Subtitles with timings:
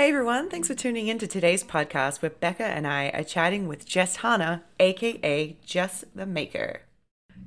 [0.00, 3.68] Hey everyone, thanks for tuning in to today's podcast where Beka and I are chatting
[3.68, 6.80] with Jess Hana, aka Jess the Maker.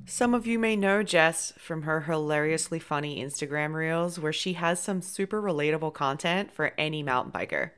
[0.06, 4.80] Some of you may know Jess from her hilariously funny Instagram reels where she has
[4.80, 7.70] some super relatable content for any mountain biker.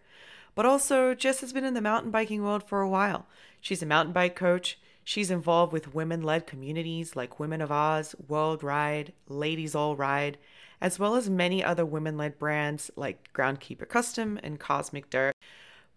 [0.55, 3.25] But also, Jess has been in the mountain biking world for a while.
[3.63, 4.79] She's a mountain bike coach.
[5.05, 10.37] She's involved with women led communities like Women of Oz, World Ride, Ladies All Ride,
[10.81, 15.35] as well as many other women led brands like Groundkeeper Custom and Cosmic Dirt.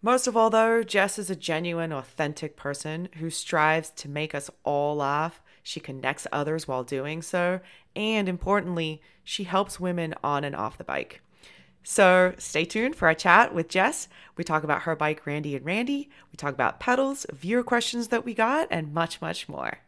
[0.02, 4.50] Most of all, though, Jess is a genuine, authentic person who strives to make us
[4.64, 5.42] all laugh.
[5.62, 7.60] She connects others while doing so.
[7.94, 11.20] And importantly, she helps women on and off the bike.
[11.82, 14.08] So stay tuned for our chat with Jess.
[14.36, 16.08] We talk about her bike, Randy and Randy.
[16.32, 19.78] We talk about pedals, viewer questions that we got, and much, much more.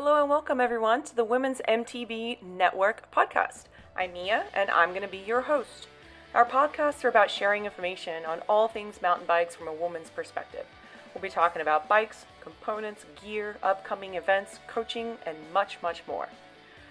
[0.00, 3.64] Hello and welcome everyone to the Women's MTB Network podcast.
[3.96, 5.88] I'm Mia and I'm going to be your host.
[6.34, 10.66] Our podcasts are about sharing information on all things mountain bikes from a woman's perspective.
[11.12, 16.28] We'll be talking about bikes, components, gear, upcoming events, coaching, and much, much more.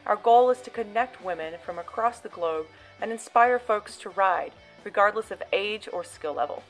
[0.05, 2.66] Our goal is to connect women from across the globe
[2.99, 4.52] and inspire folks to ride,
[4.83, 6.61] regardless of age or skill level.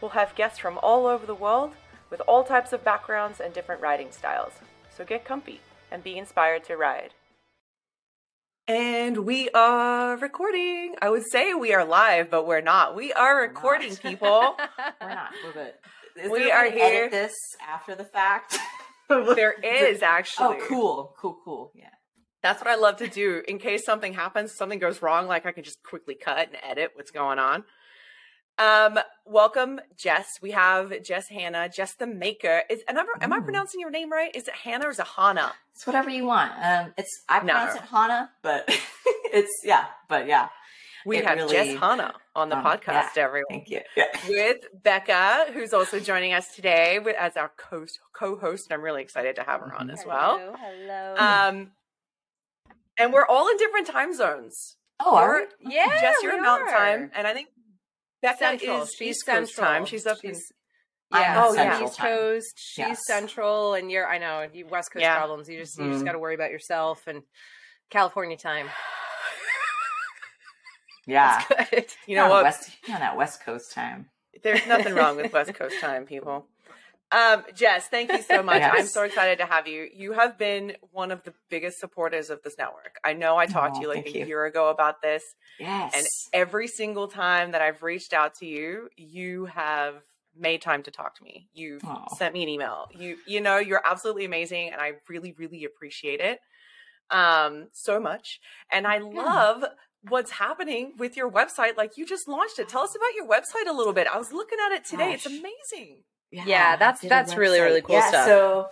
[0.00, 1.72] We'll have guests from all over the world
[2.10, 4.52] with all types of backgrounds and different riding styles.
[4.96, 7.14] So get comfy and be inspired to ride.
[8.68, 10.94] And we are recording.
[11.02, 12.94] I would say we are live, but we're not.
[12.94, 14.02] We are recording, not.
[14.02, 14.56] people.
[15.00, 15.32] We're not.
[15.44, 15.72] We're good.
[16.16, 17.04] Is We there a are way to here.
[17.04, 17.34] Edit this
[17.68, 18.56] after the fact.
[19.08, 20.58] there is oh, actually.
[20.60, 21.72] Oh, cool, cool, cool.
[21.74, 21.88] Yeah.
[22.42, 23.42] That's what I love to do.
[23.48, 26.92] In case something happens, something goes wrong, like I can just quickly cut and edit
[26.94, 27.64] what's going on.
[28.58, 30.38] Um, welcome, Jess.
[30.40, 32.62] We have Jess Hana, Jess the Maker.
[32.70, 34.34] Is am I, am I pronouncing your name right?
[34.34, 35.52] Is it Hannah or is it Hannah?
[35.74, 36.52] It's whatever you want.
[36.62, 37.52] Um, it's I No.
[37.52, 38.64] pronounce it Hana, but
[39.32, 40.48] it's yeah, but yeah.
[41.06, 43.24] We It have really- Jess Hana on the Um, podcast, yeah.
[43.24, 43.46] everyone.
[43.50, 43.80] Thank you.
[43.96, 44.04] Yeah.
[44.28, 47.84] With Beka, who's also joining us today with, as our co-
[48.14, 48.72] co-host.
[48.72, 50.38] I'm really excited to have her on as well.
[50.38, 50.56] Hello.
[50.58, 51.14] hello.
[51.18, 51.72] Um,
[52.98, 54.76] and we're all in different time zones.
[55.00, 55.74] Oh, are we?
[55.74, 56.78] yeah, Jess, we you're in Mountain are.
[56.78, 57.48] Time, and I think
[58.24, 58.82] Beka Central.
[58.82, 59.66] is She's East Coast Central.
[59.66, 59.84] time.
[59.86, 60.52] She's up in She's-
[61.12, 61.84] Yeah, Oh, yeah.
[61.84, 62.54] East Coast.
[62.56, 63.00] She's Yes.
[63.06, 64.06] Central, and you're.
[64.08, 65.16] I know you West Coast Yeah.
[65.18, 65.48] problems.
[65.48, 66.06] You just you just Mhm.
[66.06, 67.22] got to worry about yourself and
[67.90, 68.68] California time.
[71.06, 71.42] Yeah.
[72.06, 72.44] You know what?
[72.44, 74.08] West, on that West Coast time.
[74.42, 76.46] There's nothing wrong with West Coast time, people.
[77.14, 78.58] Um, Jess, thank you so much.
[78.60, 78.74] Yes.
[78.76, 79.88] I'm so excited to have you.
[79.94, 82.96] You have been one of the biggest supporters of this network.
[83.04, 84.26] I know I talked to you like a you.
[84.26, 85.22] year ago about this,
[85.60, 85.92] Yes.
[85.94, 89.94] and every single time that I've reached out to you, you have
[90.36, 91.48] made time to talk to me.
[91.52, 92.08] You've Aw.
[92.16, 92.88] sent me an email.
[92.98, 96.40] You you know, you're absolutely amazing and I really really appreciate it.
[97.10, 98.40] Um so much.
[98.72, 99.64] And I love
[100.08, 101.76] what's happening with your website.
[101.76, 102.68] Like you just launched it.
[102.68, 104.08] Tell us about your website a little bit.
[104.12, 105.12] I was looking at it today.
[105.12, 106.02] It's amazing.
[106.46, 108.26] Yeah, that's- I did a that's really, really cool yeah, stuff.
[108.26, 108.68] So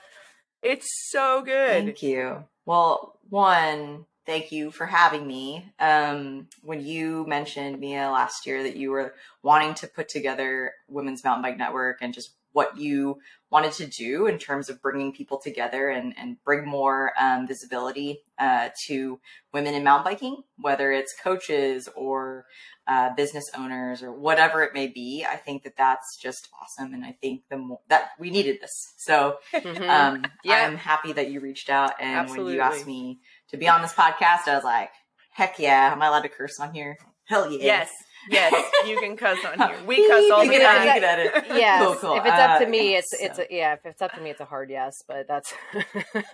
[0.63, 1.85] It's so good.
[1.85, 2.45] Thank you.
[2.67, 5.73] Well, one, thank you for having me.
[5.81, 11.25] Um, when you mentioned Mia last year that you were wanting to put together Women's
[11.25, 13.19] Mountain Bike Network and just what you
[13.51, 18.21] wanted to do in terms of bringing people together and, and bring more um, visibility
[18.39, 19.21] uh, to
[19.53, 22.47] women in mountain biking, whether it's coaches or
[22.87, 25.25] uh, business owners or whatever it may be.
[25.29, 28.95] I think that that's just awesome, and I think the more that we needed this.
[28.97, 29.89] So Mhm.
[29.89, 30.67] um, Yeah.
[30.67, 31.93] I'm happy that you reached out.
[32.01, 32.55] And when Absolutely.
[32.55, 33.21] you asked me
[33.51, 34.91] to be on this podcast, I was like,
[35.31, 35.93] heck yeah.
[35.93, 36.97] Am I allowed to curse on here?
[37.25, 37.65] Hell yeah.
[37.65, 37.91] Yes.
[38.31, 38.53] Yes,
[38.87, 39.79] you can cuss on here.
[39.87, 40.87] We cuss all the time.
[40.87, 41.45] you can edit.
[41.49, 42.17] Yes, Cool, cool.
[42.17, 43.73] if it's up to Uh, me, yeah, it's it's so- a, yeah.
[43.75, 45.03] If it's up to me, it's a hard yes.
[45.07, 45.53] But that's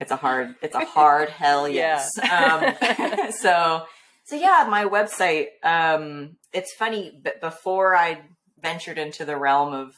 [0.00, 1.96] It's a hard, it's a hard hell Yeah.
[2.16, 2.18] yes.
[2.30, 3.84] Um, so,
[4.24, 8.20] so yeah, my website, um, it's funny, but before I
[8.60, 9.94] ventured into the realm of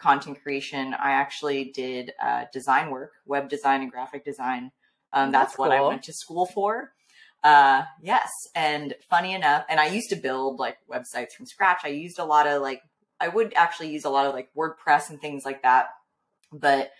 [0.00, 4.70] content creation, I actually did uh, design work, web design and graphic design.
[5.12, 6.92] Um, that's, That's what I went to school for.
[7.46, 8.28] Uh, yes.
[8.56, 11.82] And funny enough, and I used to build like websites from scratch.
[11.84, 12.82] I used a lot of like,
[13.20, 15.90] I would actually use a lot of like WordPress and things like that.
[16.52, 16.90] But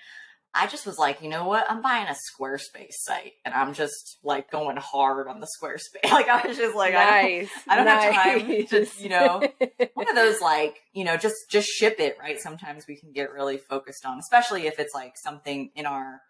[0.54, 1.68] I just was like, you know what?
[1.68, 6.08] I'm buying a Squarespace site and I'm just like going hard on the Squarespace.
[6.12, 7.50] Like I was just like, I don't.
[7.66, 8.68] I don't have time nice.
[8.68, 9.42] to, you know,
[9.94, 12.38] one of those like, you know, just just ship it, right?
[12.38, 16.20] Sometimes we can get really focused on, especially if it's like something in our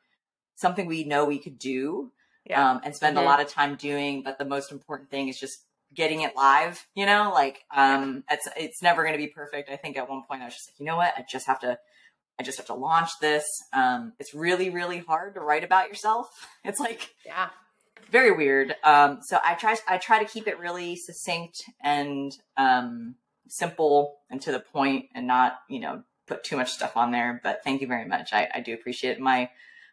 [0.54, 2.12] something we know we could do
[2.48, 2.70] Yeah.
[2.70, 3.22] um, and spend Mhm.
[3.22, 4.22] a lot of time doing.
[4.22, 5.64] But the most important thing is just
[5.94, 6.86] getting it live.
[6.94, 9.70] You know, like um, it's it's never going to be perfect.
[9.70, 11.12] I think at one point I was just like, you know what?
[11.16, 11.78] I just have to.
[12.38, 13.46] I just have to launch this.
[13.72, 16.28] Um, it's really, really hard to write about yourself.
[16.64, 17.48] It's like yeah.
[18.10, 18.76] very weird.
[18.84, 23.14] Um, so I try I try to keep it really succinct and um,
[23.48, 27.40] simple and to the point, and not you know put too much stuff on there.
[27.42, 28.32] But thank you very much.
[28.32, 29.20] I, I do appreciate it.
[29.20, 29.48] My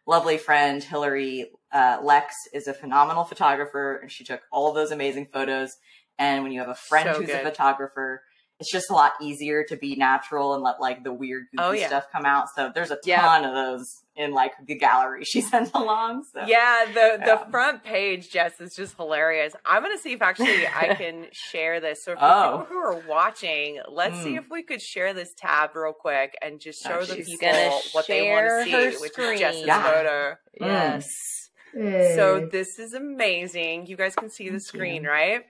[0.06, 5.26] lovely friend Hillary uh, Lex is a phenomenal photographer, and she took all those amazing
[5.32, 5.76] photos.
[6.18, 7.40] And when you have a friend So who's good.
[7.40, 8.22] a photographer,
[8.60, 11.72] it's just a lot easier to be natural and let like the weird goofy Oh,
[11.72, 11.88] yeah.
[11.88, 12.46] stuff come out.
[12.54, 13.48] So there's a ton Yeah.
[13.48, 16.22] of those in like the gallery she sent along.
[16.32, 19.54] So Yeah, the the front page, Jess, is just hilarious.
[19.66, 22.04] I'm gonna see if actually I can share this.
[22.04, 22.58] So for Oh.
[22.60, 24.38] people who are watching, let's see Mm.
[24.38, 28.06] if we could share this tab real quick and just Oh, show the people what
[28.06, 29.32] they want to see, which screen.
[29.34, 29.82] is Jess's Yeah.
[29.82, 30.36] photo.
[30.60, 31.33] Yes.
[31.74, 33.86] So this is amazing.
[33.86, 35.10] You guys can see the screen, you.
[35.10, 35.42] right?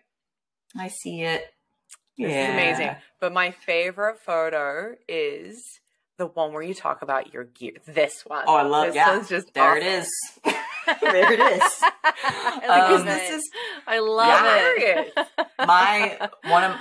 [0.76, 1.44] I see it.
[2.18, 2.96] This is amazing.
[3.20, 5.62] But my favorite photo is
[6.16, 7.72] the one where you talk about your gear.
[7.86, 8.44] This one.
[8.46, 8.88] Oh, I love it.
[8.88, 9.16] this yeah.
[9.16, 10.00] one's just there it awesome.
[10.00, 11.00] is.
[11.00, 11.62] there it is.
[11.82, 13.04] I Um, it.
[13.04, 13.50] this is
[13.86, 15.12] I love hilarious.
[15.16, 15.46] it.
[15.66, 16.76] My one of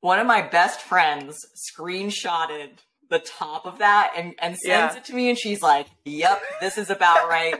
[0.00, 2.70] one of my best friends screenshotted
[3.10, 4.98] the top of that and, and sends Yeah.
[4.98, 7.56] it to me and she's like, Yep, this is about right.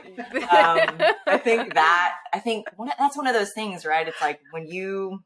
[0.49, 4.07] Um, I think that I think one, that's one of those things, right?
[4.07, 5.23] It's like when you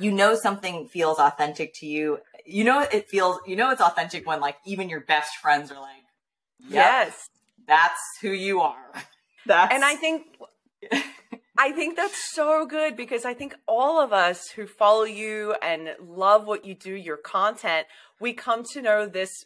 [0.00, 2.18] you know something feels authentic to you.
[2.46, 5.80] You know it feels you know it's authentic when like even your best friends are
[5.80, 6.02] like,
[6.58, 7.28] yep, Yes.
[7.66, 8.92] that's who you are.
[9.46, 10.26] That's And I think
[11.56, 15.90] I think that's so good because I think all of us who follow you and
[16.00, 17.86] love what you do, your content,
[18.20, 19.44] we come to know this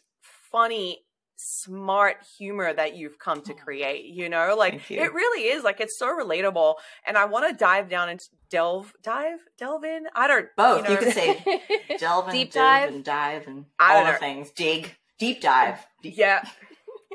[0.51, 0.99] funny,
[1.35, 3.63] smart humor that you've come to oh.
[3.63, 4.05] create.
[4.05, 4.99] You know, like you.
[4.99, 6.75] it really is like it's so relatable.
[7.05, 8.19] And I want to dive down and
[8.49, 10.05] delve, dive, delve in.
[10.15, 10.89] I don't both.
[10.89, 11.61] You, know, could say
[11.99, 12.95] delve and Deep dive dive?
[12.95, 14.49] and dive and I all the things.
[14.51, 15.85] Dig, deep dive.
[16.01, 16.43] Deep- Yeah.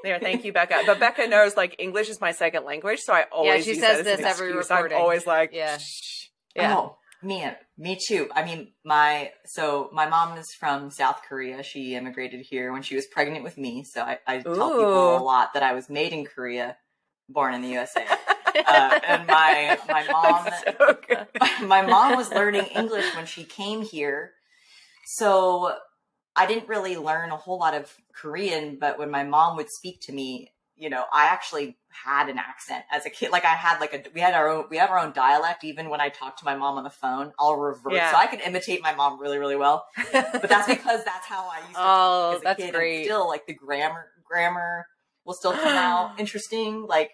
[0.03, 0.87] There, thank you, Beka.
[0.87, 3.73] But Beka knows like English is my second language, so I always yeah.
[3.73, 4.71] she use says that as an this every excuse.
[4.71, 4.97] recording.
[4.97, 5.79] I'm always like, Yeah.
[5.79, 6.27] "Shh."
[6.57, 6.77] Yeah.
[6.77, 7.45] Oh, me,
[7.79, 8.29] me too.
[8.35, 11.63] I mean, my so my mom is from South Korea.
[11.63, 13.85] She immigrated here when she was pregnant with me.
[13.85, 16.77] So I, I tell people a lot that I was made in Korea,
[17.29, 18.05] born in the USA.
[18.57, 21.27] Uh, and my my mom so good.
[21.67, 24.31] my mom was learning English when she came here.
[25.07, 25.75] So
[26.37, 30.01] I didn't really learn a whole lot of Korean, but when my mom would speak
[30.03, 33.31] to me, you know, I actually had an accent as a kid.
[33.31, 35.89] Like I had like a we had our own we have our own dialect even
[35.89, 37.93] when I talk to my mom on the phone, I'll revert.
[37.93, 38.11] Yeah.
[38.11, 39.87] So I can imitate my mom really, really well.
[40.13, 42.67] But that's because that's how I used to Oh, talk as a that's kid.
[42.67, 43.05] And great.
[43.05, 44.87] still like the grammar grammar
[45.25, 46.87] will still come out interesting.
[46.89, 47.13] Like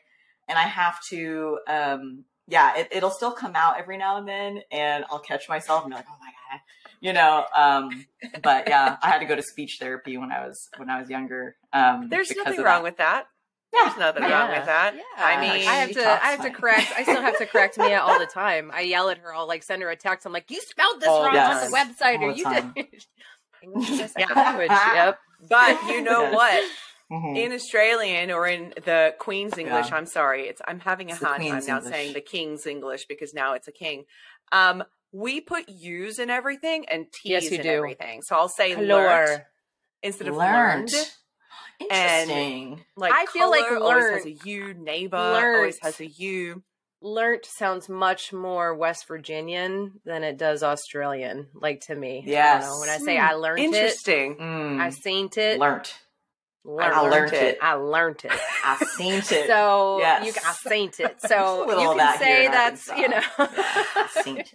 [0.49, 4.63] and I have to um yeah, it, it'll still come out every now and then
[4.73, 6.61] and I'll catch myself and be like, oh my god.
[7.01, 8.05] You know, um
[8.43, 11.09] but yeah, I had to go to speech therapy when I was when I was
[11.09, 11.57] younger.
[11.73, 12.83] Um There's nothing wrong that.
[12.83, 13.25] with that.
[13.73, 14.39] Yeah, There's nothing yeah.
[14.41, 14.95] wrong with that.
[14.97, 15.03] Yeah.
[15.25, 16.05] I mean, I have to.
[16.05, 16.93] I have to correct.
[16.97, 18.71] I still have to correct Mia all the time.
[18.75, 19.33] I yell at her.
[19.33, 20.27] I'll like send her a text.
[20.27, 22.45] I'm like, "You spelled this All wrong the on the website, All or the you
[22.45, 22.73] time.
[22.75, 22.87] did."
[23.63, 24.43] English is my second Yeah.
[24.43, 24.71] language.
[24.71, 25.19] Yep.
[25.49, 26.35] but you know Yes.
[26.35, 26.65] what?
[27.13, 27.37] Mhm.
[27.39, 29.97] In Australian or in the Queen's English, Yeah.
[29.97, 31.85] I'm sorry, it's I'm having a It's hard time now English.
[31.93, 34.05] saying the King's English because now it's a king.
[34.53, 37.69] Um, we put U's in everything and T's Yes, you in do.
[37.71, 38.23] everything.
[38.23, 39.43] So I'll say learned
[40.03, 40.93] instead of learned.
[40.93, 41.11] learned.
[41.81, 42.85] Interesting.
[42.97, 45.85] Like I feel like color always has a U, neighbor always learnt.
[45.85, 46.63] has a U.
[47.03, 51.49] Learnt sounds much more West Virginian than it does Australian.
[51.55, 52.65] Like to me, Yes.
[52.65, 52.79] know.
[52.81, 53.17] When I say.
[53.17, 54.37] I learned it, Interesting.
[54.37, 54.81] Mm.
[54.81, 55.59] I seen it.
[55.59, 55.95] learnt.
[56.65, 57.59] Learned I learned it.
[57.63, 58.33] I learned it.
[58.65, 59.47] I seen it.
[59.47, 60.27] So Yes.
[60.37, 61.21] you, I seen it.
[61.23, 63.23] So you can say that's you know.
[64.27, 64.53] It.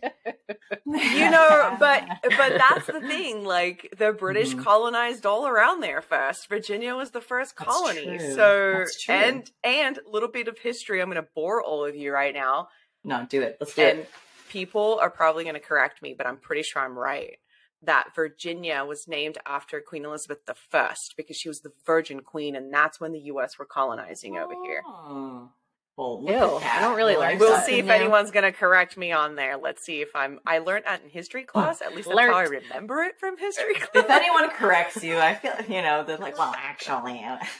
[0.85, 4.63] you know but but that's the thing like the british Mhm.
[4.63, 10.29] colonized all around there first virginia was the first colony so and and a little
[10.29, 12.67] bit of history i'm going to bore all of you right now
[13.03, 13.57] No, do it.
[13.59, 14.09] Let's do and it.
[14.49, 17.37] people are probably going to correct me but i'm pretty sure i'm right
[17.85, 22.73] that virginia was named after queen elizabeth i because she was the virgin queen and
[22.73, 25.49] that's when the us were colonizing over here Oh.
[25.97, 26.77] Well, look Ew, at.
[26.79, 27.65] I don't really like We'll that.
[27.65, 27.93] see if Yeah.
[27.93, 29.55] anyone's going to correct me on there.
[29.55, 30.41] Let's see if I'm.
[30.45, 31.81] I learned that in history oh, class.
[31.81, 34.03] At least that's how I remember it from history class.
[34.03, 37.23] If anyone corrects you, I feel you know they're like, well, actually,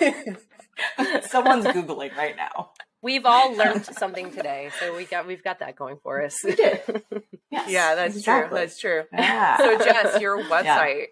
[1.22, 2.70] someone's googling right now.
[3.00, 6.34] We've all learned something today, so we got we've got that going for us.
[6.44, 6.80] We did.
[7.50, 8.48] Yes, Yeah, that's true.
[8.50, 9.04] That's true.
[9.12, 9.56] Yeah.
[9.58, 11.06] So, Jess, your website.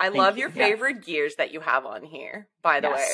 [0.00, 0.42] I Thank love you.
[0.42, 0.66] your Yeah.
[0.66, 3.06] favorite gears that you have on here, by the way.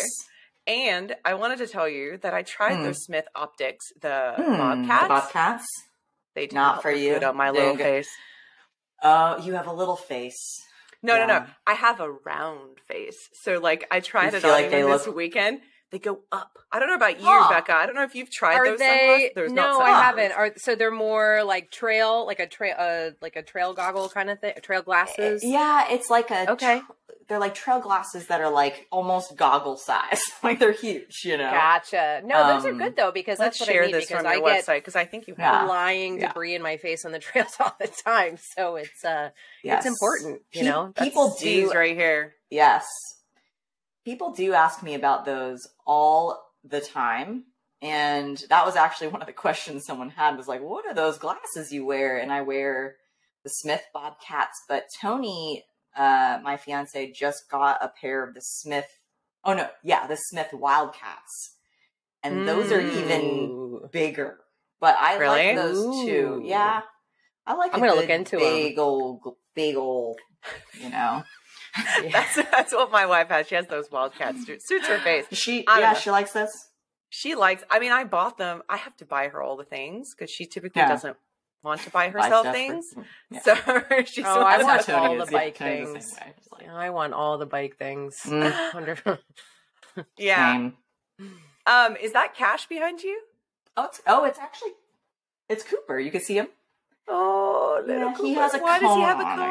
[0.66, 2.82] And I wanted to tell you that I tried Hmm.
[2.85, 5.08] those Smith Optics, the Hmm, the Bobcats.
[5.08, 5.66] Bobcats.
[6.35, 7.14] They did Not not for look you.
[7.14, 8.08] Good on my They little go- face.
[9.02, 10.62] Oh, you have a little face.
[11.02, 11.46] No, no, no.
[11.66, 13.16] I have a round face.
[13.42, 15.61] So, like, I tried You it feel on like this look- weekend.
[15.97, 16.50] They go up.
[16.71, 17.50] I don't know about you, Huh.
[17.62, 17.71] Beka.
[17.73, 18.85] I don't know if you've tried Are those they?
[18.87, 19.31] sunglasses.
[19.35, 20.33] There's not no, I haven't.
[20.33, 24.29] Are so they're more like trail, like a trail, uh, like a trail goggle kind
[24.29, 25.43] of thing, trail glasses.
[25.43, 26.81] Yeah, it's like a Okay.
[26.81, 26.93] tr-
[27.29, 30.21] they're like trail glasses that are like almost goggle size.
[30.43, 31.50] like they're huge, you know.
[31.50, 32.21] Gotcha.
[32.26, 34.19] No, those are Um, good though because Let's that's what share I need this because
[34.23, 35.62] from I your get website because I think you have.
[35.62, 35.67] Yeah.
[35.67, 36.29] flying Yeah.
[36.29, 38.37] debris in my face on the trails all the time.
[38.55, 39.31] So it's uh,
[39.65, 39.79] Yes.
[39.79, 40.43] it's important.
[40.53, 42.35] You Pe- know, people That's- do These right here.
[42.50, 42.85] Yes.
[44.06, 47.44] People do ask me about those all the time.
[47.82, 51.18] And that was actually one of the questions someone had was like, what are those
[51.18, 52.16] glasses you wear?
[52.16, 52.96] And I wear
[53.42, 54.62] the Smith Bobcats.
[54.68, 55.64] But Tony,
[55.96, 58.86] uh, my fiance, just got a pair of the Smith.
[59.44, 59.68] Oh, no.
[59.82, 61.56] Yeah, the Smith Wildcats.
[62.22, 64.38] And those are even bigger.
[64.80, 65.46] But I Really?
[65.48, 66.40] like those too.
[66.42, 66.42] Ooh.
[66.44, 66.82] Yeah.
[67.46, 69.20] I like I'm gonna look into big old,
[69.54, 70.18] big old,
[70.80, 71.22] you know.
[72.12, 73.47] That's that's what my wife has.
[73.49, 74.66] She has those wildcat suits.
[74.68, 75.26] Suits her face.
[75.33, 75.99] She, I yeah, know.
[75.99, 76.68] she likes this.
[77.11, 77.62] She likes.
[77.71, 78.62] I mean, I bought them.
[78.68, 80.88] I have to buy her all the things because she typically Yeah.
[80.88, 81.16] doesn't
[81.62, 82.95] want to buy Buy herself stuff for- things.
[83.30, 83.40] yeah.
[83.40, 83.54] So
[84.06, 84.25] she's.
[84.26, 86.12] Oh, I want how all the bike Tony's things.
[86.12, 88.21] same like, I want all the bike things.
[88.25, 88.75] Mm.
[88.75, 89.18] Wonder-
[90.18, 90.52] yeah.
[90.52, 90.75] same.
[91.66, 93.21] Um, is that Cash behind you?
[93.76, 94.73] Oh, it's, oh, it's actually
[95.49, 95.99] it's Cooper.
[95.99, 96.49] You can see him.
[97.09, 98.40] Oh, little Yeah, he Cooper.
[98.40, 99.49] has a Why does he have a cone on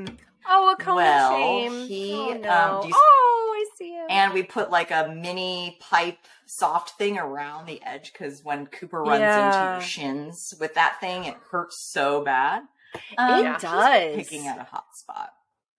[0.00, 0.06] it.
[0.08, 0.18] cone?
[0.48, 1.88] Oh, a cone Well, of shame.
[1.88, 2.82] he, oh, um, no.
[2.86, 4.06] you- oh, I see it.
[4.10, 9.02] And we put like a mini pipe soft thing around the edge because when Cooper
[9.02, 9.46] runs Yeah.
[9.46, 12.62] into your shins with that thing, it hurts so bad.
[12.94, 14.16] it Um, he's does.
[14.16, 15.30] picking at a hot spot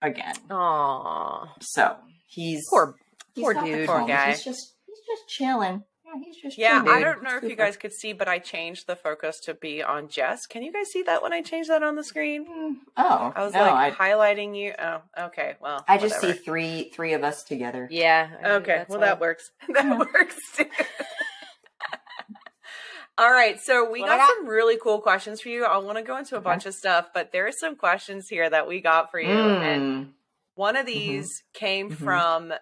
[0.02, 0.36] again.
[0.52, 1.54] Aw.
[1.62, 1.96] So
[2.28, 2.96] he's Poor
[3.34, 3.88] he's poor dude.
[3.88, 4.30] Poor guy.
[4.32, 5.84] He's just he's just chilling.
[6.08, 6.98] Yeah, he's just Yeah, chilling.
[6.98, 9.84] I don't know if you guys could see, but I changed the focus to be
[9.84, 10.46] on Jess.
[10.46, 12.46] Can you guys see that when I changed that on the screen?
[12.46, 14.74] Mm, Oh, I was no, like I, highlighting you.
[14.80, 15.56] Oh, okay.
[15.60, 16.34] Well, I just whatever.
[16.34, 17.88] see three three of us together.
[17.92, 18.30] Yeah.
[18.44, 19.02] I Okay, well all.
[19.02, 19.52] that works.
[19.74, 19.98] That Yeah.
[20.14, 20.66] works too.
[23.20, 24.30] All right, so we got got?
[24.30, 25.66] some really cool questions for you.
[25.66, 26.44] I want to go into a Okay.
[26.44, 29.82] bunch of stuff, but there are some questions here that we got for you, and
[30.06, 30.10] Mm.
[30.54, 31.96] one of these came Mhm.
[31.98, 32.54] from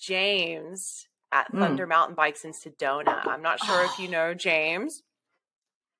[0.00, 1.58] James at Mm.
[1.58, 3.26] Thunder Mountain Bikes in Sedona.
[3.26, 5.02] I'm not sure if you know James.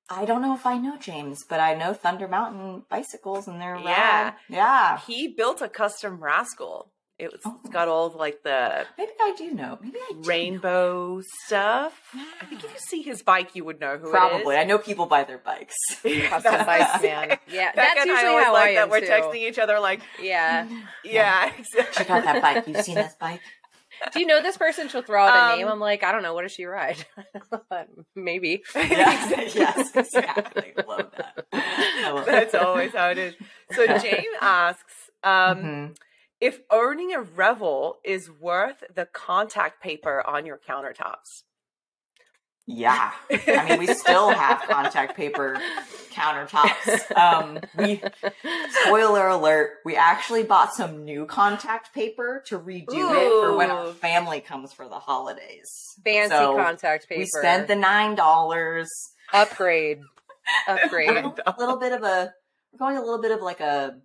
[0.09, 3.75] I don't know if I know James, but I know Thunder Mountain bicycles and they're
[3.77, 4.23] Yeah.
[4.23, 4.33] rad.
[4.49, 4.99] Yeah.
[4.99, 6.91] He built a custom rascal.
[7.17, 7.57] It was Oh.
[7.63, 9.79] it's got all of, like the Maybe I do know.
[9.81, 10.27] Maybe I do know.
[10.27, 11.93] rainbow stuff.
[12.41, 14.55] I think if you see his bike, you would know who Probably.
[14.55, 15.75] it I know people buy their bikes.
[16.03, 16.03] Custom
[16.43, 17.39] That's- bikes, man.
[17.47, 19.07] Yeah, Beka that's and I usually always how like I that am we're too.
[19.07, 20.67] texting each other like, Yeah.
[21.05, 21.93] yeah, exactly.
[21.95, 22.67] Check out that bike.
[22.67, 23.41] You've seen this bike?
[24.13, 24.87] Do you know this person?
[24.89, 25.67] She'll throw out a Um, name.
[25.67, 26.33] I'm like, I don't know.
[26.33, 27.03] What does she ride?
[28.15, 28.63] Maybe.
[28.75, 28.83] Yeah.
[29.53, 30.73] yes, exactly.
[30.87, 31.45] Love that.
[32.13, 32.61] Love That's that.
[32.61, 33.35] always how it is.
[33.71, 35.97] So James asks um, Mhm.
[36.39, 41.43] if owning a Revel is worth the contact paper on your countertops.
[42.67, 43.11] Yeah.
[43.29, 45.59] I mean, we still have contact paper
[46.11, 47.11] countertops.
[47.15, 48.01] Um, we
[48.85, 53.91] spoiler alert, we actually bought some new contact paper to redo it for when our
[53.93, 55.69] family comes for the holidays.
[56.03, 57.19] Fancy So, contact paper.
[57.19, 58.89] We spent the nine dollars.
[59.33, 59.99] upgrade.
[60.67, 61.09] A Upgrade.
[61.09, 62.31] little, little bit of a
[62.71, 63.97] we're going a little bit of like a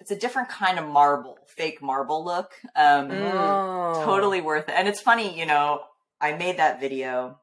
[0.00, 2.52] it's a different kind of marble, fake marble look.
[2.74, 4.04] Um Mm.
[4.04, 4.74] Totally worth it.
[4.76, 5.82] And it's funny, you know,
[6.20, 7.38] I made that video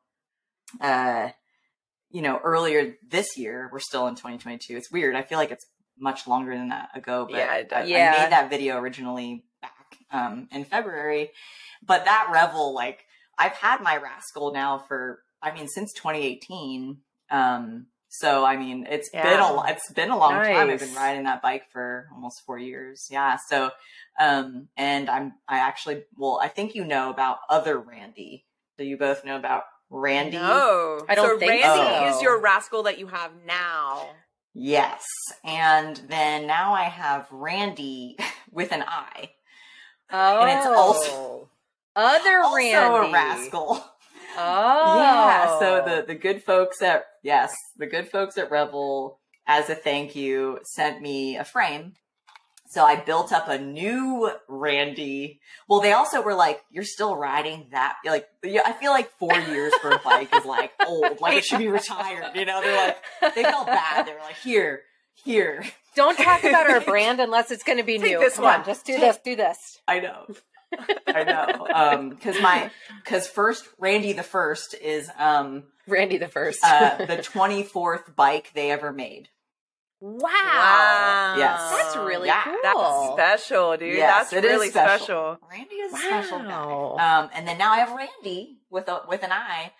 [0.80, 1.30] uh
[2.14, 3.70] you know, earlier this year.
[3.72, 4.76] We're still in 2022.
[4.76, 5.16] It's weird.
[5.16, 5.66] I feel like it's
[5.98, 7.84] much longer than that ago, but Yeah, I.
[7.84, 8.14] Yeah.
[8.16, 11.32] I made that video originally back um in February.
[11.86, 13.06] But that Revel like
[13.38, 16.98] I've had my Rascal now for I mean since 2018.
[17.30, 20.70] Um so I mean it's been a it's been a long time.
[20.70, 23.08] I've been riding that bike for almost 4 years.
[23.10, 23.38] Yeah.
[23.48, 23.72] So
[24.20, 28.46] um and I'm I actually well I think you know about other Randy.
[28.78, 30.38] So you both know about Randy?
[30.38, 32.18] No, I don't so think Randy so.
[32.18, 34.10] is your rascal that you have now.
[34.54, 35.04] Yes.
[35.44, 38.18] And then now I have Randi
[38.52, 39.32] with an I.
[40.12, 40.42] Oh.
[40.42, 40.76] And it's oh.
[40.76, 41.50] also-
[41.96, 43.10] other Also Randy.
[43.10, 43.86] a rascal.
[44.38, 44.98] Oh.
[44.98, 45.60] Yeah.
[45.60, 50.16] So the the good folks at yes, the good folks at Revel, as a thank
[50.16, 51.94] you, sent me a frame.
[52.72, 55.42] So I built up a new Randy.
[55.68, 59.36] Well, they also were like, "You're still riding that?" Like, yeah, I feel like four
[59.36, 61.20] years for a bike is like old.
[61.20, 62.34] Like it should be retired.
[62.34, 62.62] You know?
[62.62, 62.88] They're
[63.22, 64.08] like, they felt bad.
[64.08, 64.84] They were like, "Here,
[65.22, 65.66] here."
[65.98, 68.20] Don't talk about our brand unless it's going to be Take new.
[68.20, 68.60] this Come one.
[68.62, 69.18] on, just do this.
[69.18, 69.82] Do this.
[69.86, 70.28] I know.
[71.08, 71.68] I know.
[71.74, 72.72] Um, because my
[73.04, 76.64] because first Randy the first is um Randy the first.
[76.64, 79.28] uh the twenty fourth bike they ever made.
[80.02, 81.36] Wow.
[81.38, 81.72] Yes.
[81.72, 82.44] That's really Yeah.
[82.74, 83.16] cool.
[83.16, 83.96] That's special, dude.
[83.98, 84.98] Yes, That's it is really special.
[85.06, 85.38] special.
[85.50, 87.20] Randy is a special guy.
[87.20, 89.72] Um, and then now I have Randi with a with an eye,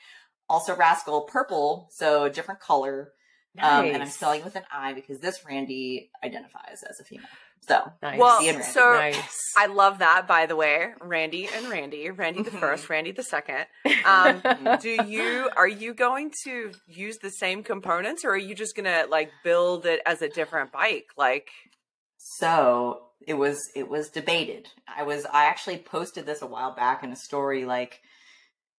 [0.48, 3.14] also Rascal purple, so a different color.
[3.60, 4.16] Um, and I'm Nice.
[4.16, 7.28] spelling with an I because this Randi identifies as a female.
[7.68, 8.20] So Nice.
[8.20, 8.64] Well, See Randy.
[8.64, 9.38] so nice.
[9.56, 10.94] I love that, by the way.
[11.00, 12.60] Randy and Randy, Randy the Mhm.
[12.60, 13.68] first, Randy the second.
[14.06, 14.82] Um, Mhm.
[14.82, 19.06] do you are you going to use the same components, or are you just gonna
[19.08, 21.08] like build it as a different bike?
[21.16, 21.50] Like,
[22.18, 24.70] so it was it was debated.
[24.88, 28.02] I was I actually posted this a while back in a story like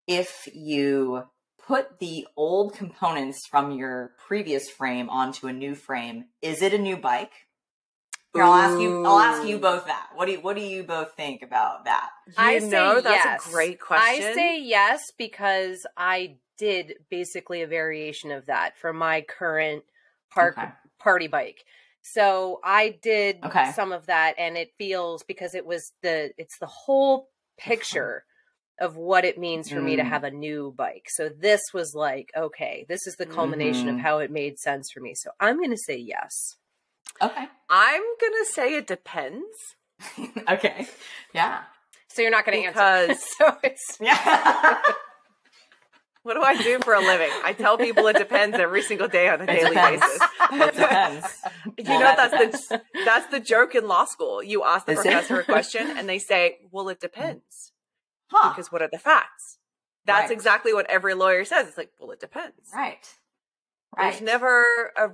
[0.09, 1.25] if you
[1.65, 6.79] put the old components from your previous frame onto a new frame, is it a
[6.79, 7.33] new bike?
[8.35, 9.05] Here, I'll ask you.
[9.05, 10.09] I'll ask you both that.
[10.15, 12.11] What do you What do you both think about that?
[12.27, 13.47] you I know, say that's yes.
[13.47, 14.27] a great question.
[14.27, 19.85] I say yes because I did basically a variation of that for my current
[20.31, 20.69] park Okay.
[20.99, 21.65] party bike.
[22.03, 23.73] So I did Okay.
[23.75, 28.25] some of that and it feels because it was the it's the whole picture
[28.81, 30.09] of what it means for me to Mm.
[30.09, 31.07] have a new bike.
[31.09, 33.95] So this was like, okay, this is the culmination Mhm.
[33.95, 35.15] of how it made sense for me.
[35.15, 36.57] So I'm going to say yes.
[37.21, 37.45] Okay.
[37.71, 39.47] I'm gonna say it depends.
[40.51, 40.87] okay.
[41.35, 41.63] Yeah.
[42.09, 43.07] So you're not going to answer.
[43.07, 44.81] Because- so it's Yeah.
[46.25, 47.31] What do I do for a living?
[47.43, 50.01] I tell people it depends every single day on a It daily depends.
[50.03, 50.29] basis.
[50.53, 51.27] it depends.
[51.79, 52.69] You Well, know that that's depends.
[52.69, 54.41] the that's the joke in law school.
[54.43, 55.03] You ask the Is it?
[55.05, 57.73] professor a question and they say, "Well, it depends."
[58.31, 58.51] Huh.
[58.51, 59.59] Because what are the facts?
[60.05, 60.31] That's Right.
[60.33, 61.67] exactly what every lawyer says.
[61.69, 63.05] It's like, "Well, it depends." right.
[63.97, 64.11] Right.
[64.13, 64.65] There's never
[64.97, 65.11] a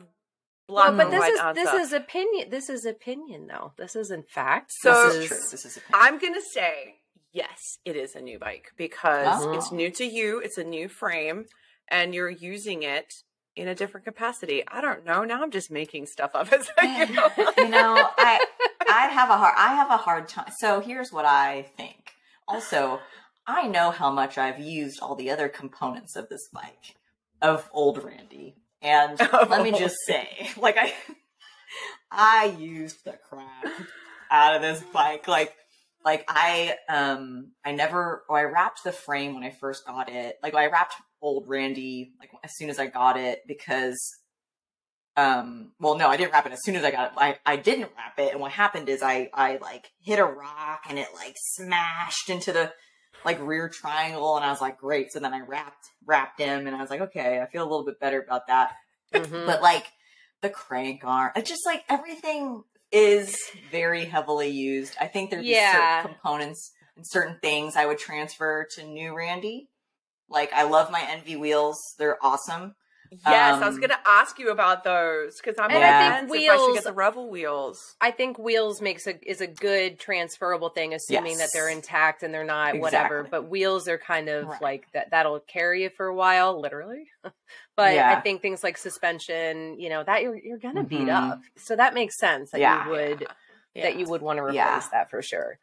[0.68, 1.54] black well, but this is answer.
[1.64, 2.50] this is opinion.
[2.50, 3.72] This is opinion, though.
[3.76, 4.70] This isn't fact.
[4.80, 5.36] So- this this is true.
[5.38, 6.96] is This is a I'm gonna say
[7.32, 9.52] yes, it is a new bike because Oh.
[9.54, 10.38] it's new to you.
[10.40, 11.46] It's a new frame,
[11.88, 13.12] and you're using it
[13.56, 14.62] in a different capacity.
[14.68, 15.24] I don't know.
[15.24, 17.04] Now I'm just making stuff up as I
[17.36, 17.62] go.
[17.62, 18.44] you know, I
[18.88, 20.52] I'd have a hard I have a hard time.
[20.58, 22.12] So here's what I think.
[22.46, 23.00] Also,
[23.46, 26.94] I know how much I've used all the other components of this bike
[27.42, 28.56] of old Randy.
[28.82, 30.92] And let me just say, like I
[32.10, 33.46] I used the crap
[34.30, 35.28] out of this bike.
[35.28, 35.54] Like
[36.04, 40.36] like I um I never or I wrapped the frame when I first got it.
[40.42, 43.98] Like I wrapped old Randy like as soon as I got it because
[45.18, 47.56] um well no i didn't wrap it as soon as i got it i, I
[47.56, 51.08] didn't wrap it and what happened is i i like hit a rock and it
[51.12, 52.72] like smashed into the
[53.24, 55.12] like rear triangle and i was like great.
[55.12, 57.84] So then i wrapped wrapped him and i was like okay i feel a little
[57.84, 58.72] bit better about that.
[59.12, 59.46] Mhm.
[59.46, 59.86] but like
[60.42, 63.36] the crank arm it's just like everything is
[63.70, 64.94] very heavily used.
[64.98, 66.02] I think there'd be Yeah.
[66.02, 69.68] certain components and certain things i would transfer to new randy.
[70.28, 71.78] Like i love my ENVE wheels.
[71.98, 72.74] They're awesome
[73.10, 75.98] Yes, I was Um, going to ask you about those because I'm And on I
[76.18, 77.96] think fence if I should get the Revel wheels.
[78.00, 82.32] I think wheels makes a is a good transferable thing, assuming that they're intact and
[82.34, 83.26] they're not whatever.
[83.30, 84.62] But wheels are kind of Right.
[84.62, 85.10] like that.
[85.10, 87.08] That'll carry you for a while, literally.
[87.76, 91.30] but I think things like suspension, you know, that you're you're gonna beat Mhm.
[91.30, 91.40] up.
[91.56, 92.84] So that makes sense that Yeah.
[92.84, 93.26] you would
[93.74, 93.82] Yeah.
[93.84, 94.88] that you would want to replace Yeah.
[94.92, 95.58] that for sure.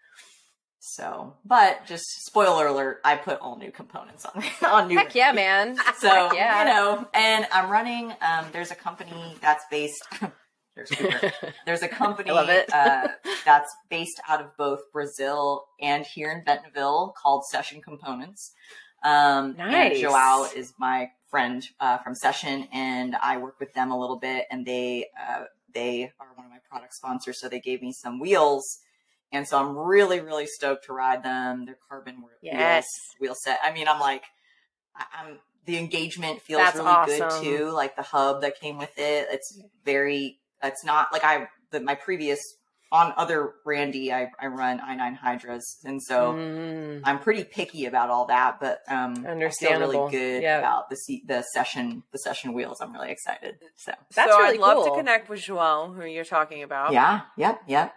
[0.88, 5.00] So, but just spoiler alert, I put all new components on on new.
[5.00, 5.80] Heck yeah, man.
[5.98, 6.60] So yeah.
[6.60, 8.14] you know, and I'm running.
[8.22, 10.06] Um, there's a company that's based.
[10.76, 10.92] there's
[11.66, 13.08] There's a company uh,
[13.46, 18.54] that's based out of both Brazil and here in Bentonville called Session Components.
[19.04, 19.94] Um, Nice.
[19.94, 24.20] And Joao is my friend uh, from Session, and I work with them a little
[24.20, 24.46] bit.
[24.52, 28.20] And they uh, they are one of my product sponsors, so they gave me some
[28.20, 28.82] wheels.
[29.36, 31.66] And so I'm really, really stoked to ride them.
[31.66, 32.86] They're carbon wheels, Yes.
[33.20, 33.60] wheel set.
[33.64, 34.24] I mean, I'm like,
[34.96, 37.42] I, I'm the engagement feels That's really awesome.
[37.42, 37.70] good too.
[37.72, 40.40] Like the hub that came with it, it's very.
[40.64, 42.40] It's not like I the, my previous
[42.92, 44.14] on other Randy.
[44.14, 47.02] I, I run i9 Hydras, and so Mm.
[47.04, 48.60] I'm pretty picky about all that.
[48.60, 50.60] But um, I feel really good Yeah.
[50.60, 52.80] about the se- the session the session wheels.
[52.80, 53.56] I'm really excited.
[53.76, 56.94] So That's so really I'd love to connect with Joelle, who you're talking about.
[56.94, 57.94] yeah, yep, yep.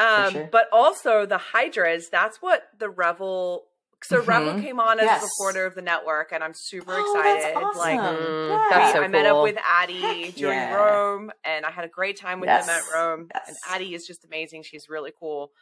[0.00, 0.48] Um, sure.
[0.50, 3.66] but also the Hydras, that's what the Revel.
[4.02, 4.26] So Mhm.
[4.28, 5.22] Revel came on as Yes.
[5.22, 7.54] a supporter of the network, and I'm super Oh, excited.
[7.54, 7.78] awesome.
[7.78, 8.92] Like, Mm, Yeah.
[8.94, 10.74] so I met up with Addie during yeah.
[10.74, 12.66] Roam, and I had a great time with Yes.
[12.66, 13.28] them at Roam.
[13.34, 13.48] Yes.
[13.48, 15.52] And Addie is just amazing; she's really cool.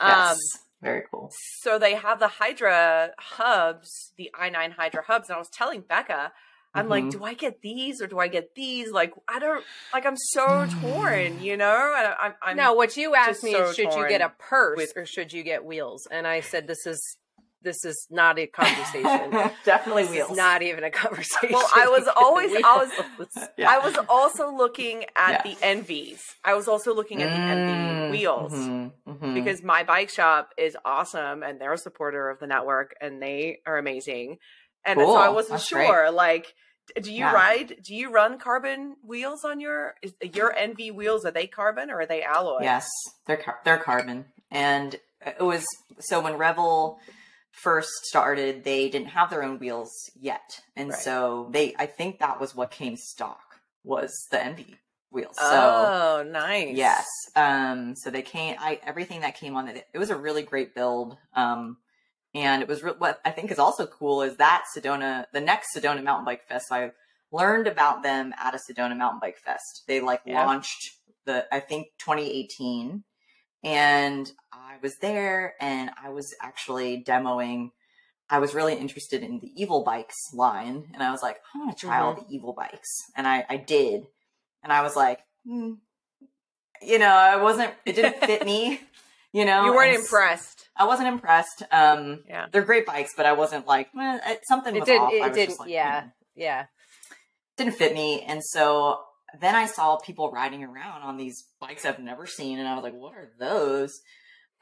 [0.00, 0.38] Yes, Um,
[0.82, 1.30] very cool.
[1.60, 6.32] so they have the Hydra hubs, the i9 Hydra hubs, and I was telling Beka,
[6.74, 7.12] I'm like, Mhm.
[7.12, 8.90] do I get these or do I get these?
[8.90, 10.04] Like, I don't like.
[10.06, 11.94] I'm so torn, you know.
[11.96, 14.32] And I, I'm, I'm no, what you asked me so is should you get a
[14.38, 16.06] purse with- or should you get wheels?
[16.10, 17.00] And I said this is
[17.62, 19.30] this is not a conversation.
[19.64, 20.30] Definitely This wheels.
[20.32, 21.48] is not even a conversation.
[21.54, 23.70] Well, I was always- I was- Yeah.
[23.70, 25.54] I was also looking at Yeah.
[25.54, 26.20] the ENVEs.
[26.44, 28.52] I was also looking at the ENVE Mm, wheels.
[28.52, 29.32] mhm, mhm.
[29.34, 33.60] because my bike shop is awesome and they're a supporter of the network and they
[33.66, 34.36] are amazing.
[34.84, 35.86] And so I wasn't That's great.
[35.86, 36.10] sure.
[36.10, 36.52] Like, d-
[37.00, 37.32] do you Yeah.
[37.32, 37.76] ride?
[37.82, 41.24] Do you run carbon wheels on your is your ENVE wheels?
[41.24, 42.62] Are they carbon or are they alloy?
[42.62, 42.88] Yes,
[43.26, 44.94] they're car- they're carbon, and
[45.24, 45.64] it was
[46.00, 46.98] so when Revel
[47.50, 50.98] first started, they didn't have their own wheels yet, and Right.
[50.98, 54.76] so they I think that was what came stock was the ENVE
[55.10, 55.36] wheels.
[55.38, 56.76] So Oh, nice.
[56.76, 58.56] yes, um, so they came.
[58.58, 59.86] I everything that came on it.
[59.92, 61.16] It was a really great build.
[61.34, 61.78] Um,
[62.34, 65.74] and it was re- what I think is also cool is that Sedona, the next
[65.74, 66.72] Sedona Mountain Bike Fest.
[66.72, 66.90] I
[67.32, 69.84] learned about them at a Sedona Mountain Bike Fest.
[69.86, 70.44] They like Yeah.
[70.44, 73.04] launched the I think 2018,
[73.62, 77.70] and I was there and I was actually demoing.
[78.30, 81.76] I was really interested in the Evil Bikes line, and I was like, I want
[81.76, 82.28] to try all Mm-hmm.
[82.28, 84.06] the Evil Bikes, and I I did,
[84.62, 85.74] and I was like, hmm.
[86.82, 87.72] you know, I wasn't.
[87.86, 88.80] It didn't fit me.
[89.34, 90.68] You know, You weren't impressed.
[90.76, 91.64] I wasn't impressed.
[91.72, 92.46] Um, Yeah.
[92.52, 95.12] they're great bikes, but I wasn't like eh, it, something It was didn't- off.
[95.12, 96.02] it didn't- like, yeah.
[96.02, 96.66] hmm, Yeah.
[97.56, 99.02] didn't fit me, and so
[99.40, 102.84] then I saw people riding around on these bikes I've never seen, and I was
[102.84, 104.00] like, "What are those?"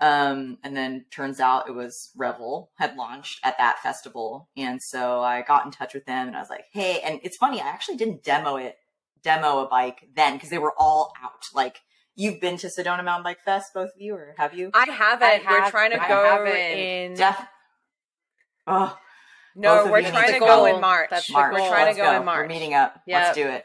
[0.00, 5.20] Um, and then turns out it was Revel had launched at that festival, and so
[5.22, 7.68] I got in touch with them, and I was like, "Hey!" And it's funny, I
[7.68, 8.78] actually didn't demo it,
[9.22, 11.44] demo a bike then because they were all out.
[11.54, 11.82] Like,
[12.14, 14.70] you've been to Sedona Mountain Bike Fest, both of you, or have you?
[14.75, 15.27] I haven't.
[15.46, 16.57] I we're have- trying to I go haven't.
[16.57, 17.14] in.
[17.14, 17.46] Def-
[18.66, 18.98] oh,
[19.57, 20.46] no, we're trying to to go.
[20.46, 21.09] go in March.
[21.11, 21.53] That's the March.
[21.53, 22.38] We're trying Let's to go, in March.
[22.44, 23.01] We're meeting up.
[23.07, 23.22] Yep.
[23.22, 23.64] Let's do it.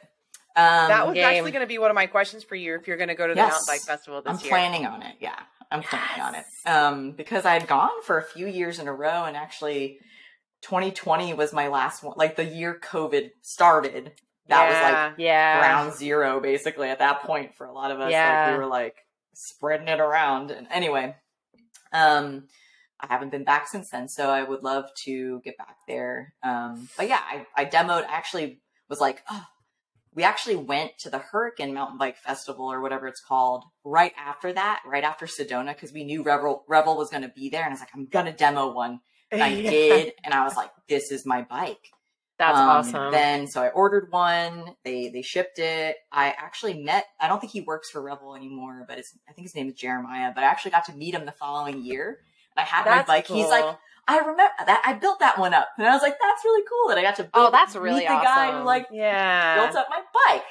[0.55, 1.23] Um, That was Game.
[1.25, 3.27] actually going to be one of my questions for you if you're going to go
[3.27, 3.51] to the Yes.
[3.51, 4.53] mountain bike festival this year.
[4.55, 5.15] I'm planning on it.
[5.19, 5.39] Yeah,
[5.71, 6.45] I'm planning on it.
[6.65, 9.99] Um, because I had gone for a few years in a row, and actually,
[10.63, 12.15] 2020 was my last one.
[12.17, 14.13] Like the year COVID started,
[14.49, 15.25] that was like Yeah.
[15.25, 15.59] Yeah.
[15.59, 16.89] ground zero, basically.
[16.89, 18.11] At that point, for a lot of us,
[18.45, 18.95] like we were like
[19.33, 20.51] spreading it around.
[20.51, 21.15] And anyway,
[21.93, 22.47] um,
[22.99, 26.33] I haven't been back since then, so I would love to get back there.
[26.43, 28.05] Um, but yeah, I, I demoed.
[28.07, 29.43] Actually, was like, oh,
[30.13, 34.51] we actually went to the Hurricane Mountain Bike Festival or whatever it's called right after
[34.51, 37.69] that, right after Sedona, because we knew Revel Revel was going to be there, and
[37.69, 39.01] I was like, I'm gonna demo one.
[39.31, 39.69] And I Yeah.
[39.69, 41.91] did, and I was like, this is my bike.
[42.37, 43.11] That's Um, awesome.
[43.11, 44.75] Then so I ordered one.
[44.83, 45.97] They they shipped it.
[46.11, 47.05] I actually met.
[47.19, 49.73] I don't think he works for Revel anymore, but it's, I think his name is
[49.73, 50.31] Jeremiah.
[50.35, 52.19] But I actually got to meet him the following year.
[52.55, 53.27] And I had That's my bike.
[53.27, 53.65] He's like.
[54.09, 56.87] I remember that I built that one up, and I was like, that's really cool
[56.87, 57.23] that I got to.
[57.23, 59.55] Build, Oh, that's really meet the guy who like yeah.
[59.65, 60.45] built up my bike.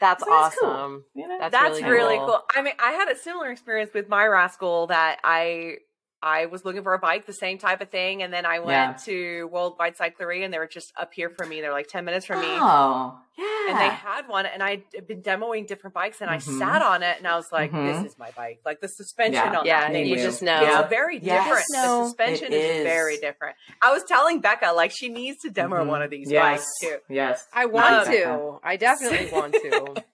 [0.00, 0.70] That's so that's cool.
[0.70, 1.04] awesome.
[1.14, 2.26] You know, That's That's, really really, cool.
[2.28, 2.42] cool.
[2.56, 5.74] I mean, I had a similar experience with my rascal that I
[6.22, 8.70] I was looking for a bike, the same type of thing, and then I went
[8.70, 8.92] Yeah.
[9.06, 11.60] to Worldwide Cyclery, and they were just up here for me.
[11.60, 13.70] They're like ten minutes from me, Oh, yeah.
[13.70, 16.58] and they had one, and I'd been demoing different bikes, and I Mhm.
[16.60, 18.02] sat on it, and I was like, Mhm.
[18.04, 19.58] "This is my bike." Like the suspension Yeah.
[19.58, 20.60] on Yeah, that thing you was just know.
[20.60, 20.80] Yeah.
[20.82, 21.44] It's very Yes.
[21.44, 21.66] different.
[21.72, 21.98] No.
[22.02, 22.76] The suspension is.
[22.76, 22.84] is.
[22.84, 23.56] very different.
[23.82, 25.88] I was telling Beka like she needs to demo Mhm.
[25.88, 26.42] one of these yes.
[26.42, 26.98] bikes too.
[27.08, 28.60] Yes, I want do, to.
[28.62, 30.04] I definitely want to.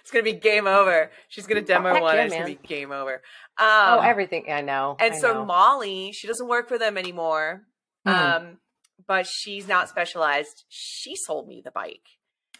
[0.00, 1.10] It's gonna be game over.
[1.28, 2.16] She's gonna demo Heck one.
[2.16, 3.20] yeah, it's gonna be game over.
[3.58, 4.50] Oh, Um, everything.
[4.50, 4.96] I know.
[4.98, 5.44] and I so know.
[5.44, 7.62] Molly, she doesn't work for them anymore.
[8.06, 8.12] Hmm.
[8.14, 8.58] Um,
[9.06, 10.64] but she's not specialized.
[10.68, 12.06] She sold me the bike.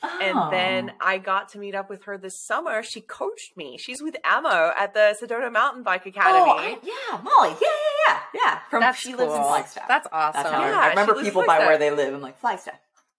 [0.02, 0.18] Oh.
[0.20, 2.82] And then I got to meet up with her this summer.
[2.82, 3.78] She coached me.
[3.78, 6.40] She's with Ammo at the Sedona Mountain Bike Academy.
[6.40, 7.56] Oh, I- yeah, Molly.
[7.62, 8.58] Yeah, yeah, yeah, yeah.
[8.68, 9.42] From That's she lives in.
[9.42, 9.88] Flagstaff.
[9.88, 10.42] That's awesome.
[10.42, 12.12] That's how I- Yeah, I remember people by where they live.
[12.12, 12.78] I'm like Flagstaff.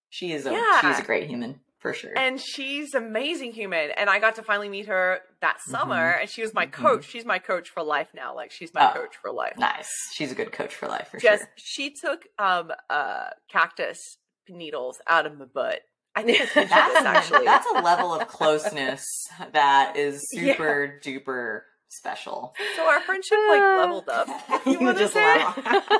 [0.10, 0.82] She is a Yeah.
[0.82, 2.18] she's a great human for sure.
[2.18, 3.92] and she's amazing human.
[3.92, 6.72] And I got to finally meet her that summer, and she was my Mhm.
[6.72, 7.06] coach.
[7.06, 8.34] She's my coach for life now.
[8.36, 8.94] Like she's my Oh.
[9.02, 9.54] coach for life.
[9.58, 9.90] nice.
[10.14, 11.50] She's a good coach for life for Just sure.
[11.58, 14.18] she took um uh cactus
[14.50, 15.82] needles out of my butt.
[16.16, 17.46] I think That's this actually.
[17.46, 19.04] that's a level of closeness
[19.52, 20.54] that is Yeah.
[20.54, 21.62] super duper
[21.96, 22.54] special.
[22.76, 24.28] so our friendship like leveled up.
[24.30, 25.44] If you, want to just say.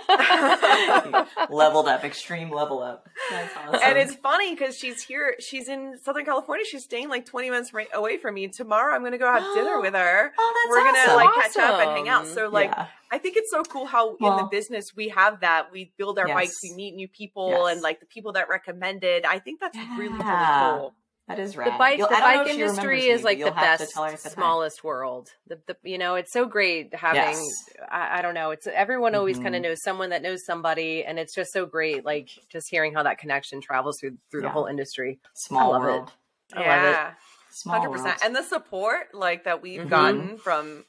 [0.08, 3.08] level- leveled up, extreme level up.
[3.30, 3.80] That's awesome.
[3.84, 5.36] And it's funny because she's here.
[5.40, 6.66] She's in Southern California.
[6.66, 8.48] She's staying like 20 minutes right away from me.
[8.48, 10.32] Tomorrow, I'm going to go have dinner with her.
[10.38, 11.16] oh, that's We're gonna awesome.
[11.16, 12.28] like catch up and hang out.
[12.28, 12.88] So like, Yeah.
[13.12, 15.72] I think it's so cool how in the business we have that.
[15.72, 16.36] We build our Yes.
[16.36, 17.74] bikes, we meet new people, Yes.
[17.74, 19.26] and like the people that recommended.
[19.26, 20.96] I think that's really really cool.
[21.28, 21.78] That is the right.
[21.80, 23.84] bike, You'll- the I don't know bike industry is me, like the you'll have to
[23.86, 24.36] best, tell her I said hi.
[24.36, 25.32] smallest world.
[25.48, 27.22] The, the, you know, it's so great having.
[27.22, 27.70] Yes.
[27.90, 28.52] I, I don't know.
[28.52, 29.44] It's everyone always Mhm.
[29.44, 32.06] kind of knows someone that knows somebody, and it's just so great.
[32.06, 35.20] Like just hearing how that connection travels through through the whole industry.
[35.34, 35.86] Small I love it.
[35.88, 36.12] world.
[36.54, 36.92] I love it.
[36.92, 37.14] yeah,
[37.50, 38.04] Small hundred world.
[38.04, 38.22] percent.
[38.24, 39.90] And the support like that we've Mhm.
[39.90, 40.86] gotten from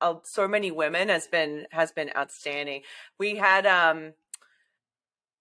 [0.00, 2.80] uh, so many women has been has been outstanding.
[3.18, 4.14] We had um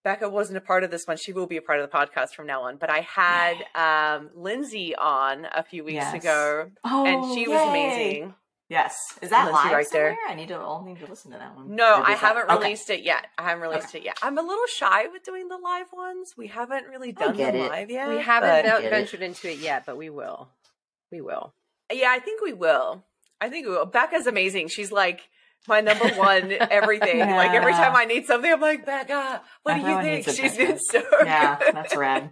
[0.09, 1.17] Beka wasn't a part of this one.
[1.17, 2.77] She will be a part of the podcast from now on.
[2.77, 6.13] But I had um Lindsay on a few weeks Yes.
[6.15, 8.33] ago, Oh, and she was amazing.
[8.69, 10.09] Yes, is that Lindsay live right there.
[10.11, 10.27] somewhere?
[10.29, 10.53] I need to.
[10.55, 11.75] I'll need to listen to that one.
[11.75, 12.63] No, I that- haven't okay.
[12.65, 13.25] released it yet.
[13.37, 14.17] I haven't released it yet.
[14.21, 16.33] I'm a little shy with doing the live ones.
[16.37, 17.69] We haven't really done them it.
[17.71, 18.07] live yet.
[18.09, 18.89] we haven't but- ven- it.
[18.91, 20.49] ventured into it yet, but we will.
[21.11, 21.53] We will.
[21.91, 23.03] Yeah, I think we will.
[23.41, 23.87] I think we will.
[23.87, 24.67] Beka's amazing.
[24.67, 25.21] She's like
[25.67, 27.19] my number one everything.
[27.39, 30.25] Like every time I need something, I'm like, Beka, what do you think?
[30.25, 30.57] needs a She's Beka.
[30.57, 32.31] been so Yeah, that's rad.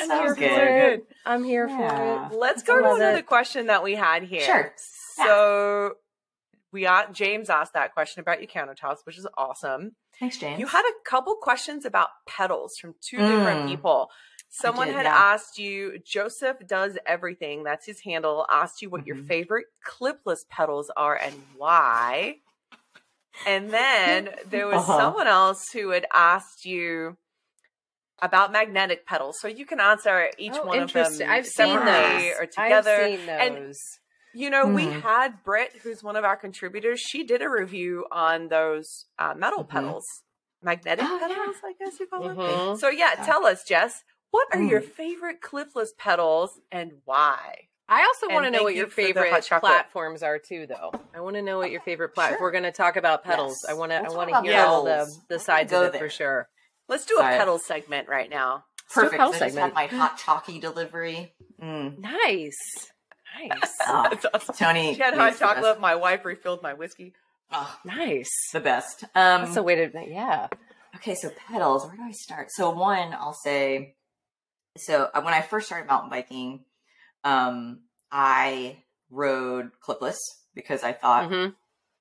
[0.00, 0.56] I'm Sounds here good.
[0.58, 1.06] for it.
[1.26, 2.28] I'm here Yeah.
[2.28, 2.38] for it.
[2.38, 3.26] Let's go to love another it.
[3.26, 4.40] question that we had here.
[4.42, 4.72] Sure.
[5.18, 5.24] Yeah.
[5.26, 5.92] So
[6.72, 9.96] we got James asked that question about your countertops, which is awesome.
[10.18, 10.58] Thanks, James.
[10.60, 13.68] You had a couple questions about pedals from two different Mm.
[13.68, 14.10] people.
[14.54, 15.14] Someone did, had yeah.
[15.16, 19.26] asked you, Joseph does everything, that's his handle, asked you what your Mhm.
[19.26, 22.36] favorite clipless pedals are and why.
[23.46, 24.98] And then there was Uh-huh.
[24.98, 27.16] someone else who had asked you
[28.20, 29.40] about magnetic pedals.
[29.40, 31.12] So you can answer each Oh, one of them.
[31.28, 32.38] I've seen separately those.
[32.38, 32.90] or together.
[32.90, 33.74] I've seen And.
[34.34, 35.02] You know, we Mhm.
[35.02, 37.00] had Britt, who's one of our contributors.
[37.00, 39.68] She did a review on those uh, metal Mhm.
[39.68, 40.06] pedals,
[40.62, 41.28] magnetic Oh, yeah.
[41.28, 42.36] pedals, I guess you call them.
[42.38, 42.78] Mhm.
[42.80, 43.24] So yeah, Yeah.
[43.26, 44.90] tell us, Jess, what are your Mm.
[44.90, 47.68] favorite clipless pedals and why?
[47.88, 50.22] I also And want to know thank what you your for the hot favorite platforms
[50.22, 50.92] are too, though.
[51.14, 52.38] I want to know what your favorite platform.
[52.38, 52.42] Sure.
[52.46, 53.58] We're going to talk about pedals.
[53.64, 53.70] Yes.
[53.70, 54.00] I want to.
[54.02, 56.48] We'll I want to about hear all the the sides of go it for sure.
[56.88, 57.36] Let's do a Sorry.
[57.38, 58.64] pedal segment right now.
[58.92, 59.12] Perfect.
[59.12, 59.74] pedal I just had segment.
[59.74, 61.34] my hot chalky delivery.
[61.62, 61.98] Mm.
[61.98, 62.56] Nice,
[63.38, 64.54] nice, Oh, That's awesome.
[64.54, 64.94] Tony.
[64.94, 65.80] She had hot chocolate.
[65.80, 67.12] My wife refilled my whiskey.
[67.50, 68.30] Oh, nice.
[68.52, 69.04] the best.
[69.14, 69.90] Um, That's a way to.
[70.08, 70.48] Yeah.
[70.96, 71.84] Okay, so pedals.
[71.86, 72.48] Where do I start?
[72.52, 73.96] So one, I'll say.
[74.76, 76.64] So uh, when I first started mountain biking,
[77.24, 77.80] um,
[78.10, 78.78] I
[79.10, 80.16] rode clipless
[80.54, 81.48] because I thought hmm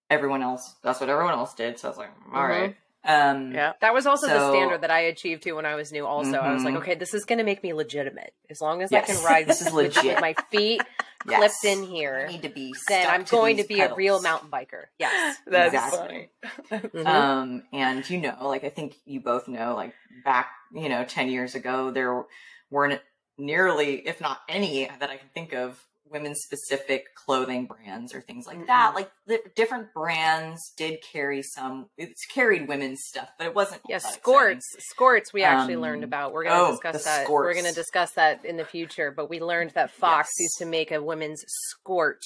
[0.10, 0.75] everyone else.
[0.84, 1.79] That's what everyone else did.
[1.79, 2.49] So I was like, all Mhm.
[2.49, 2.75] right.
[3.03, 3.73] Um, Yeah.
[3.81, 6.05] That was also the standard that I achieved too when I was new.
[6.05, 6.77] Also, I was like, Mhm.
[6.77, 8.34] okay, this is going to make me legitimate.
[8.49, 10.19] As long as Yes, I can ride this is with legit.
[10.19, 10.84] my feet
[11.25, 11.38] yes.
[11.39, 12.75] clipped in I here, need to be.
[12.88, 14.86] then I'm going to be a real mountain biker.
[14.99, 15.39] Yes.
[15.47, 16.29] That's Exactly.
[16.69, 16.89] funny.
[16.93, 17.07] Mhm.
[17.07, 21.29] Um, and you know, like I think you both know, like back, you know, 10
[21.29, 22.23] years ago, there
[22.71, 23.01] weren't
[23.38, 25.79] nearly, if not any, that I can think of
[26.10, 28.91] women specific clothing brands or things like that.
[28.91, 28.95] Mm-mm.
[28.95, 33.81] Like the different brands did carry some, it's carried women's stuff, but it wasn't.
[33.86, 34.62] all Yeah, that skorts.
[34.93, 36.34] Skorts we actually Um, learned about.
[36.34, 37.29] We're going to oh, discuss that.
[37.29, 40.43] We're going to discuss that in the future, but we learned that Fox Yes.
[40.43, 42.19] used to make a women's skort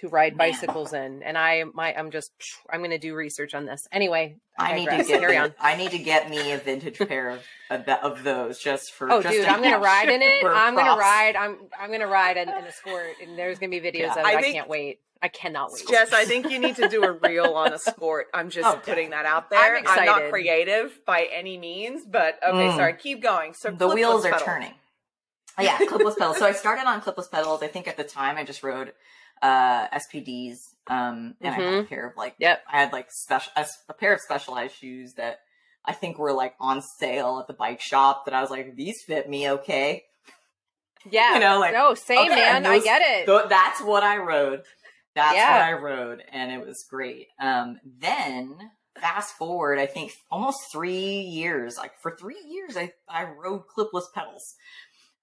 [0.00, 0.50] to ride Man.
[0.50, 1.22] bicycles in.
[1.22, 2.32] And I my I'm just
[2.70, 3.86] I'm going to do research on this.
[3.92, 5.54] Anyway, I need to get carry on.
[5.60, 9.10] I need to get me a vintage pair of of, of those just for.
[9.10, 10.44] Oh, just dude, I'm gonna ride in it.
[10.46, 11.36] I'm gonna ride.
[11.36, 14.12] I'm I'm gonna ride in, in a skort, and there's gonna be videos Yeah.
[14.12, 14.24] of it.
[14.26, 15.00] I I, think- can't wait.
[15.20, 15.82] I cannot wait.
[15.88, 18.26] Jess, I think you need to do a reel on a skort.
[18.32, 19.76] I'm just Oh, putting that out there.
[19.76, 19.92] I'm there.
[19.98, 22.76] I'm, not creative by any means, but okay, Mm.
[22.76, 23.52] sorry, keep going.
[23.52, 24.44] So the wheels are pedals.
[24.46, 24.74] turning.
[25.60, 26.38] Yeah, clipless pedals.
[26.38, 27.64] So I started on clipless pedals.
[27.64, 28.92] I think at the time I just rode
[29.42, 31.88] uh, SPDs, um, and I had a Mhm.
[31.88, 32.62] pair of like Yep.
[32.70, 35.40] I had like special a, a pair of specialized shoes that
[35.84, 38.24] I think were like on sale at the bike shop.
[38.24, 40.04] That I was like, these fit me okay.
[41.08, 41.34] Yeah.
[41.34, 42.56] You know, like, no, same okay, man.
[42.56, 43.26] and I get it.
[43.26, 44.62] So that's what I rode.
[45.14, 45.52] That's Yeah.
[45.52, 47.28] what I rode, and it was great.
[47.40, 48.70] Um, then
[49.00, 51.76] fast forward, I think almost three years.
[51.76, 54.54] Like for three years, I I rode clipless pedals.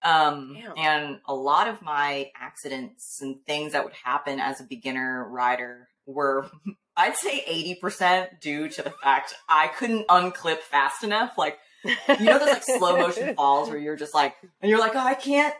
[0.05, 5.27] Um, and a lot of my accidents and things that would happen as a beginner
[5.27, 6.49] rider were,
[6.97, 11.37] I'd say, eighty percent due to the fact I couldn't unclip fast enough.
[11.37, 14.95] Like you know those like slow motion falls where you're just like and you're like
[14.95, 15.53] oh i can't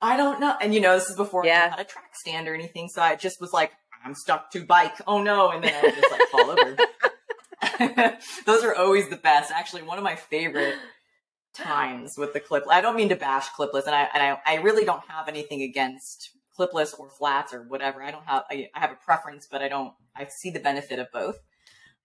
[0.00, 1.64] i don't know and you know this is before Yeah.
[1.66, 3.72] i had a track stand or anything so i just was like
[4.04, 6.76] i'm stuck to bike oh no and then i would just like fall over
[8.46, 10.76] those are always the best actually one of my favorite
[11.54, 14.54] times with the clip i don't mean to bash clipless and i and i, I
[14.62, 18.80] really don't have anything against clipless or flats or whatever i don't have I, I
[18.80, 21.36] have a preference but i don't i see the benefit of both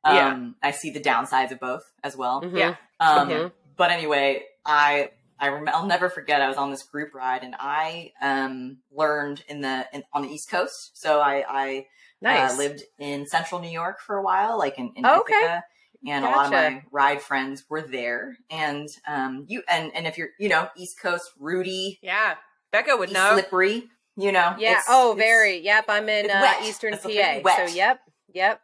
[0.05, 0.29] Yeah.
[0.33, 2.57] um i see the downsides of both as well Mhm.
[2.57, 2.75] Yeah.
[2.99, 3.51] um, Mhm.
[3.75, 6.41] but anyway, I I rem- I'll never forget.
[6.41, 10.29] I was on this group ride, and I um learned in the in, on the
[10.29, 10.97] East Coast.
[10.97, 11.85] So I I
[12.21, 12.53] Nice.
[12.53, 15.59] uh, lived in Central New York for a while, like in, in Oh, okay.
[16.07, 18.37] And a lot of my ride friends were there.
[18.49, 22.35] And um you and and if you're you know East Coast, Rudy, Yeah,
[22.73, 23.31] Beka would know.
[23.33, 24.81] slippery, you know, yeah.
[24.87, 25.59] oh, very.
[25.59, 25.85] Yep.
[25.89, 26.53] I'm in uh.
[26.63, 27.41] Eastern PA.
[27.55, 27.99] So yep.
[28.33, 28.61] Yep.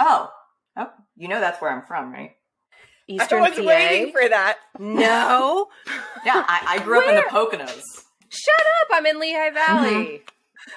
[0.00, 0.30] Oh,
[0.76, 2.32] oh, you know that's where I'm from, right?
[3.06, 3.64] Eastern I was PA.
[3.64, 4.58] waiting for that.
[4.78, 5.68] no.
[6.24, 7.82] Yeah, I, I grew up in the Poconos.
[8.30, 8.88] Shut up.
[8.92, 10.22] I'm in Lehigh Valley.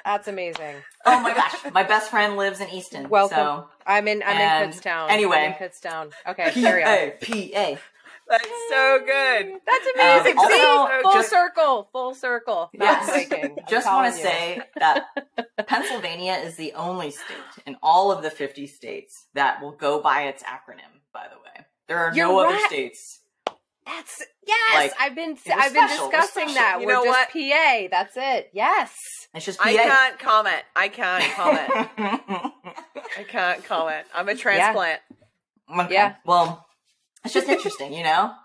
[0.06, 0.76] That's amazing.
[1.06, 3.10] Oh my gosh, my best friend lives in Easton.
[3.10, 3.38] Welcome.
[3.38, 3.70] So.
[3.86, 4.22] I'm in.
[4.24, 5.10] I'm And in Kutztown.
[5.10, 5.38] anyway.
[5.38, 6.12] I'm in Kutztown.
[6.28, 7.12] Okay, carry on.
[7.22, 7.80] PA.
[8.30, 9.54] That's so good.
[9.66, 10.38] That's amazing.
[10.38, 10.62] Um, See?
[10.66, 11.90] also, full just- circle.
[11.94, 12.70] Full circle.
[12.74, 13.08] Yes.
[13.08, 13.56] Mountain biking.
[13.60, 15.06] I'm Just want to say that
[15.68, 20.24] Pennsylvania is the only state in all of the 50 states that will go by
[20.24, 21.66] its acronym, by the way.
[21.88, 23.22] There are You're no other states.
[23.88, 24.76] That's yes.
[24.76, 26.78] Like, I've been I've been special, discussing that.
[26.82, 27.88] You We're know just PA.
[27.90, 28.50] That's it.
[28.54, 28.94] Yes.
[29.34, 29.70] It's just PA.
[29.70, 30.64] I can't comment.
[30.76, 31.70] I can't comment.
[33.18, 34.06] I can't comment.
[34.14, 35.00] I'm a transplant.
[35.72, 35.94] okay.
[35.94, 36.16] Yeah.
[36.26, 36.66] Well,
[37.24, 38.34] it's just interesting, you know?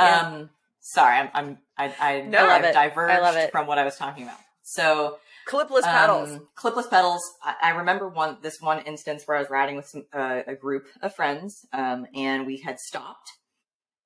[0.00, 0.20] Yeah.
[0.32, 2.72] Um, sorry, I'm, I'm I, I, No, I love I've it.
[2.72, 3.52] diverged I love it.
[3.52, 4.38] from what I was talking about.
[4.64, 6.30] So, Clipless pedals.
[6.30, 7.20] Um, clipless pedals.
[7.44, 10.54] I, I remember one this one instance where I was riding with some uh, a
[10.56, 13.30] group of friends, um, and we had stopped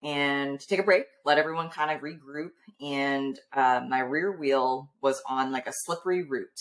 [0.07, 4.90] and to take a break, let everyone kind of regroup, and uh, my rear wheel
[5.03, 6.61] was on like a slippery route,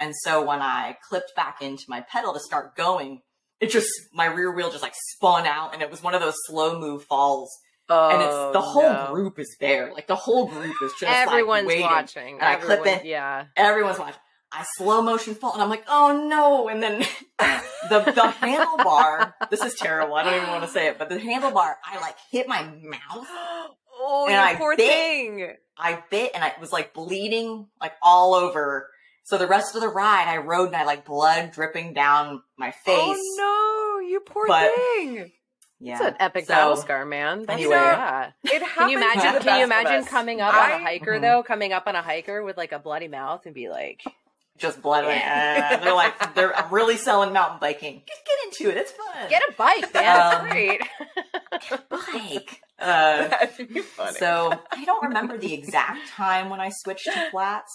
[0.00, 3.20] and so when I clipped back into my pedal to start going,
[3.60, 6.36] it just my rear wheel just like spun out, and it was one of those
[6.46, 7.50] slow move falls,
[7.90, 9.08] oh, and it's the whole no.
[9.12, 12.34] group is there, like the whole group is just Everyone's like, waiting watching.
[12.34, 13.06] And I clip Everyone- it.
[13.06, 13.44] Yeah.
[13.56, 14.20] everyone's watching.
[14.50, 16.68] I slow motion fall, and I'm like, oh no!
[16.68, 17.00] And then
[17.38, 19.34] the the handlebar.
[19.50, 20.14] This is terrible.
[20.14, 21.74] I don't even want to say it, but the handlebar.
[21.84, 23.26] I like hit my mouth.
[24.00, 24.88] Oh, And you I poor bit.
[24.88, 25.54] thing.
[25.76, 28.88] I bit, and I was like bleeding like all over.
[29.24, 32.70] So the rest of the ride, I rode, and I like blood dripping down my
[32.70, 32.94] face.
[32.96, 35.32] Oh no, you poor But- thing.
[35.80, 37.40] Yeah, It's an epic So, battle scar, man.
[37.40, 37.74] That's anyway.
[37.76, 38.30] yeah.
[38.44, 39.42] It Can you imagine?
[39.42, 41.20] Can you imagine coming up on a hiker Mhm.
[41.20, 41.42] though?
[41.42, 44.02] Coming up on a hiker with like a bloody mouth and be like,
[44.58, 44.84] Just.
[44.84, 45.78] Like, Yeah.
[45.80, 48.02] uh, they're like, they're I'm really selling mountain biking.
[48.06, 48.80] Get, get into it.
[48.80, 49.28] It's fun.
[49.30, 50.34] "Get a bike, man!
[50.40, 52.62] Um, It's great." bike.
[52.80, 54.16] Uh, That'd be funny.
[54.18, 57.72] So I don't remember the exact time when I switched to flats.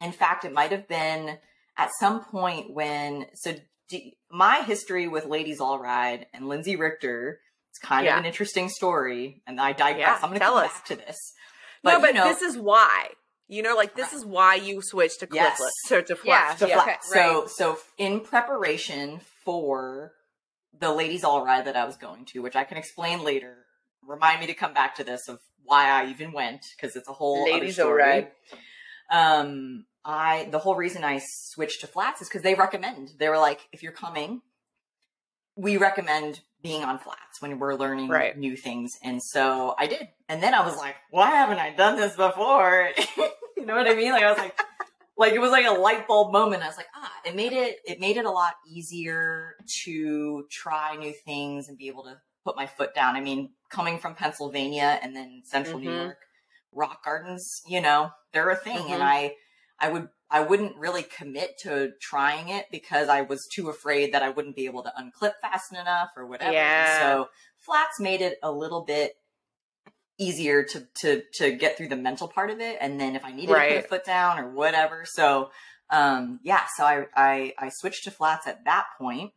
[0.00, 1.38] In fact, it might have been
[1.76, 3.26] at some point when.
[3.34, 3.54] So
[4.30, 7.40] my history with Ladies All Ride and Lindsey Richter.
[7.70, 8.14] It's kind Yeah.
[8.14, 9.98] of an interesting story, and I digress.
[9.98, 10.72] Yeah, I'm going to tell come us.
[10.72, 11.16] back to this.
[11.82, 13.08] no, but you know, this is why.
[13.48, 15.70] You know, like this is why you switched to clipless Yes.
[15.86, 16.60] so to Yeah, flats.
[16.60, 16.88] to yeah, flat.
[16.88, 20.12] okay, So so in preparation for
[20.78, 23.64] the ladies all ride that I was going to, which I can explain later.
[24.02, 27.12] Remind me to come back to this of why I even went because it's a
[27.12, 28.30] whole other Ladies all ride.
[29.10, 33.10] Um, I the whole reason I switched to flats is because they recommend.
[33.18, 34.42] They were like, if you're coming,
[35.56, 38.36] we recommend being on flats when we're learning Right.
[38.36, 38.98] new things.
[39.02, 40.08] And so I did.
[40.28, 42.90] And then I was like, why haven't I done this before?
[43.56, 44.12] you know what I mean?
[44.12, 44.58] Like I was like,
[45.16, 46.62] like it was like a light bulb moment.
[46.62, 50.96] I was like, ah, it made it, it made it a lot easier to try
[50.96, 53.16] new things and be able to put my foot down.
[53.16, 56.02] I mean, coming from Pennsylvania and then central New Mhm.
[56.04, 56.18] York,
[56.72, 58.78] rock gardens, you know, they're a thing.
[58.88, 58.90] Mhm.
[58.94, 59.34] And I,
[59.80, 64.22] I would, I wouldn't really commit to trying it because I was too afraid that
[64.22, 66.52] I wouldn't be able to unclip fast enough or whatever.
[66.52, 66.98] Yeah.
[67.00, 69.16] So flats made it a little bit
[70.18, 73.30] easier to to to get through the mental part of it and then if i
[73.32, 75.50] needed to put a foot down or whatever so
[75.90, 79.32] um yeah so i i i switched to flats at that point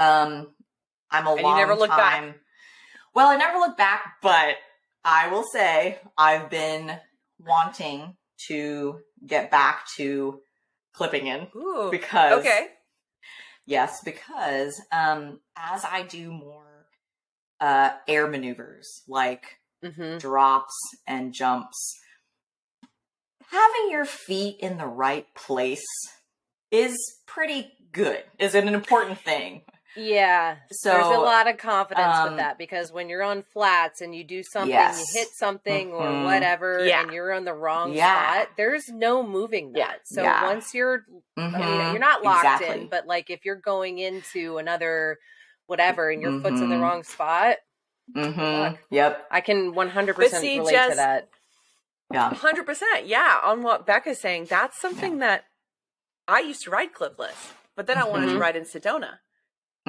[0.00, 0.48] um
[1.12, 2.12] i'm a And you long never looked back.
[2.18, 2.34] time
[3.14, 4.56] well i never looked back but
[5.04, 6.96] i will say i've been
[7.38, 8.16] wanting
[8.48, 10.40] to get back to
[10.92, 11.88] clipping in Ooh.
[11.90, 12.68] because okay.
[13.66, 16.86] Yes, because um, as I do more
[17.60, 19.44] uh, air maneuvers like
[19.84, 20.74] hmm drops
[21.06, 22.00] and jumps,
[23.48, 25.86] having your feet in the right place
[26.70, 29.62] is pretty good, is an important thing.
[29.96, 30.56] Yeah.
[30.70, 34.14] So There's a lot of confidence um, with that because when you're on flats and
[34.14, 34.98] you do something, Yes.
[35.14, 36.24] you hit something or Mhm.
[36.24, 37.02] whatever, Yeah.
[37.02, 38.32] and you're on the wrong Yeah.
[38.44, 39.78] spot, there's no moving that.
[39.78, 39.92] Yeah.
[40.04, 40.44] So Yeah.
[40.46, 41.04] once you're,
[41.36, 42.82] I mean, Mhm, you're not locked exactly.
[42.82, 45.18] in, but like if you're going into another
[45.66, 46.82] whatever and your foot's in the Mhm.
[46.82, 47.58] wrong spot,
[48.16, 49.26] Mhm, Yep.
[49.30, 51.28] I can 100% But see, relate Jess- to that.
[52.12, 52.34] Yeah.
[52.34, 53.38] Hundred percent, yeah.
[53.44, 55.44] On what Beka's saying, that's something that
[56.26, 58.40] I used to ride clipless, but then I wanted to Mhm.
[58.40, 59.20] ride in Sedona,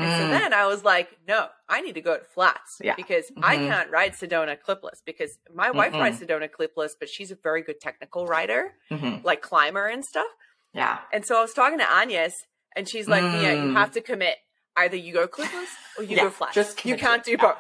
[0.02, 2.96] and so Mm, then I was like, no, I need to go to flats Yeah.
[2.96, 3.68] because I Mhm.
[3.68, 6.00] can't ride Sedona clipless because my wife Mm-mm.
[6.00, 10.28] rides Sedona clipless, but she's a very good technical rider, mhm, like climber and stuff.
[10.74, 11.00] Yeah.
[11.14, 13.74] And so I was talking to Agnes, and she's like, "Yeah, you Mm.
[13.74, 14.38] have to commit.
[14.78, 16.56] Either you go clipless or you Yeah, go flats.
[16.56, 17.58] just you can't do both.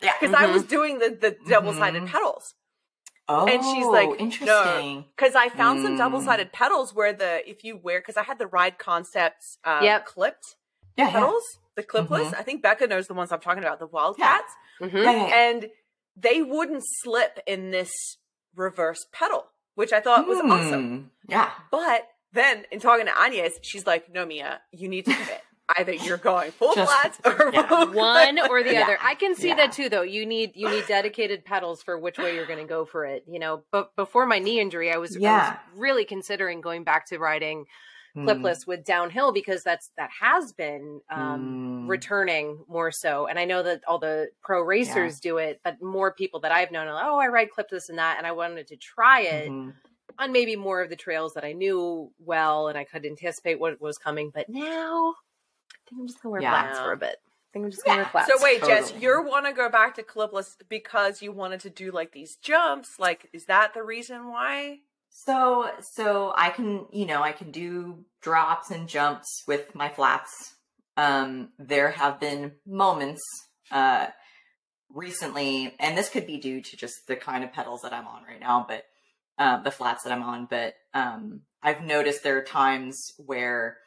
[0.00, 0.12] Yeah.
[0.20, 2.08] Because I was doing the, the double sided Mhm.
[2.08, 2.54] pedals.
[3.30, 4.16] Oh, and she's like, no.
[4.16, 5.04] interesting.
[5.16, 5.98] Because I found some Mm.
[5.98, 9.84] double sided pedals where the if you wear because I had the Ride Concepts um,
[9.84, 10.06] Yep.
[10.06, 10.56] clipped
[10.96, 11.10] Yeah.
[11.10, 11.20] Yeah.
[11.82, 12.30] Pedals, the clipless.
[12.32, 12.38] Mhm.
[12.38, 15.48] I think Beka knows the ones I'm talking about, the Wildcats, Yeah, yeah, yeah.
[15.48, 15.70] and
[16.16, 17.92] they wouldn't slip in this
[18.54, 21.00] reverse pedal, which I thought was awesome.
[21.00, 21.50] Mm, Yeah.
[21.70, 25.42] But then in talking to Agnes, she's like, "No, Mia, you need to fit.
[25.76, 27.84] Either you're going full Just- flats or yeah.
[27.84, 28.82] one or the Yeah.
[28.84, 28.98] other.
[29.02, 29.56] I can see Yeah.
[29.56, 30.00] that too, though.
[30.02, 33.24] You need you need dedicated pedals for which way you're going to go for it.
[33.28, 37.06] You know, but before my knee injury, I was, I was really considering going back
[37.08, 37.66] to riding
[38.16, 38.24] Mm.
[38.26, 41.88] clipless with downhill because that's that has been um, Mm.
[41.88, 43.26] returning more so.
[43.26, 46.70] And I know that all the pro racers do it, but more people that I've
[46.72, 49.50] known are like, oh, I ride clipless and that, and I wanted to try it
[49.50, 49.74] Mhm.
[50.18, 53.80] on maybe more of the trails that I knew well and I could anticipate what
[53.80, 54.30] was coming.
[54.34, 55.14] But now
[55.70, 56.50] I think I'm just gonna wear Yeah.
[56.50, 57.16] flats for a bit.
[57.22, 58.02] I think I'm just gonna Yeah.
[58.04, 58.32] wear flats.
[58.32, 59.02] So wait, Jess, Totally.
[59.04, 62.98] you want to go back to clipless because you wanted to do like these jumps?
[62.98, 64.80] Like, is that the reason why?
[65.10, 70.54] So, so I can, you know, I can do drops and jumps with my flats.
[70.96, 73.22] Um, there have been moments,
[73.70, 74.08] uh,
[74.90, 78.22] recently, and this could be due to just the kind of pedals that I'm on
[78.24, 78.84] right now, but,
[79.38, 83.78] uh, the flats that I'm on, but, um, I've noticed there are times where,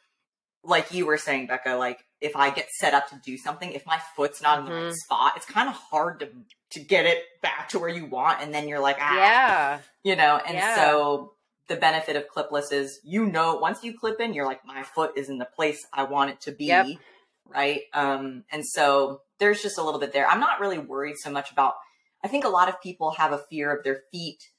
[0.63, 3.85] like you were saying, Beka, like if I get set up to do something, if
[3.85, 4.93] my foot's not in the right Mhm.
[4.95, 6.29] spot, it's kind of hard to,
[6.71, 8.41] to get it back to where you want.
[8.41, 10.75] And then you're like, ah, yeah, you know and Yeah.
[10.75, 11.33] so
[11.67, 15.11] the benefit of clipless is you know once you clip in you're like my foot
[15.15, 16.87] is in the place i want it to be Yep.
[17.47, 21.29] right um and so there's just a little bit there i'm not really worried so
[21.31, 21.75] much about
[22.23, 24.49] i think a lot of people have a fear of their feet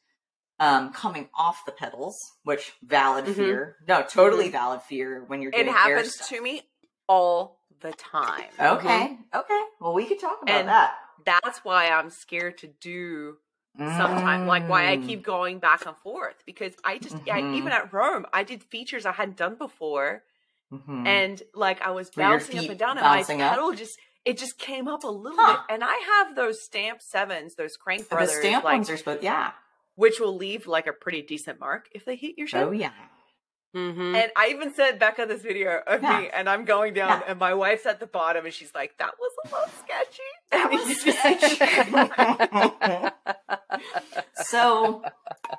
[0.60, 3.34] um coming off the pedals which valid Mhm.
[3.34, 6.62] fear no totally valid fear when you're It doing air happens to me
[7.08, 8.44] all the time.
[8.60, 10.94] okay okay well we could talk about And that
[11.24, 13.38] That's why I'm scared to do
[13.76, 15.06] sometime like why I Mm.
[15.06, 17.54] keep going back and forth because I just I, Mhm.
[17.54, 20.24] even at Roam I did features I hadn't done before
[20.72, 21.06] Mhm.
[21.06, 23.50] and like I was bouncing up and down and my bouncing up?
[23.50, 25.52] pedal just it just came up a little Huh.
[25.52, 28.96] bit and I have those stamp sevens those crank brothers the stamp like ones are
[28.96, 29.52] supposed yeah
[29.94, 32.62] which will leave like a pretty decent mark if they hit your shit.
[32.62, 32.92] oh yeah
[33.74, 36.20] hmm And I even sent Beka this video of Yeah.
[36.20, 37.30] me, and I'm going down, Yeah.
[37.30, 40.68] and my wife's at the bottom, and she's like, "That was a little sketchy." That
[40.70, 41.56] was sketchy.
[44.34, 45.02] so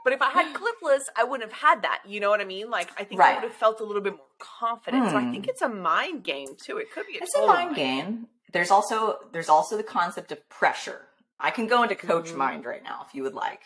[0.04, 2.02] But if I had clipless, I wouldn't have had that.
[2.06, 2.70] You know what I mean?
[2.70, 5.10] Like I think I would have felt a little bit more confident.
[5.10, 5.32] So I Hmm.
[5.32, 6.78] think it's a mind game too.
[6.78, 8.28] It could be a it's a mind game.
[8.52, 11.08] There's also there's also the concept of pressure.
[11.40, 12.36] I can go into coach Mhm.
[12.38, 13.62] mind right now if you would like.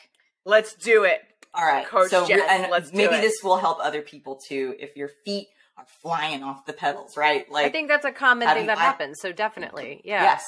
[0.47, 1.19] Let's do it.
[1.53, 3.21] All right, Coach so Jess, and let's do maybe it.
[3.21, 4.75] this will help other people too.
[4.79, 7.49] If your feet are flying off the pedals, right?
[7.51, 9.19] Like I think that's a common thing that I- happens.
[9.19, 10.23] So definitely, yeah.
[10.23, 10.45] yes.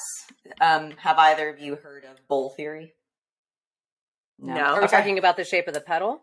[0.60, 2.94] Um, have either of you heard of bowl theory?
[4.38, 4.54] No.
[4.62, 4.96] Are we Okay.
[4.96, 6.22] talking about the shape of the pedal?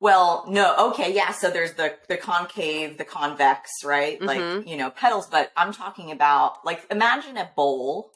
[0.00, 1.30] Well, no, okay, yeah.
[1.32, 4.20] So there's the the concave, the convex, right?
[4.20, 4.66] Like Mhm.
[4.66, 8.14] you know pedals, but I'm talking about like imagine a bowl of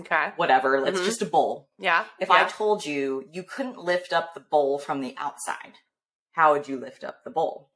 [0.00, 0.32] Okay.
[0.36, 0.76] whatever.
[0.86, 1.04] It's Mhm.
[1.04, 1.68] just a bowl.
[1.78, 2.04] Yeah.
[2.18, 2.34] If yeah.
[2.34, 5.74] I told you you couldn't lift up the bowl from the outside,
[6.32, 7.70] how would you lift up the bowl?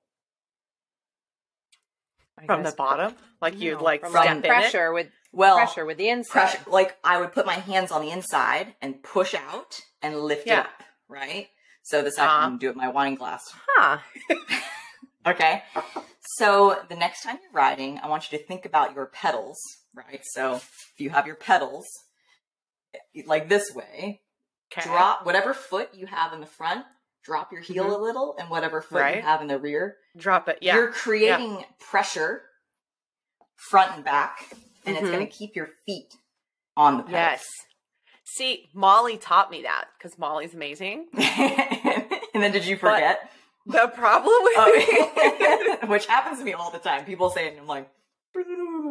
[2.38, 4.46] I from the bottom, like you'd No, like from step like in it.
[4.48, 6.32] pressure with Well, pressure with the inside.
[6.32, 6.58] pressure.
[6.66, 10.60] Like I would put my hands on the inside and push out and lift Yeah.
[10.60, 11.50] it up, right?
[11.82, 12.48] So this I Uh-huh.
[12.48, 13.54] can do it with my wine glass.
[13.68, 13.98] Huh.
[15.24, 15.62] Okay.
[16.20, 19.60] So the next time you're riding, I want you to think about your pedals,
[19.94, 20.20] right?
[20.24, 21.86] So if you have your pedals
[23.26, 24.20] like this way,
[24.74, 24.88] Okay.
[24.88, 26.86] drop whatever foot you have in the front,
[27.24, 27.94] drop your heel Mhm.
[27.94, 30.58] a little, and whatever foot you have in the rear, Drop it.
[30.62, 30.76] Yeah.
[30.76, 32.42] you're creating pressure
[33.54, 34.48] front and back,
[34.86, 35.12] and it's Mhm.
[35.12, 36.14] going to keep your feet
[36.76, 37.12] on the pedals.
[37.12, 37.46] Yes.
[38.24, 41.08] See, Molly taught me that because Molly's amazing.
[41.12, 43.30] and then did you forget?
[43.66, 47.04] The problem with Oh, which happens to me all the time.
[47.04, 47.90] People say it, and I'm like,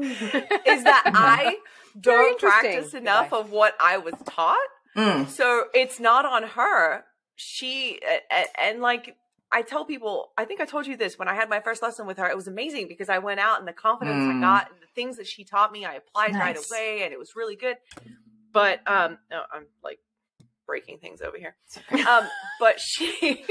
[0.02, 1.58] is that I
[2.00, 4.58] don't practice enough of what I was taught.
[4.96, 5.28] Mm.
[5.30, 7.04] So it's not on her.
[7.36, 8.00] She
[8.30, 9.16] and, and like
[9.52, 12.06] I tell people, I think I told you this when I had my first lesson
[12.08, 12.30] with her.
[12.30, 14.42] It was amazing because I went out and the confidence I Mm.
[14.42, 17.36] got and the things that she taught me, I applied right away, and it was
[17.36, 17.78] really good.
[18.54, 20.00] But um, no, I'm like
[20.66, 21.56] breaking things over here.
[22.08, 22.28] Um,
[22.60, 23.46] but she.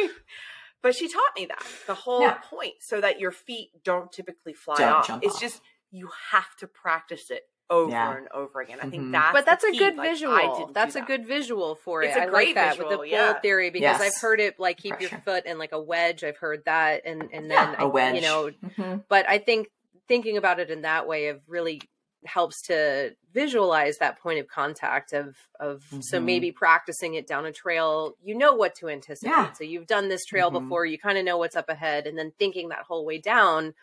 [0.82, 2.38] But she taught me that the whole Yeah.
[2.42, 5.22] point, so that your feet don't typically fly Don't off.
[5.22, 5.40] It's off.
[5.42, 8.16] just you have to practice it over Yeah.
[8.16, 8.78] and over again.
[8.82, 9.78] I think that's but that's the a key.
[9.78, 10.36] good Like, I visual.
[10.36, 12.18] didn't do That's a good visual for It's it.
[12.18, 13.32] a I great like that with visual, the yeah.
[13.32, 14.00] bowl theory because Yes.
[14.00, 15.08] I've heard it like keep Pressure.
[15.14, 16.24] your foot in like a wedge.
[16.24, 18.14] I've heard that, and and then Yeah, I, a wedge.
[18.16, 18.50] you know.
[18.64, 19.04] Mhm.
[19.08, 19.68] But I think
[20.08, 21.80] thinking about it in that way of really
[22.24, 26.24] helps to visualize that point of contact of of so Mhm.
[26.24, 29.52] maybe practicing it down a trail you know what to anticipate Yeah.
[29.52, 30.60] so you've done this trail Mhm.
[30.64, 33.74] before you kind of know what's up ahead and then thinking that whole way down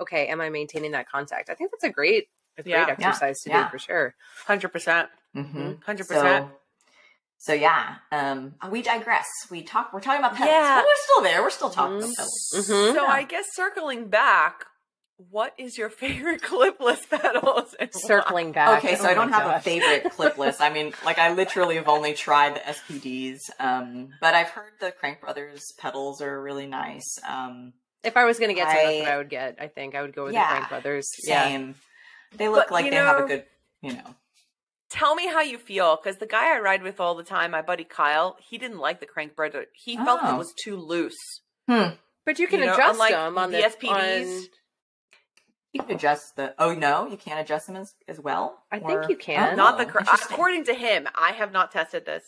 [0.00, 2.28] okay am i maintaining that contact i think that's a great
[2.58, 2.86] a great Yeah.
[2.88, 3.64] exercise to Yeah.
[3.64, 4.14] do for sure
[4.46, 5.08] Hundred percent.
[5.36, 5.82] Mhm.
[5.84, 6.48] Hundred percent.
[6.48, 6.52] So,
[7.38, 9.26] So yeah, um, we digress.
[9.50, 9.92] We talk.
[9.92, 10.76] We're talking about pedals, Yeah.
[10.80, 11.42] but we're still there.
[11.42, 12.16] We're still talking about Mhm.
[12.16, 12.52] pedals.
[12.54, 12.94] Mhm.
[12.94, 13.12] So Yeah.
[13.12, 14.64] I guess circling back,
[15.18, 17.74] what is your favorite clipless pedals?
[17.78, 18.00] and why?
[18.08, 18.78] Circling back.
[18.82, 20.56] Okay, so Oh I don't my have a favorite clipless.
[20.60, 24.92] I mean, like I literally have only tried the SPDs, um, but I've heard the
[24.92, 27.18] Crank Brothers pedals are really nice.
[27.28, 27.74] Um,
[28.06, 29.56] If I was going to get something, that's I- I would get.
[29.60, 31.10] I think I would go with Yeah, the Crank Brothers.
[31.24, 31.72] Yeah.
[32.36, 33.44] They look But, like you they have a good,
[33.82, 34.14] you know.
[34.90, 37.62] Tell me how you feel, because the guy I ride with all the time, my
[37.62, 39.66] buddy Kyle, he didn't like the crank brother.
[39.74, 40.34] He felt Oh.
[40.34, 41.16] it was too loose.
[41.68, 41.90] Hmm.
[42.24, 44.38] But you can You know, adjust unlike them on the the, SPDs.
[44.42, 44.46] on-
[45.72, 46.54] You can adjust the.
[46.58, 48.62] Oh no, you can't adjust them as, as well.
[48.72, 49.52] I think you can.
[49.52, 51.06] Oh, Not the cr- according to him.
[51.14, 52.22] I have not tested this.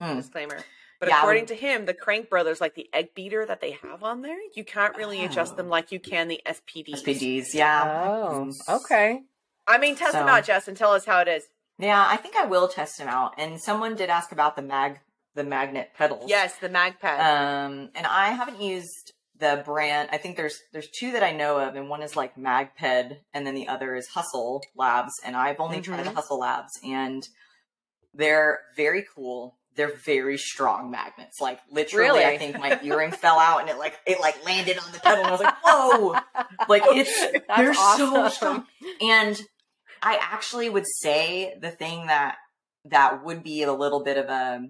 [0.00, 0.16] Hmm.
[0.16, 0.58] Disclaimer.
[1.04, 4.02] But Yeah, according to him, the Crank Brothers, like the egg beater that they have
[4.02, 5.56] on there, you can't really adjust Oh.
[5.56, 7.02] them like you can the SPDs.
[7.02, 8.02] SPDs, yeah.
[8.06, 9.22] Oh, okay.
[9.66, 11.44] I mean, test them out, Jess, and tell us how it is.
[11.78, 13.34] Yeah, I think I will test them out.
[13.38, 15.00] And someone did ask about the mag,
[15.34, 16.28] the magnet pedals.
[16.28, 17.02] Yes, the Magped.
[17.04, 20.08] Um, and I haven't used the brand.
[20.12, 23.44] I think there's there's two that I know of, and one is like Magped, and
[23.46, 25.12] then the other is Hustle Labs.
[25.24, 26.14] And I've only tried the Mhm.
[26.14, 27.26] Hustle Labs, and
[28.12, 29.58] they're very cool.
[29.76, 31.40] They're very strong magnets.
[31.40, 32.24] Like literally, Really?
[32.24, 35.24] I think my earring fell out, and it like it like landed on the pedal,
[35.24, 36.16] and I was like, whoa!
[36.68, 38.66] Like it's That's they're so strong.
[39.00, 39.40] And
[40.02, 42.36] I actually would say the thing that
[42.86, 44.60] that would be a little bit of a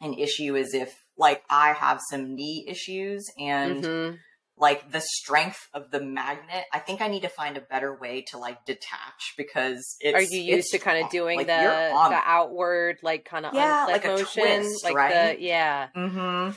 [0.00, 4.18] an issue is if like I have some knee issues and Mhm.
[4.56, 6.64] Like the strength of the magnet.
[6.72, 10.22] I think I need to find a better way to like detach because it's Are
[10.22, 14.04] you used to kind of doing Like, the the outward, like kind of Yeah, like
[14.04, 15.36] a motion, twist, like right?
[15.36, 15.88] the yeah.
[15.94, 16.50] hmm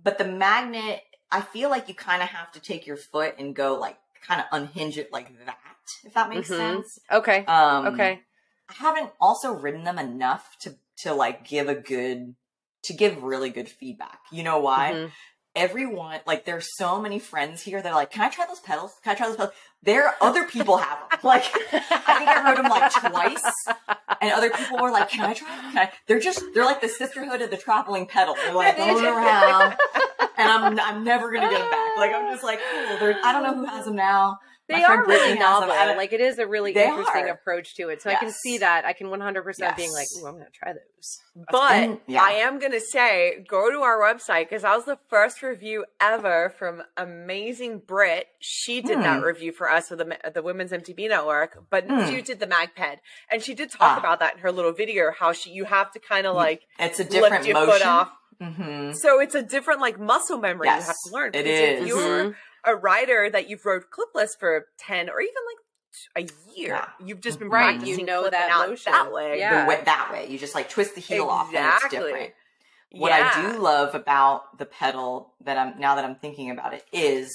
[0.00, 3.54] But the magnet, I feel like you kind of have to take your foot and
[3.54, 5.56] go like kind of unhinge it like that,
[6.04, 6.56] if that makes Mhm.
[6.56, 6.98] sense.
[7.10, 8.22] Okay, Um, okay.
[8.68, 12.34] I haven't also ridden them enough to to like give a good
[12.84, 14.20] to give really good feedback.
[14.30, 14.92] You know why?
[14.92, 15.12] Mhm.
[15.56, 18.92] Everyone like there's so many friends here They're like, "Can I try those pedals?
[19.02, 21.18] Can I try those pedals?" There, other people have them.
[21.22, 23.52] Like I think I rode them like twice,
[24.20, 25.72] and other people were like, "Can I try?" Them?
[25.72, 25.92] Can I?
[26.06, 28.34] They're just they're like the sisterhood of the traveling pedal.
[28.34, 29.76] They're like going around,
[30.36, 31.96] and I'm I'm never gonna get them back.
[31.96, 33.14] Like I'm just like, cool.
[33.24, 34.38] I don't know who has them now.
[34.70, 35.38] My They are really has them.
[35.38, 35.70] novel.
[35.72, 37.28] I Like it is a really They interesting are.
[37.32, 38.02] approach to it.
[38.02, 38.84] So I can see that.
[38.84, 40.18] I can 100% being like, Yes.
[40.22, 42.22] "Ooh, I'm going to try those." But And- yeah.
[42.22, 45.86] I am going to say, go to our website because that was the first review
[46.00, 48.28] ever from amazing Britt.
[48.40, 49.24] She did that Hmm.
[49.24, 52.10] review for us with the, the Women's MTB Network, but Hmm.
[52.12, 52.98] you did the MagPed,
[53.30, 53.98] and she did talk Ah.
[53.98, 55.12] about that in her little video.
[55.12, 57.72] How she you have to kind of like It's a lift different your motion.
[57.72, 58.12] foot off.
[58.40, 61.30] hmm So it's a different like muscle memory you have to learn.
[61.34, 61.60] It is.
[61.60, 62.34] because If you're Mhm.
[62.64, 66.88] A rider that you've rode clipless for ten or even like a year, Yeah.
[67.04, 68.92] you've just been Right, you practicing know that out motion.
[68.92, 69.38] that way.
[69.38, 69.62] Yeah.
[69.62, 70.28] the way, that way.
[70.28, 71.98] You just like twist the heel off and it's Exactly.
[71.98, 72.34] different.
[72.92, 73.32] What yeah.
[73.34, 77.30] I do love about the pedal that I'm now that I'm thinking about it is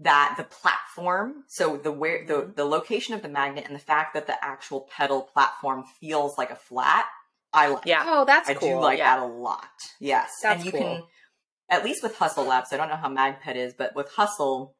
[0.00, 2.52] that the platform, so the where the mm-hmm.
[2.54, 6.50] the location of the magnet and the fact that the actual pedal platform feels like
[6.50, 7.06] a flat,
[7.52, 7.86] I like.
[7.86, 8.04] Yeah.
[8.06, 8.68] Oh, that's I cool.
[8.68, 9.16] do like yeah.
[9.16, 9.68] that a lot.
[10.00, 10.80] Yes, That's and you cool.
[10.80, 11.02] can
[11.68, 12.72] at least with Hustle Labs.
[12.72, 14.74] I don't know how Magped is, but with Hustle,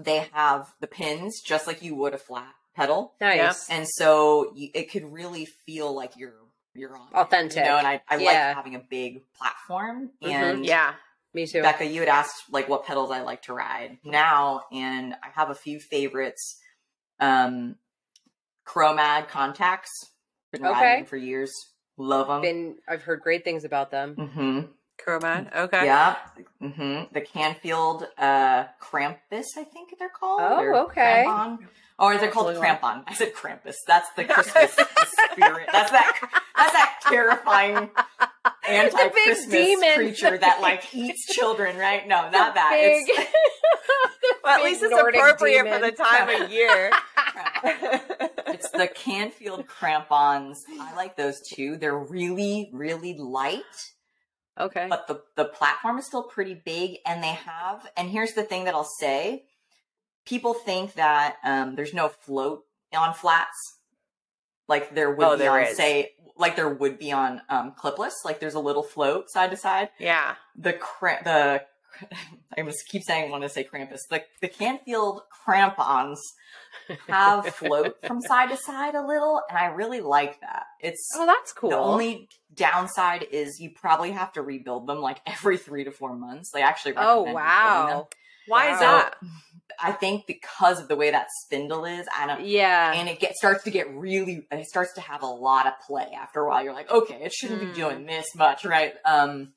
[0.00, 3.14] they have the pins just like you would a flat pedal.
[3.20, 3.68] nice.
[3.68, 6.34] and so you, it could really feel like you're
[6.74, 7.56] you're on it, Authentic.
[7.58, 7.76] you know.
[7.78, 10.10] And I, I like having a big platform.
[10.22, 10.30] Mhm.
[10.32, 10.94] And Yeah.
[11.34, 11.62] Me too.
[11.62, 15.50] Beka, you had asked like what pedals I like to ride now, and I have
[15.50, 16.56] a few favorites.
[17.20, 17.76] Um,
[18.66, 19.90] Chromag contacts.
[20.52, 20.72] Been Okay.
[20.80, 21.52] riding for years.
[21.96, 22.42] Love them.
[22.42, 24.14] Been I've heard great things about them.
[24.14, 24.60] hmm
[25.06, 25.54] Chromag.
[25.54, 25.84] Okay.
[25.84, 26.16] Yeah.
[26.62, 27.12] Mm-hmm.
[27.14, 30.40] The Canfield uh, Krampus, I think they're called.
[30.42, 31.24] Oh, or okay.
[31.26, 31.58] Crampon.
[31.98, 32.76] Or they're called Absolutely.
[32.76, 33.04] Crampon.
[33.06, 33.74] I said Krampus.
[33.86, 34.72] That's the Christmas
[35.32, 35.68] spirit.
[35.70, 36.30] That's that.
[36.56, 37.90] That's that terrifying
[38.66, 39.94] anti-Christmas demon.
[39.96, 41.76] creature that like eats children.
[41.76, 42.06] Right?
[42.08, 42.70] No, not that.
[42.72, 43.32] Big, It's
[44.44, 45.80] Well, at least it's Nordic appropriate demon.
[45.80, 46.90] for the time of year.
[48.46, 50.56] it's the Canfield Crampons.
[50.80, 51.76] I like those too.
[51.76, 53.62] They're really, really light.
[54.58, 54.86] Okay.
[54.88, 58.64] but the the platform is still pretty big and they have and here's the thing
[58.64, 59.44] that i'll say
[60.26, 63.78] people think that um there's no float on flats
[64.68, 65.76] like there would Oh, be there on is.
[65.76, 69.56] say like there would be on um clipless like there's a little float side to
[69.56, 70.34] side yeah.
[70.56, 71.62] the cra- the
[72.58, 74.00] I must keep saying I want to say Krampus.
[74.08, 76.20] The the Canfield crampons
[77.08, 80.64] have float from side to side a little, and I really like that.
[80.80, 81.70] It's Oh, that's cool.
[81.70, 86.16] the only downside is you probably have to rebuild them like every three to four
[86.16, 86.50] months.
[86.52, 88.08] They actually oh wow.
[88.46, 88.72] Why Wow.
[88.74, 89.14] is that?
[89.82, 92.44] I think because of the way that spindle is, I don't.
[92.44, 92.92] Yeah.
[92.94, 94.46] And it gets starts to get really.
[94.50, 96.64] It starts to have a lot of play after a while.
[96.64, 97.68] You're like, okay, it shouldn't Hmm.
[97.68, 98.94] be doing this much, right?
[99.04, 99.52] Um,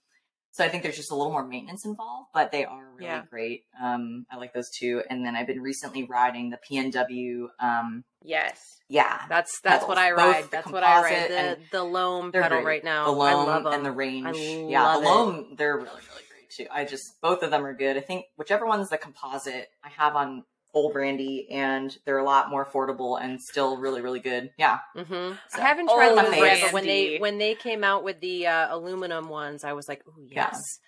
[0.54, 3.24] so I think there's just a little more maintenance involved, but they are really Yeah.
[3.30, 3.66] great.
[3.82, 5.02] Um, I like those two.
[5.10, 7.48] And then I've been recently riding the PNW.
[7.60, 8.80] Um, yes.
[8.88, 10.46] yeah, That's that's what I ride.
[10.46, 11.30] the That's what I ride.
[11.32, 12.66] The the loam pedal great.
[12.66, 13.06] right now.
[13.14, 14.28] the I loam and the range.
[14.38, 15.06] I yeah, the it.
[15.06, 16.68] loam they're really really great too.
[16.72, 17.98] I just both of them are good.
[17.98, 20.44] I think whichever one's the composite I have on
[20.74, 24.52] Old Randi and they're a lot more affordable and still really really good.
[24.58, 25.36] Yeah, Mm-hmm.
[25.50, 28.04] So- I haven't Oh, tried my those yet, but when they when they came out
[28.04, 30.50] with the uh, aluminum ones, I was like, oh Yeah.
[30.52, 30.80] yes,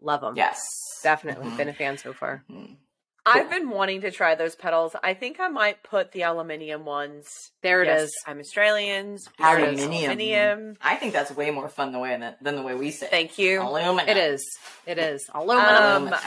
[0.00, 0.36] love them.
[0.36, 0.60] yes,
[1.02, 1.56] definitely Mhm.
[1.56, 2.44] been a fan so far.
[2.50, 2.76] Mhm.
[3.24, 4.96] I've been wanting to try those pedals.
[5.00, 7.52] I think I might put the aluminium ones.
[7.62, 8.22] There it Yes, is.
[8.26, 9.28] I'm Australians.
[9.38, 9.80] There it is.
[9.80, 10.10] Aluminium.
[10.10, 10.76] Aluminium.
[10.82, 13.06] I think that's way more fun the way than, than the way we say.
[13.06, 13.10] it.
[13.10, 13.62] Thank you.
[13.62, 14.08] Aluminum.
[14.08, 14.58] It is.
[14.86, 15.70] It is aluminum.
[15.72, 16.20] Um, aluminum.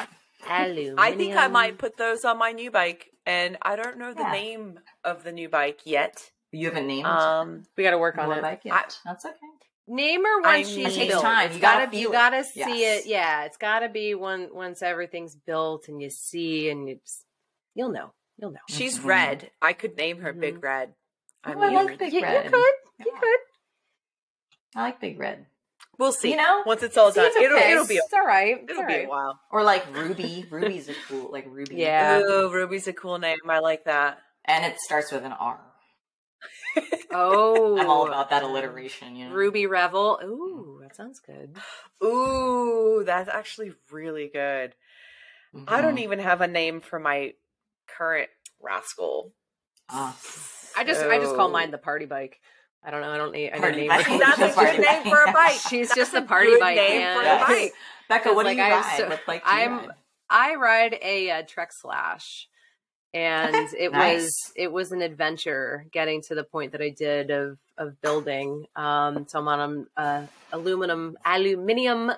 [0.48, 4.22] I think I might put those on my new bike, and I don't know the
[4.22, 4.32] Yeah.
[4.32, 6.32] name of the new bike yet.
[6.52, 8.42] You haven't named Um, We got to work on it.
[8.42, 8.74] bike yet.
[8.74, 9.36] I- That's okay.
[9.88, 11.52] Name her I once mean- she's It takes time.
[11.54, 12.12] You gotta gotta, you it.
[12.12, 13.06] gotta see Yes.
[13.06, 13.08] it.
[13.10, 17.24] Yeah, it's gotta be when once everything's built and you see and it's
[17.76, 18.12] you'll know.
[18.38, 18.60] You'll know.
[18.70, 19.06] she's Mhm.
[19.06, 19.52] red.
[19.62, 20.40] I could name her Mhm.
[20.40, 20.96] Big Red.
[21.44, 22.52] I Oh, I like Big You, you Red.
[22.52, 22.74] could.
[23.06, 23.40] You could.
[24.76, 25.46] I like Big Red.
[25.98, 26.32] We'll see.
[26.32, 28.60] You know, once it's all see, done, it's it'll it'll be It's all right.
[28.62, 29.40] It's it'll all be a while.
[29.52, 30.46] Or like Ruby.
[30.50, 31.76] Ruby's a cool like Ruby.
[31.76, 32.20] Yeah.
[32.20, 33.38] Ooh, Ruby's a cool name.
[33.48, 34.20] I like that.
[34.46, 35.60] And it starts with an R.
[37.12, 39.34] Oh, I'm all about that alliteration, you know.
[39.36, 40.20] Ruby Revel.
[40.24, 41.56] Ooh, that sounds good.
[42.04, 44.76] Ooh, that's actually really good.
[45.68, 46.02] I don't Mhm.
[46.02, 47.34] even have a name for my
[47.88, 48.30] current
[48.60, 49.32] rascal.
[49.90, 50.18] Ah.
[50.76, 52.42] I just I just call mine the party bike.
[52.86, 53.12] I don't know.
[53.12, 53.52] I don't need.
[53.52, 53.76] I don't bike.
[54.10, 55.60] name That's a good name for a bike.
[55.70, 57.16] She's That's just a a party good bike, name man.
[57.16, 57.48] for a Yes.
[57.48, 57.74] bike.
[58.26, 58.98] Beka, what Like, do you I'm ride?
[58.98, 59.90] so- what bike do you I'm- ride?
[60.30, 62.48] I ride a, uh Trek Slash,
[63.14, 64.22] and Okay, it nice.
[64.22, 68.66] was it was an adventure getting to the point that I did of of building.
[68.76, 72.12] Um, so I'm on a uh, aluminum aluminium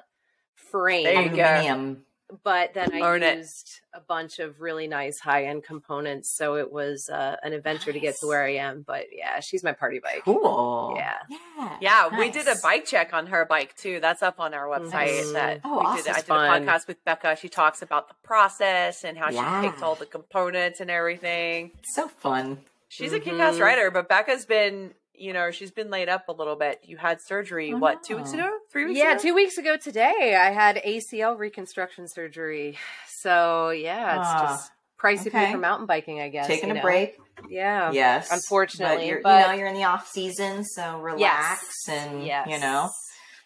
[0.56, 1.98] frame, There you go.
[2.30, 2.42] Aluminium.
[2.44, 3.38] but then I Learn it.
[3.38, 6.36] used a bunch of really nice high end components.
[6.36, 8.84] So it was uh, an adventure to get to where I am.
[8.86, 10.24] But yeah, she's my party bike.
[10.26, 10.94] Cool.
[10.98, 11.14] Yeah.
[11.30, 11.78] Yeah.
[11.80, 14.00] Yeah, we did a bike check on her bike too.
[14.00, 15.22] That's up on our website.
[15.24, 15.34] Mhm.
[15.34, 16.04] That Oh, we awesome.
[16.06, 16.12] did.
[16.12, 16.64] I did Fun.
[16.64, 17.38] a podcast with Beka.
[17.38, 19.62] She talks about the process and how Yeah.
[19.62, 21.72] she picked all the components and everything.
[21.84, 22.64] So fun.
[22.90, 23.62] She's a kick-ass Mhm.
[23.62, 26.80] rider, but Beka's been, you know, she's been laid up a little bit.
[26.84, 28.36] You had surgery, what, two weeks Oh.
[28.36, 28.58] ago?
[28.72, 29.22] Three weeks Yeah, ago?
[29.22, 32.78] two weeks ago today, I had ACL reconstruction surgery.
[33.22, 35.52] So yeah, it's Ah, just pricey okay.
[35.52, 36.48] for mountain biking, I guess.
[36.48, 36.82] Taking a know?
[36.82, 37.18] break.
[37.50, 37.92] Yeah.
[37.92, 38.32] Yes.
[38.32, 42.48] unfortunately, But you're, but- you know, you're in the off season, so relax and, Yes.
[42.50, 42.90] you know.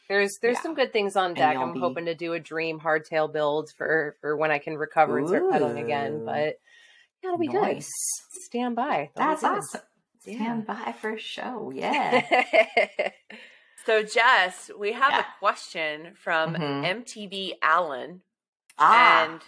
[0.09, 0.61] There's there's Yeah.
[0.63, 1.55] some good things on deck.
[1.55, 5.17] I'm be- hoping to do a dream hardtail build for for when I can recover
[5.19, 6.25] and start pedaling again.
[6.25, 6.57] But
[7.23, 7.87] yeah, it'll be nice.
[8.33, 8.41] good.
[8.43, 9.09] Stand by.
[9.15, 9.81] It'll That's good.
[10.27, 10.33] Awesome.
[10.33, 10.37] Yeah.
[10.37, 11.71] Stand by for a show.
[11.73, 13.09] Yeah.
[13.83, 15.21] So, Jess, we have Yeah.
[15.21, 16.85] a question from Mhm.
[16.85, 18.21] MTB Allen.
[18.77, 19.41] ah, And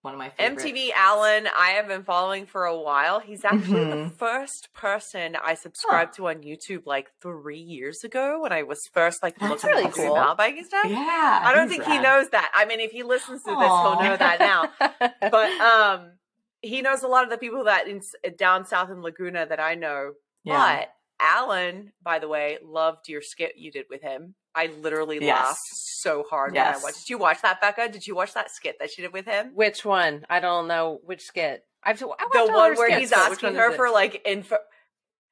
[0.00, 0.64] one of my favorites.
[0.64, 3.20] MTB Allen, I have been following for a while.
[3.20, 4.16] He's actually the Mhm.
[4.16, 9.22] first person I subscribed to on YouTube like three years ago when I was first
[9.22, 10.14] like That's looking really into cool.
[10.14, 10.86] mountain biking stuff.
[10.86, 11.42] Yeah.
[11.44, 12.50] I don't think he knows that.
[12.54, 14.72] I mean, if he listens to this, he'll know that now.
[15.20, 16.17] But um,
[16.62, 19.60] he knows a lot of the people that in eh, down south in Laguna that
[19.60, 20.12] I know.
[20.44, 20.78] Yeah.
[20.80, 20.88] But
[21.20, 24.34] Alan, by the way, loved your skit you did with him.
[24.54, 25.38] I literally Yes.
[25.44, 27.00] laughed so hard when I watched.
[27.00, 27.92] Did you watch that, Beka?
[27.92, 29.52] Did you watch that skit that she did with him?
[29.54, 30.24] Which one?
[30.28, 31.64] I don't know which skit.
[31.82, 34.56] I've I watched the one where skits, he's asking her for like info.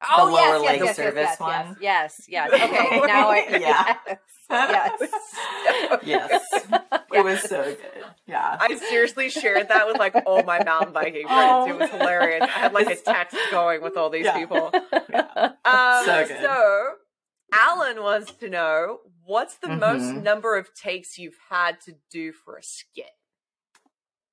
[0.02, 1.76] Oh The yes, lower yes, leg yes, service yes, yes, one?
[1.80, 2.70] yes, yes, yes.
[2.98, 3.96] Okay, now I Yeah.
[4.50, 6.00] yes.
[6.04, 6.42] yes.
[7.12, 8.04] It was so good.
[8.26, 8.58] Yeah.
[8.60, 11.68] I seriously shared that with like all my mountain biking friends.
[11.70, 12.42] It was hilarious.
[12.42, 14.36] I had like a text going with all these Yeah.
[14.36, 14.70] people.
[15.08, 15.52] Yeah.
[15.64, 16.40] Um, So good.
[16.42, 16.92] so,
[17.54, 20.22] Alan wants to know what's the most Mhm.
[20.22, 23.12] number of takes you've had to do for a skit?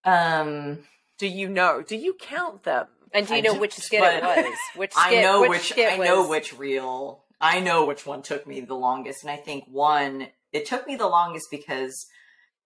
[0.04, 0.80] Um,
[1.20, 1.82] Do you know?
[1.82, 2.88] Do you count them?
[3.14, 4.46] And do you I know which skit it was?
[4.76, 5.20] Which skit?
[5.20, 7.24] I know which, which, skit I know which reel.
[7.40, 10.96] I know which one took me the longest, and I think one it took me
[10.96, 12.06] the longest because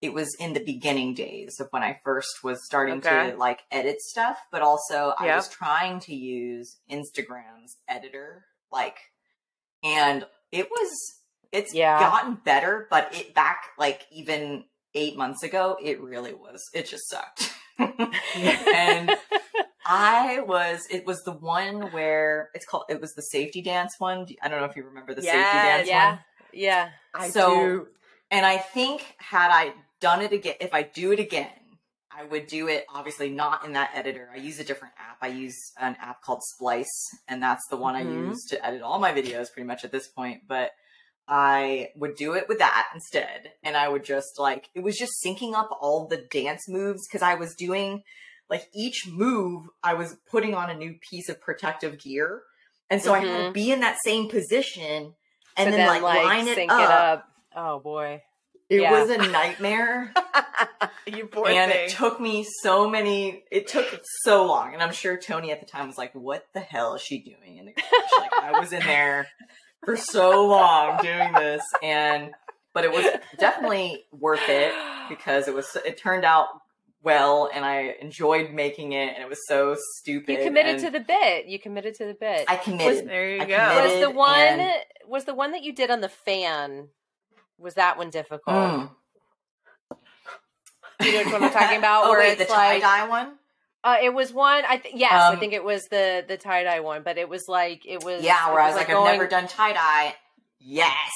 [0.01, 3.31] it was in the beginning days of when I first was starting Okay.
[3.31, 8.97] to like edit stuff, but also I was trying to use Instagram's editor, like,
[9.83, 10.89] and it was
[11.51, 11.99] it's Yeah.
[11.99, 16.61] gotten better, but it back like even eight months ago, it really was.
[16.73, 17.51] It just sucked.
[17.79, 19.15] and
[19.87, 24.27] I was, it was the one where it's called, it was the safety dance one.
[24.41, 25.77] I don't know if you remember the safety Yes.
[25.77, 26.19] dance yeah, one.
[26.53, 26.89] yeah.
[27.13, 27.87] I So- do.
[28.29, 31.49] And I think had I done it again, if I do it again,
[32.11, 34.29] I would do it obviously not in that editor.
[34.33, 35.17] I use a different app.
[35.21, 36.91] I use an app called Splice,
[37.29, 38.29] and that's the one I Mhm.
[38.29, 40.41] use to edit all my videos pretty much at this point.
[40.47, 40.71] But
[41.27, 43.53] I would do it with that instead.
[43.63, 47.21] And I would just like, it was just syncing up all the dance moves because
[47.21, 48.03] I was doing
[48.49, 52.41] like each move, I was putting on a new piece of protective gear.
[52.89, 53.53] And so I had to Mhm.
[53.53, 55.13] be in that same position
[55.57, 56.79] and So then, like, line it up.
[56.81, 57.29] it up.
[57.55, 58.23] Oh boy.
[58.69, 58.91] It Yeah.
[58.91, 60.13] was a nightmare.
[61.05, 61.85] you poor and thing.
[61.85, 63.85] it took me so many it took
[64.23, 67.01] so long and i'm sure tony at the time was like what the hell is
[67.01, 69.25] she doing in the garage like i was in there
[69.85, 72.31] for so long doing this and
[72.73, 73.05] but it was
[73.39, 74.73] definitely worth it
[75.07, 76.47] because it was it turned out
[77.03, 80.89] well and i enjoyed making it and it was so stupid You committed and to
[80.91, 81.45] the bit.
[81.45, 82.45] You committed to the bit.
[82.47, 83.83] i committed there you I go.
[83.89, 86.89] was the one and- was the one that you did on the fan
[87.59, 88.55] was that one difficult?
[88.55, 88.89] Mm.
[91.01, 92.05] You know what I'm talking about?
[92.05, 93.33] oh where wait the it's like tie-dye one
[93.83, 94.63] uh, it was one.
[94.67, 97.29] I th- yes, I Um, think it was the the tie dye one, but it
[97.29, 98.21] was like it was.
[98.23, 100.13] yeah it where i was like going- i've never done tie-dye
[100.59, 101.11] yes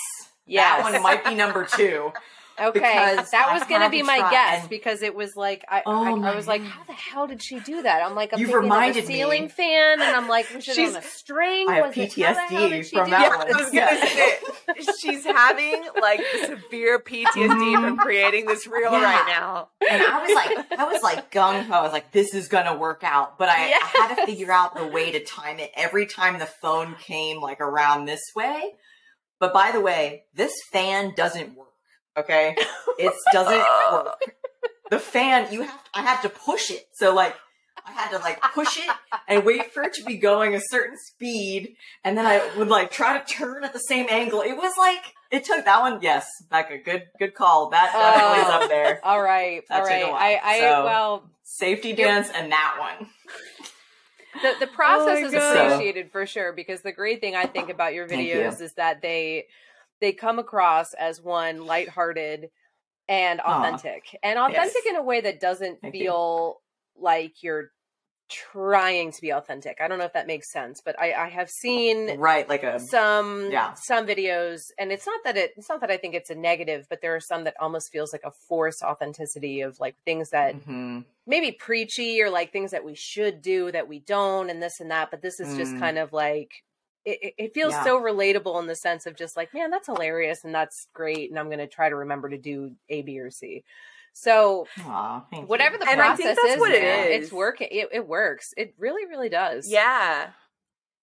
[0.46, 0.84] Yes.
[0.84, 2.12] that one might be number two
[2.62, 6.24] Okay, that was going to be my guess and- because it was like I, Oh
[6.24, 6.70] I, I was like, God.
[6.72, 8.04] how the hell did she do that?
[8.06, 9.48] I'm like, I'm You've thinking reminded of a ceiling me.
[9.50, 11.68] fan, and I'm like, was it She's- on a string?
[11.70, 13.48] I have was it, how the hell did PTSD she from do that yeah, one.
[13.48, 14.06] I was gonna Yeah.
[14.06, 17.84] say she's having like severe PTSD mm-hmm.
[17.84, 19.04] from creating this reel Yeah.
[19.04, 19.70] right now.
[19.90, 21.74] and I was like, I was like gung ho.
[21.74, 23.38] I was like, this is gonna work out.
[23.38, 26.46] But I, I had to figure out the way to time it every time the
[26.46, 28.74] phone came like around this way.
[29.40, 31.70] But by the way, this fan doesn't work.
[32.18, 32.56] Okay,
[33.00, 33.58] it doesn't
[33.94, 34.20] work.
[34.90, 36.86] The fan, you have, I had to push it.
[36.92, 37.34] So like,
[37.86, 38.90] I had to like push it
[39.26, 42.92] and wait for it to be going a certain speed, and then I would like
[42.92, 44.42] try to turn at the same angle.
[44.42, 45.00] It was like
[45.32, 46.00] it took that one.
[46.02, 47.70] Yes, Beka, good good call.
[47.70, 48.64] That definitely is Oh.
[48.64, 49.00] up there.
[49.02, 50.16] Oh, all right, That all took a while.
[50.16, 53.10] I, I So- well, Safety dance and that one.
[54.42, 55.56] the the process oh my is God.
[55.68, 59.02] appreciated for sure because the great thing I think about your Thank videos is that
[59.02, 59.46] they
[60.02, 62.50] they come across as one lighthearted
[63.08, 64.18] and authentic.
[64.24, 64.94] And authentic Yes.
[64.94, 66.02] in a way that doesn't Thank you.
[66.02, 66.62] feel
[66.96, 67.72] like you're
[68.30, 69.80] trying to be authentic.
[69.82, 72.80] I don't know if that makes sense, but I, I have seen Right, like a
[72.80, 73.74] some yeah.
[73.74, 76.88] some videos and it's not that it it's not that I think it's a negative,
[76.90, 80.56] but there are some that almost feels like a forced authenticity of like things that
[80.56, 81.04] mhm.
[81.28, 84.92] maybe preachy or like things that we should do that we don't and this and
[84.92, 85.80] that but this is just Mm.
[85.80, 86.64] kind of like
[87.06, 87.84] it, it- it feels Yeah.
[87.84, 91.40] so relatable in the sense of just like man that's hilarious and that's great and
[91.40, 93.64] i'm going to try to remember to do a b or c
[94.14, 95.48] so Aw, thank you.
[95.48, 97.24] whatever the And I process think that's is, what it man, is.
[97.26, 100.30] it's working it, it works it really really does Yeah.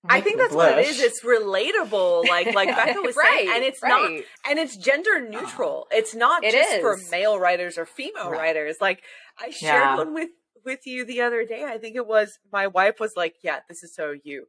[0.09, 0.91] I think that's what it blush.
[0.91, 1.01] is.
[1.01, 4.09] It's relatable, like like Beka was right saying, and it's not
[4.49, 5.89] and it's gender neutral.
[5.91, 8.39] It's not It just for male writers or female Right.
[8.39, 8.77] writers.
[8.81, 9.03] Like
[9.39, 9.97] I shared Yeah.
[9.97, 10.29] one with
[10.65, 11.65] with you the other day.
[11.65, 14.47] I think it was my wife was like, "Yeah, this is so you.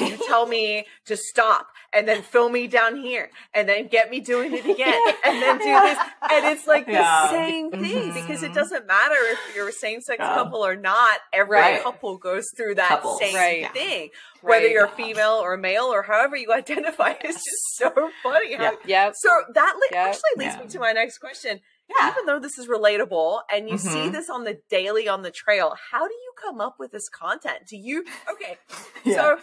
[0.00, 4.20] You tell me to stop and then film me down here and then get me
[4.20, 5.98] doing it again and then do this."
[6.30, 7.82] And it's like the same mm-hmm.
[7.82, 10.34] thing because it doesn't matter if you're a same-sex Yeah.
[10.34, 11.18] couple or not.
[11.32, 11.82] Every Right.
[11.82, 13.20] couple goes through that Couples.
[13.20, 13.72] same Right.
[13.72, 14.10] thing
[14.42, 14.94] whether you're Yeah.
[14.94, 19.04] female or male or however you identify it's just so funny how Yeah.
[19.06, 20.04] yep so that li- Yeah.
[20.06, 20.62] actually leads Yeah.
[20.62, 21.60] me to my next question
[21.98, 22.10] Yeah.
[22.10, 24.12] even though this is relatable and you see Mhm.
[24.12, 27.66] this on the daily on the trail how do you come up with this content
[27.68, 28.56] do you okay
[29.04, 29.14] Yeah.
[29.16, 29.38] so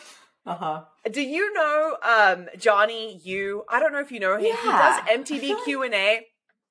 [0.46, 0.84] uh-huh.
[1.12, 5.02] do you know um johnny you i don't know if you know him he does
[5.10, 6.26] mtv q&a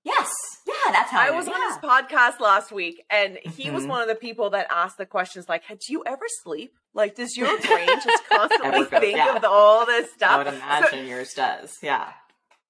[0.05, 0.31] Yes.
[0.69, 1.67] Yeah, that's how I was on yeah.
[1.67, 3.89] his podcast last week, and he was Mhm.
[3.89, 6.75] one of the people that asked the questions like, "Do you ever sleep?
[6.95, 9.35] Like, does your brain just constantly think yeah.
[9.35, 11.79] of all this stuff?" I would So- imagine yours does.
[11.83, 12.13] Yeah.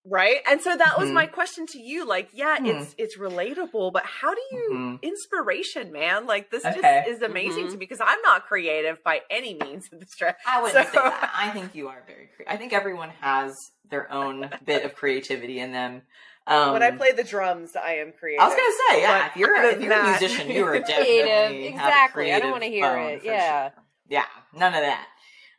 [0.09, 0.39] Right?
[0.47, 1.15] And so that was Mhm.
[1.15, 2.05] my question to you.
[2.07, 2.67] Like, yeah, Hmm.
[2.67, 5.03] it's it's relatable, but how do you Mhm.
[5.03, 6.27] inspiration, man?
[6.27, 6.81] Like, this Okay.
[7.05, 7.71] just is amazing Mhm.
[7.71, 10.39] to me because I'm not creative by any means in this track.
[10.47, 11.33] I wouldn't So- say that.
[11.37, 12.53] I think you are very creative.
[12.55, 16.03] I think everyone has their own bit of creativity in them.
[16.49, 18.41] Um, when I play the drums, I am creative.
[18.45, 19.19] I was gonna say, yeah.
[19.23, 22.33] But If you're other if you're a musician, you are definitely Creative, have a exactly.
[22.33, 23.25] I don't wanna hear it.
[23.25, 23.71] Yeah.
[23.71, 23.83] sure.
[24.09, 24.27] yeah.
[24.53, 25.07] None of that.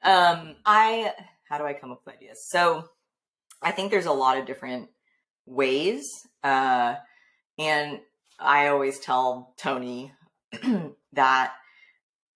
[0.03, 1.13] Um, I
[1.49, 2.45] how do I come up with ideas?
[2.49, 2.87] So,
[3.61, 4.89] I think there's a lot of different
[5.45, 6.05] ways,
[6.43, 6.95] uh,
[7.57, 7.99] and
[8.39, 10.11] I always tell Tony
[11.13, 11.53] that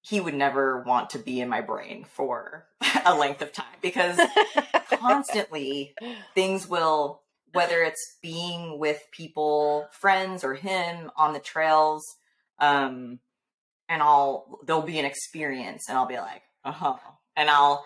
[0.01, 2.65] he would never want to be in my brain for
[3.05, 4.19] a length of time because
[4.89, 5.93] constantly
[6.33, 7.21] things will
[7.53, 12.15] whether it's being with people, friends or him on the trails,
[12.59, 13.19] um,
[13.89, 16.97] and I'll there'll be an experience, and I'll be like, uh huh,
[17.35, 17.83] and I'll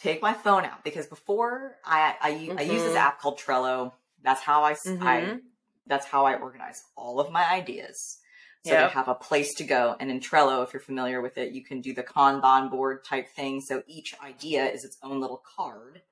[0.00, 2.58] take my phone out because before I I, mm-hmm.
[2.58, 3.92] I use this app called Trello.
[4.22, 5.02] That's how I mm-hmm.
[5.02, 5.38] I
[5.86, 8.18] that's how I organize all of my ideas.
[8.64, 8.90] So yep.
[8.90, 9.96] they have a place to go.
[9.98, 13.28] And in Trello, if you're familiar with it, you can do the Kanban board type
[13.34, 13.60] thing.
[13.60, 16.02] So each idea is its own little card.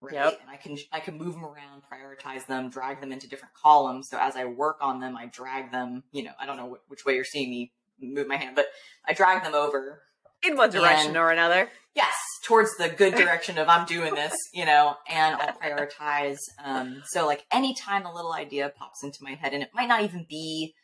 [0.00, 0.14] Right.
[0.14, 0.40] Yep.
[0.40, 4.08] And I can I can move them around, prioritize them, drag them into different columns.
[4.08, 6.04] So as I work on them, I drag them.
[6.12, 8.68] You know, I don't know which way you're seeing me move my hand, but
[9.08, 10.02] I drag them over
[10.42, 11.68] in one direction and, or another.
[11.94, 12.14] Yes,
[12.44, 16.38] towards the good direction of I'm doing this, you know, and I'll prioritize.
[16.62, 20.02] Um, so like anytime a little idea pops into my head, and it might not
[20.02, 20.74] even be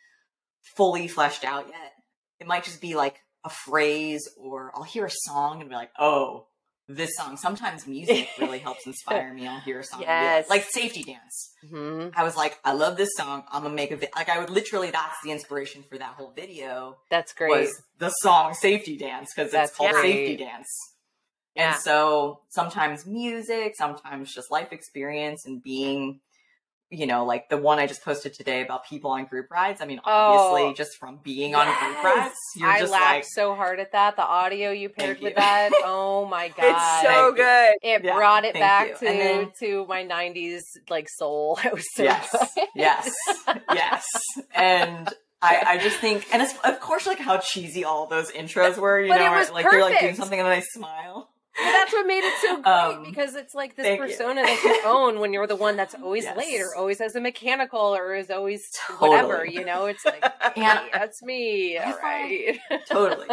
[0.77, 1.93] fully fleshed out yet.
[2.41, 5.91] It might just be like a phrase, or I'll hear a song and be like,
[5.99, 6.47] oh,
[6.95, 7.37] this song.
[7.37, 9.47] Sometimes music really helps inspire me.
[9.47, 10.49] I'll hear a song, yes.
[10.49, 11.55] like, Safety Dance.
[11.65, 12.19] Mm-hmm.
[12.19, 13.45] I was like, I love this song.
[13.51, 14.11] I'm gonna make a video.
[14.17, 14.29] like.
[14.29, 14.91] I would literally.
[14.91, 16.99] That's the inspiration for that whole video.
[17.11, 17.51] That's great.
[17.51, 20.13] Was the song Safety Dance because it's called great.
[20.13, 20.69] Safety Dance.
[21.55, 21.75] Yeah.
[21.75, 26.21] And so sometimes music, sometimes just life experience and being
[26.93, 29.81] you know, like the one I just posted today about people on group rides.
[29.81, 31.67] I mean, obviously, oh, just from being yes.
[31.67, 34.17] on group rides, you're I just laughed like, so hard at that.
[34.17, 37.75] The audio you paired with that, oh my god, it's so good.
[37.83, 41.59] It yeah, brought it back to then, to my '90s like soul.
[41.65, 42.69] It was so yes, good.
[42.75, 43.11] yes,
[43.75, 44.07] yes,
[44.55, 45.09] and.
[45.45, 49.01] I, I just think, and it's of course like how cheesy all those intros were,
[49.01, 49.71] you but know, like perfect.
[49.73, 51.32] they're like doing something and then they smile.
[51.57, 54.47] But that's what made it so great um, because it's like this persona you.
[54.47, 56.37] that you own when you're the one that's always yes.
[56.37, 59.11] late or always has a mechanical or is always totally.
[59.11, 59.87] whatever, you know?
[59.87, 60.25] It's like,
[60.57, 61.77] and that's me.
[61.77, 62.59] All right.
[62.89, 63.29] totally.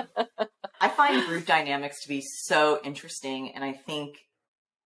[0.82, 3.54] I find group dynamics to be so interesting.
[3.56, 4.18] And I think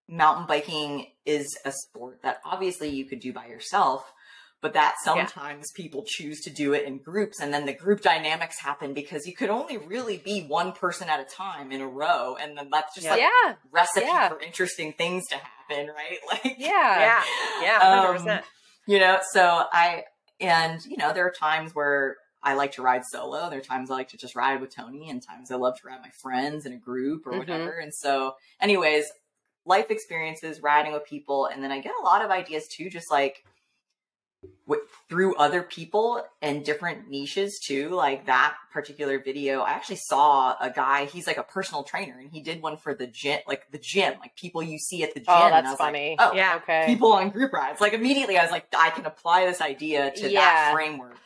[0.08, 4.12] mountain biking is a sport that obviously you could do by yourself
[4.64, 5.84] but that sometimes yeah.
[5.84, 9.36] people choose to do it in groups and then the group dynamics happen because you
[9.36, 12.96] could only really be one person at a time in a row and then that's
[12.96, 13.12] just yeah.
[13.12, 13.54] like yeah.
[13.72, 14.30] recipe yeah.
[14.30, 17.24] for interesting things to happen right like yeah yeah
[17.62, 18.44] yeah 100% um,
[18.88, 20.04] you know so i
[20.40, 23.50] and you know there are times where I like to ride solo.
[23.50, 25.88] There are times I like to just ride with Tony, and times I love to
[25.88, 27.40] ride my friends in a group or mm-hmm.
[27.40, 27.72] whatever.
[27.72, 29.06] And so, anyways,
[29.66, 33.10] life experiences, riding with people, and then I get a lot of ideas too, just
[33.10, 33.46] like
[35.10, 37.90] through other people and different niches too.
[37.90, 41.06] Like that particular video, I actually saw a guy.
[41.06, 44.16] He's like a personal trainer, and he did one for the gym, like the gym,
[44.20, 45.48] like people you see at the oh, gym.
[45.48, 46.16] Oh, that's funny.
[46.18, 46.86] Like, oh, yeah, okay.
[46.88, 47.82] People on group rides.
[47.82, 50.40] Like immediately, I was like, I can apply this idea to yeah.
[50.40, 51.18] that framework.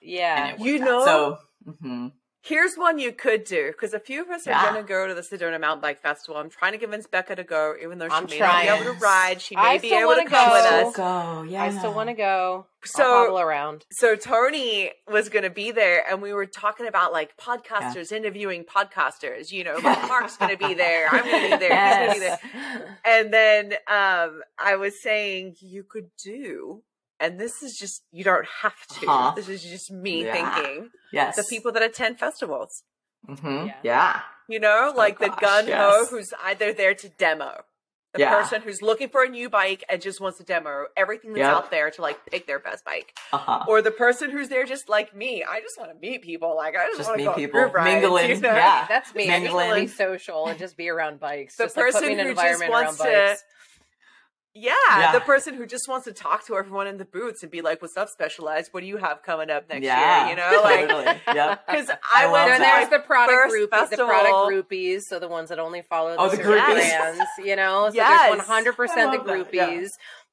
[0.00, 1.04] Yeah, you know.
[1.04, 1.38] So.
[1.68, 2.08] Mm-hmm.
[2.46, 4.60] Here's one you could do because a few of us yeah.
[4.60, 6.36] are going to go to the Sedona Mountain Bike Festival.
[6.36, 8.66] I'm trying to convince Beka to go, even though she I'm may trying.
[8.66, 9.40] not be able to ride.
[9.40, 10.30] She may I be able to go.
[10.30, 10.54] come go.
[10.54, 10.96] with us.
[10.96, 11.64] Go, yeah.
[11.64, 12.66] I still want to go.
[12.84, 13.84] So I'll around.
[13.90, 18.18] So Tony was going to be there, and we were talking about like podcasters yeah.
[18.18, 19.50] interviewing podcasters.
[19.50, 21.08] You know, like Mark's going to be there.
[21.10, 21.70] I'm going to be there.
[21.70, 22.12] Yes.
[22.12, 22.98] He's going to be there.
[23.04, 26.84] And then um, I was saying you could do
[27.20, 29.06] and this is just you don't have to.
[29.06, 29.32] Uh-huh.
[29.34, 30.32] This is just me yeah.
[30.32, 30.90] thinking.
[31.12, 32.82] Yes, the people that attend festivals.
[33.28, 33.66] Mm-hmm.
[33.66, 33.74] Yeah.
[33.82, 34.20] yeah.
[34.48, 37.64] you know, oh, like oh, the gun ho who's either there to demo,
[38.12, 38.30] the yeah.
[38.30, 41.52] person who's looking for a new bike and just wants to demo everything that's yep.
[41.52, 43.64] out there to like pick their best bike, uh-huh.
[43.66, 45.42] or the person who's there just like me.
[45.42, 46.54] I just want to meet people.
[46.54, 48.30] Like I just, just want to meet people, rides, mingling.
[48.30, 48.54] You know?
[48.54, 49.26] Yeah, that's me.
[49.26, 49.42] Mingling.
[49.42, 51.56] I just want to be social and just be around bikes.
[51.56, 53.36] The just, person like, who just wants to
[54.56, 57.52] yeah, yeah, the person who just wants to talk to everyone in the booths and
[57.52, 58.72] be like, "What's up, Specialized?
[58.72, 61.20] What do you have coming up next yeah, year?" You know, like, totally.
[61.34, 61.56] yeah.
[61.66, 62.50] Because I, I went.
[62.52, 66.20] And there's the product groupies, the product groupies, so the ones that only follow the,
[66.20, 67.20] oh, the brands.
[67.38, 68.30] You know, so yes.
[68.30, 69.52] there's 100 percent the groupies.
[69.52, 69.86] That, yeah.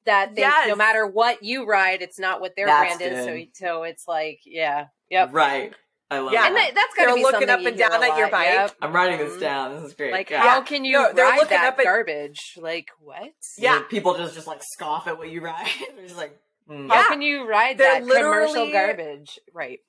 [0.06, 0.68] that think yes.
[0.68, 3.24] no matter what you ride, it's not what their That's brand is.
[3.56, 5.74] So, so it's like, yeah, yep, right.
[6.10, 8.30] I love yeah, and that, that's gotta they're be looking up and down at your
[8.30, 8.46] bike.
[8.46, 8.76] Yep.
[8.82, 9.74] I'm writing this down.
[9.74, 10.12] This is great.
[10.12, 10.42] Like, yeah.
[10.42, 12.54] how can you no, they're ride looking that up at, garbage?
[12.56, 13.32] Like, what?
[13.56, 15.66] Yeah, people just just like scoff at what you ride.
[15.96, 16.38] they're just like,
[16.70, 16.90] mm.
[16.90, 19.38] how can you ride they're that commercial garbage?
[19.52, 19.80] Right.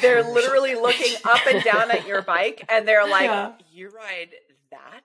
[0.00, 3.52] They're literally looking up and down at your bike, and they're like, yeah.
[3.70, 4.30] "You ride
[4.70, 5.04] that."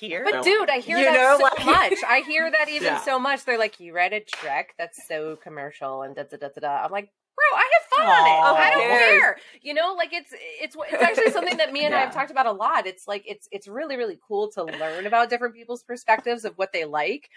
[0.00, 0.24] Here.
[0.24, 1.98] But dude, I hear you that know, so like, much.
[2.08, 3.00] I hear that even yeah.
[3.02, 3.44] so much.
[3.44, 4.74] They're like, "You ride a Trek?
[4.78, 6.84] That's so commercial." And da da da da da.
[6.84, 8.40] I'm like, bro, I have fun Aww, on it.
[8.44, 9.36] Oh, I don't care.
[9.62, 11.98] You know, like it's it's it's actually something that me and yeah.
[11.98, 12.86] I have talked about a lot.
[12.86, 16.72] It's like it's it's really really cool to learn about different people's perspectives of what
[16.72, 17.28] they like.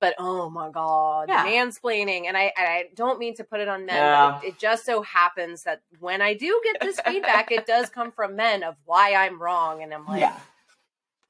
[0.00, 1.44] But oh my god, yeah.
[1.44, 4.30] mansplaining, and I I don't mean to put it on men, yeah.
[4.30, 7.90] but it, it just so happens that when I do get this feedback, it does
[7.94, 10.38] come from men of why I'm wrong, and I'm like, yeah.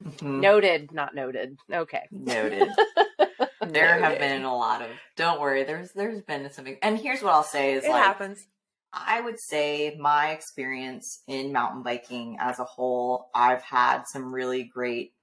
[0.03, 0.39] Mm-hmm.
[0.39, 1.57] Noted, not noted.
[1.71, 2.07] Okay.
[2.09, 2.69] Noted.
[3.67, 4.89] there have been a lot of.
[5.15, 6.65] Don't worry, there's there's been some.
[6.81, 8.45] And here's what I'll say is it like happens.
[8.91, 14.63] I would say my experience in mountain biking as a whole, I've had some really
[14.63, 15.13] great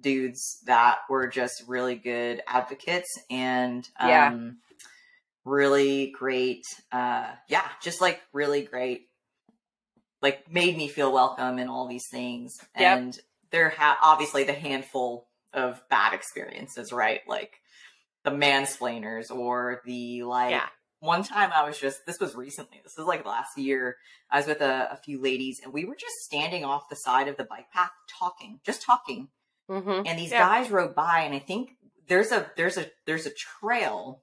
[0.00, 4.50] dudes that were just really good advocates and um, Yeah.
[5.44, 9.08] really great uh yeah just like really great
[10.20, 12.98] like made me feel welcome in all these things Yep.
[12.98, 13.18] and
[13.50, 17.54] there ha obviously the handful of bad experiences right like
[18.26, 20.66] the mansplainers or the like Yeah.
[21.00, 23.96] one time I was just this was recently this was like last year
[24.30, 27.28] I was with a, a few ladies and we were just standing off the side
[27.28, 29.28] of the bike path talking just talking
[29.70, 30.40] hmm and these Yeah.
[30.46, 31.70] guys rode by and i think
[32.08, 34.22] there's a there's a there's a trail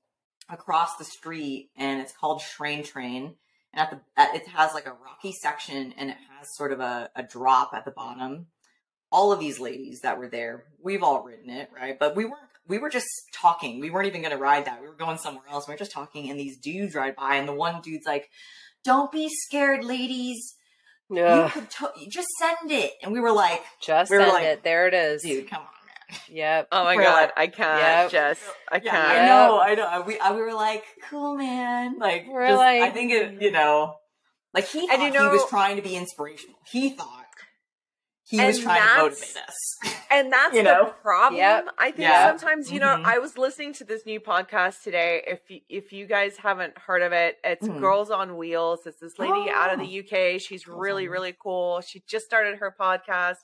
[0.49, 3.35] across the street and it's called Train Train
[3.73, 6.79] and at the at, it has like a rocky section and it has sort of
[6.79, 8.47] a, a drop at the bottom
[9.11, 12.52] all of these ladies that were there we've all ridden it right but we weren't
[12.68, 15.43] we were just talking we weren't even going to ride that we were going somewhere
[15.51, 18.30] else we were just talking and these dudes ride by and the one dude's like
[18.84, 20.55] don't be scared ladies
[21.09, 24.43] you could to- just send it and we were like just we were send like,
[24.45, 24.64] it.
[24.64, 25.22] There it is.
[25.22, 26.68] dude come on man Yep.
[26.72, 28.11] Oh my We're god, like- I can't, Yep.
[28.11, 28.39] Jess.
[28.72, 28.95] I can't.
[28.95, 30.03] I know, I know.
[30.05, 31.97] We I, we were like, cool, man.
[31.97, 33.95] Like, We're just- I think it, you know,
[34.53, 36.57] like he thought And you he was trying to be inspirational.
[36.72, 37.22] He thought
[38.34, 39.99] he And was trying to that's- motivate us.
[40.13, 41.39] And that's You the problem.
[41.39, 41.69] Yep.
[41.79, 42.27] I think Yeah.
[42.38, 43.05] sometimes, you know, Mhm.
[43.05, 45.23] I was listening to this new podcast today.
[45.25, 47.79] If you, if you guys haven't heard of it, it's Mhm.
[47.79, 48.86] Girls on Wheels.
[48.86, 49.99] It's this lady out of the Oh.
[50.03, 50.38] UK.
[50.39, 51.81] She's Girls really, really cool.
[51.81, 53.38] She just started her podcast.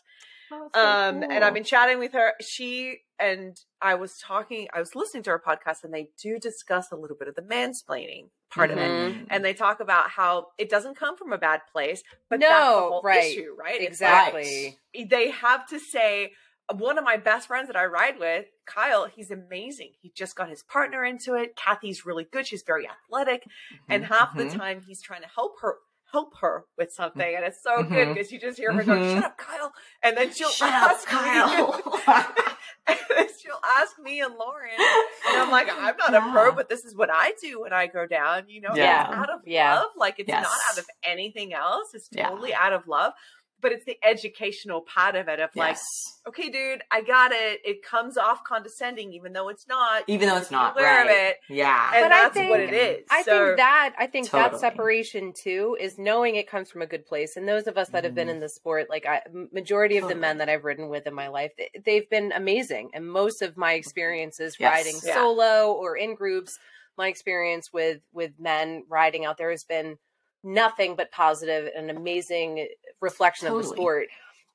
[0.51, 4.79] Oh, so um and i've been chatting with her she and i was talking i
[4.79, 8.29] was listening to her podcast and they do discuss a little bit of the mansplaining
[8.49, 9.27] part of it Mhm.
[9.29, 12.79] and they talk about how it doesn't come from a bad place but that's the
[12.81, 13.23] No, whole right.
[13.31, 14.77] issue right Exactly.
[14.95, 16.33] like they have to say
[16.75, 20.49] one of my best friends that i ride with kyle he's amazing he just got
[20.49, 23.43] his partner into it kathy's really good she's very athletic
[23.87, 24.55] and half the Mhm.
[24.55, 25.77] time he's trying to help her
[26.11, 28.13] help her with something and it's so good Mhm.
[28.15, 29.15] because you just hear her go Mhm.
[29.15, 31.73] shut up kyle and then she'll Shut up, ask Kyle.
[31.73, 31.83] me,
[32.87, 36.67] and then she'll ask me and lauren and i'm like i'm not a pro but
[36.69, 39.07] this is what i do when i go down you know Yeah.
[39.13, 39.75] out of Yeah.
[39.75, 40.43] love like it's Yes.
[40.43, 42.29] not out of anything else it's Yeah.
[42.29, 43.13] totally out of love
[43.61, 46.19] but it's the educational part of it of like Yes.
[46.27, 50.35] okay dude i got it it comes off condescending even though it's not even though
[50.37, 51.91] it's Just be not aware of it Yeah.
[51.93, 55.33] and But I that's what it think- I So- think that I think that separation
[55.33, 57.35] too is knowing it comes from a good place.
[57.37, 58.31] And those of us that have been Mhm.
[58.35, 61.13] in the sport, like I, m- majority of the men that I've ridden with in
[61.13, 62.91] my life, they, they've been amazing.
[62.93, 64.71] And most of my experiences Yes.
[64.71, 65.13] riding Yeah.
[65.15, 66.59] solo or in groups,
[66.97, 69.97] my experience with with men riding out there has been
[70.43, 72.67] nothing but positive and amazing
[73.01, 74.07] reflection of the sport.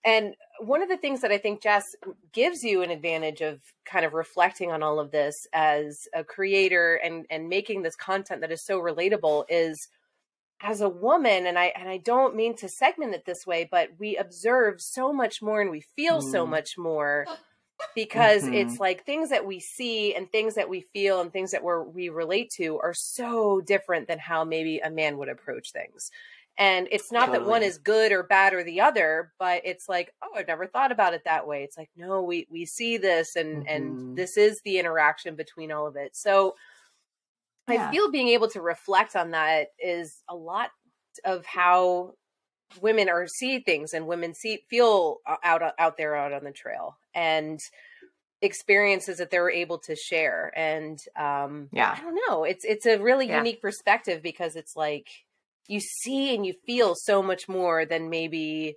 [0.05, 1.97] And one of the things that I think Jess
[2.33, 6.97] gives you an advantage of kind of reflecting on all of this as a creator
[6.97, 9.89] and and making this content that is so relatable is
[10.63, 13.91] as a woman and I and I don't mean to segment it this way but
[13.99, 16.51] we observe so much more and we feel so Mm.
[16.51, 17.27] much more
[17.95, 18.55] because Mhm.
[18.55, 21.83] it's like things that we see and things that we feel and things that we're,
[21.83, 26.11] we relate to are so different than how maybe a man would approach things.
[26.57, 30.15] And it's not that one is good or bad or the other, but it's like,
[30.23, 31.65] oh, I've never thought about it that way.
[31.65, 33.69] It's like, no, we we see this and Mhm.
[33.69, 36.15] and this is the interaction between all of it.
[36.17, 36.55] So
[37.67, 40.71] I feel being able to reflect on that is a lot
[41.25, 42.15] of how
[42.81, 46.99] women are see things and women see feel out out there out on the trail
[47.15, 47.61] and
[48.43, 51.97] experiences that they're able to share and um Yeah.
[51.99, 53.39] I don't know it's it's a really Yeah.
[53.39, 55.24] unique perspective because it's like
[55.69, 58.77] you see and you feel so much more than maybe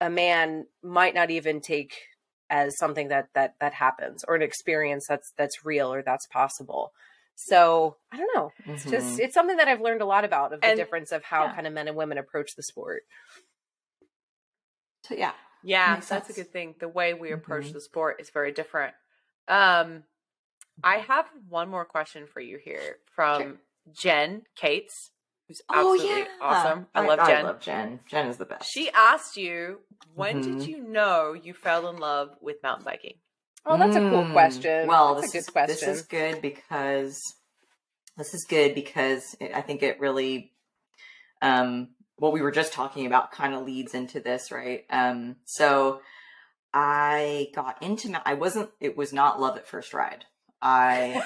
[0.00, 1.94] a man might not even take
[2.50, 6.92] as something that that that happens or an experience that's that's real or that's possible
[7.36, 9.20] so i don't know it's just Mhm.
[9.20, 11.54] it's something that i've learned a lot about of the And- difference of how yeah.
[11.54, 13.02] kind of men and women approach the sport
[15.04, 15.32] So, yeah.
[15.62, 16.74] Yeah, Makes that's a good thing.
[16.78, 17.72] The way we approach Mhm.
[17.74, 18.94] the sport is very different.
[19.48, 20.04] Um,
[20.82, 23.58] I have one more question for you here from Sure.
[23.92, 25.10] Jen Cates,
[25.50, 26.24] who's Oh, yeah.
[26.40, 26.86] awesome.
[26.94, 27.36] I, love Jen.
[27.36, 28.00] I love Jen.
[28.06, 28.70] Jen is the best.
[28.72, 29.80] She asked you,
[30.14, 30.42] when Mhm.
[30.42, 33.18] did you know you fell in love with mountain biking?
[33.66, 34.32] oh that's a cool Mm.
[34.32, 37.20] question Well, that's this a is good question this is good because
[38.16, 40.52] this is good because it, I think it really,
[41.42, 44.84] um, what we were just talking about kind of leads into this, right?
[44.90, 46.00] Um, so
[46.72, 48.70] I got into I wasn't.
[48.80, 50.24] It was not love at first ride.
[50.62, 51.22] I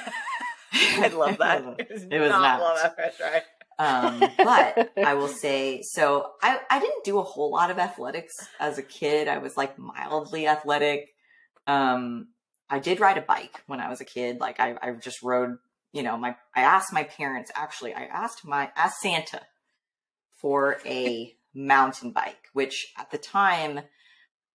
[0.72, 1.62] I love that.
[1.79, 2.61] It was, It was not.
[2.61, 3.43] love at first right?
[3.79, 8.35] Um, but I will say, so I, I didn't do a whole lot of athletics
[8.61, 9.29] as a kid.
[9.29, 11.09] I was like mildly athletic.
[11.66, 12.29] Um,
[12.70, 14.41] I did ride a bike when I was a kid.
[14.41, 15.57] Like I, I just rode,
[15.93, 19.41] you know, my, I asked my parents, actually, I asked my, asked Santa
[20.41, 23.81] for a mountain bike, which at the time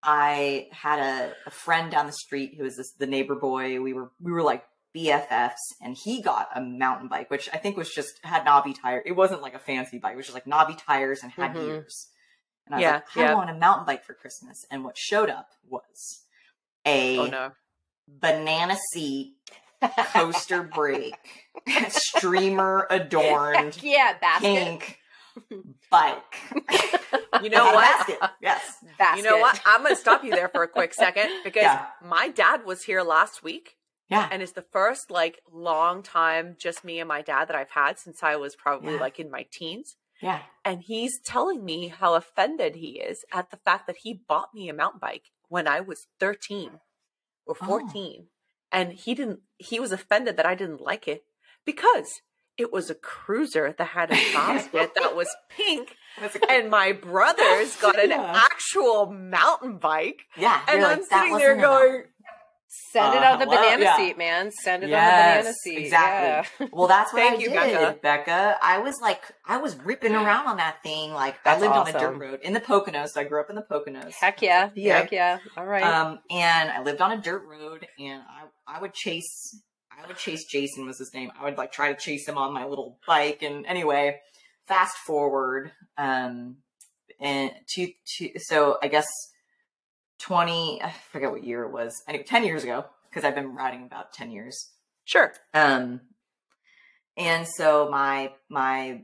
[0.01, 3.81] I had a, a friend down the street who was this, the neighbor boy.
[3.81, 4.63] We were, we were like
[4.95, 9.01] BFFs and he got a mountain bike, which I think was just had knobby tire.
[9.05, 11.65] It wasn't like a fancy bike, it was just like knobby tires and had Mhm.
[11.65, 12.09] gears.
[12.65, 13.33] And I was Yeah, like, I yeah.
[13.35, 14.65] want a mountain bike for Christmas.
[14.71, 16.25] And what showed up was
[16.85, 17.51] a Oh no.
[18.07, 19.35] banana seat
[20.13, 21.15] coaster brake,
[21.89, 24.41] streamer adorned yeah, basket.
[24.43, 24.99] pink
[25.89, 26.35] bike.
[27.41, 27.75] You know what?
[28.07, 28.19] Basket.
[28.41, 28.75] Yes.
[28.97, 29.17] basket.
[29.23, 29.61] You know what?
[29.65, 31.85] I'm going to stop you there for a quick second because Yeah.
[32.03, 33.77] my dad was here last week
[34.09, 34.27] Yeah.
[34.31, 37.99] and it's the first like long time just me and my dad that I've had
[37.99, 38.99] since I was probably Yeah.
[38.99, 39.95] like in my teens.
[40.21, 40.41] Yeah.
[40.65, 44.67] And he's telling me how offended he is at the fact that he bought me
[44.67, 46.79] a mountain bike when I was 13
[47.45, 47.65] or Oh.
[47.65, 48.27] 14.
[48.71, 51.23] And he didn't, he was offended that I didn't like it
[51.65, 52.21] because
[52.57, 55.95] it was a cruiser that had a basket that was pink.
[56.49, 58.33] And my brothers got an Yeah.
[58.35, 60.23] actual mountain bike.
[60.35, 60.59] yeah.
[60.67, 62.03] And I'm like, sitting there going,
[62.91, 63.57] Send it Uh, on the hello?
[63.57, 63.97] banana Yeah.
[63.97, 64.51] seat, man.
[64.51, 65.77] Send it on the banana seat.
[65.79, 66.49] exactly.
[66.59, 66.69] Yeah.
[66.71, 68.25] Well, that's what Thank I you, did, Beka.
[68.25, 68.55] Beka.
[68.61, 71.11] I was like, I was ripping around on that thing.
[71.11, 73.09] Like, I That's lived on a dirt road in the Poconos.
[73.09, 74.13] So I grew up in the Poconos.
[74.13, 74.69] Heck yeah.
[74.75, 74.99] Yeah.
[74.99, 75.39] Heck yeah.
[75.57, 75.83] All right.
[75.83, 79.59] Um, and I lived on a dirt road, and I I would chase
[79.91, 81.31] I would chase Jason was his name.
[81.39, 83.41] I would like try to chase him on my little bike.
[83.41, 84.19] And anyway,
[84.67, 86.57] fast forward, um,
[87.19, 89.07] and to to so I guess
[90.19, 92.01] twenty I forget what year it was.
[92.07, 94.71] I Anyway, ten years ago because I've been riding about ten years.
[95.05, 95.33] sure.
[95.53, 96.01] Um,
[97.17, 99.01] and so my my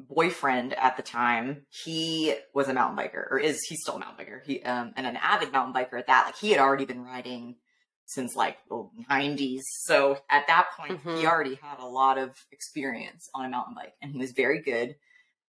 [0.00, 4.24] boyfriend at the time, he was a mountain biker, or is he's still a mountain
[4.24, 4.44] biker?
[4.44, 6.26] He um and an avid mountain biker at that.
[6.26, 7.56] Like he had already been riding
[8.06, 9.64] since like the nineties.
[9.82, 11.26] So at that point, he Mhm.
[11.26, 14.96] already had a lot of experience on a mountain bike, and he was very good.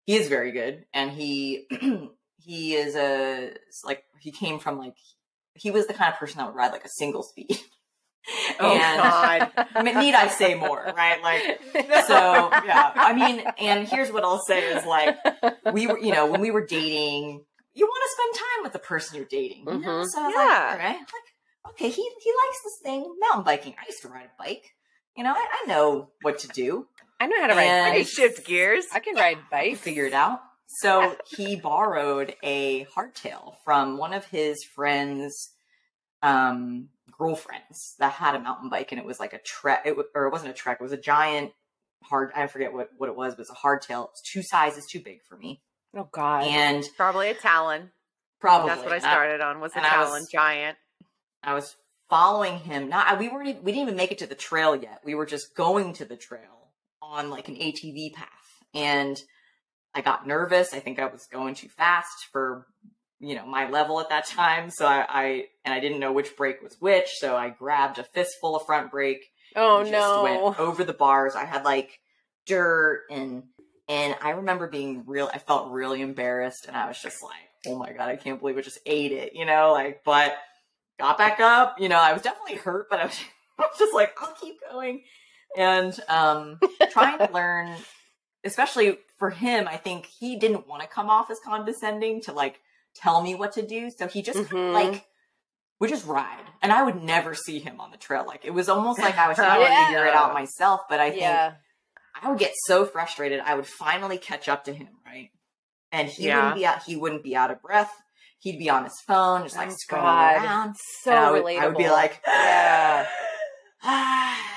[0.06, 1.68] He is very good, and he
[2.44, 3.52] he is a
[3.86, 4.96] like he came from like
[5.56, 7.58] he was the kind of person that would ride like a single speed.
[8.60, 9.52] Oh, God.
[9.76, 11.20] I mean, need I say more, right?
[11.24, 11.62] Like,
[12.06, 12.92] so yeah.
[12.94, 15.18] I mean, and here's what I'll say is like,
[15.74, 18.80] we were, you know, when we were dating, you want to spend time with the
[18.80, 19.64] person you're dating.
[19.66, 19.88] You know?
[20.04, 20.06] Mhm.
[20.06, 20.36] So Yeah.
[20.72, 23.74] like, right, like, okay, he he likes this thing, mountain biking.
[23.82, 24.66] I used to ride a bike.
[25.16, 26.88] You know, I, I know what to do.
[27.20, 28.86] I know how to ride And- I can shift gears.
[28.94, 29.78] I can ride bike.
[29.78, 30.42] Figure it out.
[30.72, 35.50] So he borrowed a hardtail from one of his friends'
[36.22, 39.82] um, girlfriends that had a mountain bike, and it was like a trek.
[39.86, 40.78] It wa- or it wasn't a trek.
[40.80, 41.52] It was a giant
[42.04, 42.32] hard.
[42.36, 43.34] I forget what what it was.
[43.36, 44.04] But it was a hardtail.
[44.06, 45.62] It was two sizes too big for me,
[45.96, 46.44] Oh God.
[46.46, 47.92] and Probably a Talon.
[48.40, 50.78] probably That's what I and I- started on was a and I was- Talon giant.
[51.42, 51.76] I was
[52.10, 52.90] following him.
[52.90, 53.48] Not we weren't.
[53.50, 55.02] even- We didn't even make it to the trail yet.
[55.04, 56.70] We were just going to the trail
[57.02, 58.28] on like an ATV path,
[58.76, 59.20] and
[60.00, 60.74] I got nervous.
[60.74, 62.66] I think I was going too fast for
[63.20, 64.70] you know my level at that time.
[64.70, 65.24] So I, I
[65.66, 67.10] and I didn't know which brake was which.
[67.18, 69.26] So I grabbed a fistful of front brake.
[69.58, 70.24] oh no.
[70.24, 71.36] Went over the bars.
[71.36, 72.00] I had like
[72.46, 73.44] dirt and
[73.90, 75.30] and I remember being real.
[75.34, 77.34] I felt really embarrassed, and I was just like,
[77.68, 79.74] "Oh my god, I can't believe I just ate it," you know.
[79.74, 80.34] Like, but
[80.98, 81.76] got back up.
[81.82, 83.20] You know, I was definitely hurt, but I was,
[83.60, 85.02] I was just like, "I'll keep going,"
[85.58, 86.58] and um,
[86.92, 87.76] trying to learn,
[88.46, 89.68] especially for him.
[89.68, 92.60] I think he didn't want to come off as condescending to like
[92.96, 94.70] tell me what to do, so he just Mhm.
[94.70, 95.06] of like.
[95.80, 98.26] would just ride, and I would never see him on the trail.
[98.28, 99.70] Like it was almost like I was trying Yeah.
[99.70, 100.82] to figure it out myself.
[100.90, 101.54] But I think yeah.
[102.22, 103.40] I would get so frustrated.
[103.40, 105.30] I would finally catch up to him, right?
[105.94, 106.36] And he Yeah.
[106.38, 106.84] wouldn't be out.
[106.84, 107.94] He wouldn't be out of breath.
[108.40, 110.36] He'd be on his phone, just like Oh, scrolling God.
[110.44, 110.76] around.
[111.04, 111.60] So and I would, relatable.
[111.62, 113.08] I would be like, yeah.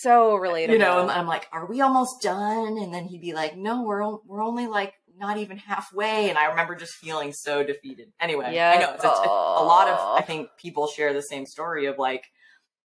[0.00, 0.72] So relatable.
[0.72, 2.78] you know, I'm like, are we almost done?
[2.78, 6.28] And then he'd be like, no, we're o- we're only like not even halfway.
[6.28, 8.12] And I remember just feeling so defeated.
[8.20, 8.58] Anyway.
[8.58, 9.98] I know it's a, a lot of.
[10.18, 12.24] I think people share the same story of like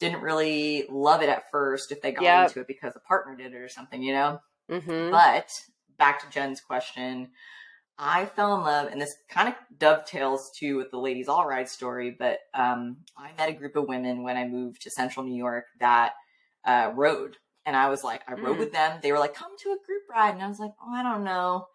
[0.00, 2.48] didn't really love it at first if they got Yep.
[2.48, 4.40] into it because a partner did it or something, you know.
[4.68, 5.48] hmm But
[5.98, 7.28] back to Jen's question,
[7.96, 11.68] I fell in love, and this kind of dovetails too with the ladies all ride
[11.68, 12.14] story.
[12.18, 15.66] But um, I met a group of women when I moved to Central New York
[15.78, 16.14] that
[16.64, 17.36] uh, rode,
[17.66, 18.58] and I was like, I rode Mm.
[18.58, 19.00] with them.
[19.02, 21.24] They were like, "Come to a group ride," and I was like, "Oh, I don't
[21.24, 21.66] know."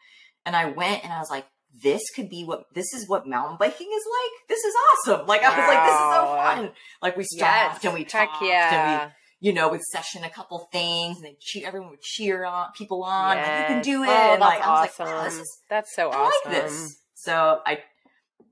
[0.45, 1.45] And I went, and I was like,
[1.83, 4.49] "This could be what this is what mountain biking is like.
[4.49, 6.25] This is awesome!" Like I was like, "This is so
[6.65, 6.71] fun!"
[7.01, 10.67] Like we stopped and we Heck talked and we you know, would session a couple
[10.69, 14.09] things and they cheer, everyone would cheer on people on, like, you can do it.
[14.09, 16.51] Oh, and like, that's I was like, oh, this is, That's so I awesome.
[16.51, 16.97] like this.
[17.13, 17.79] So I,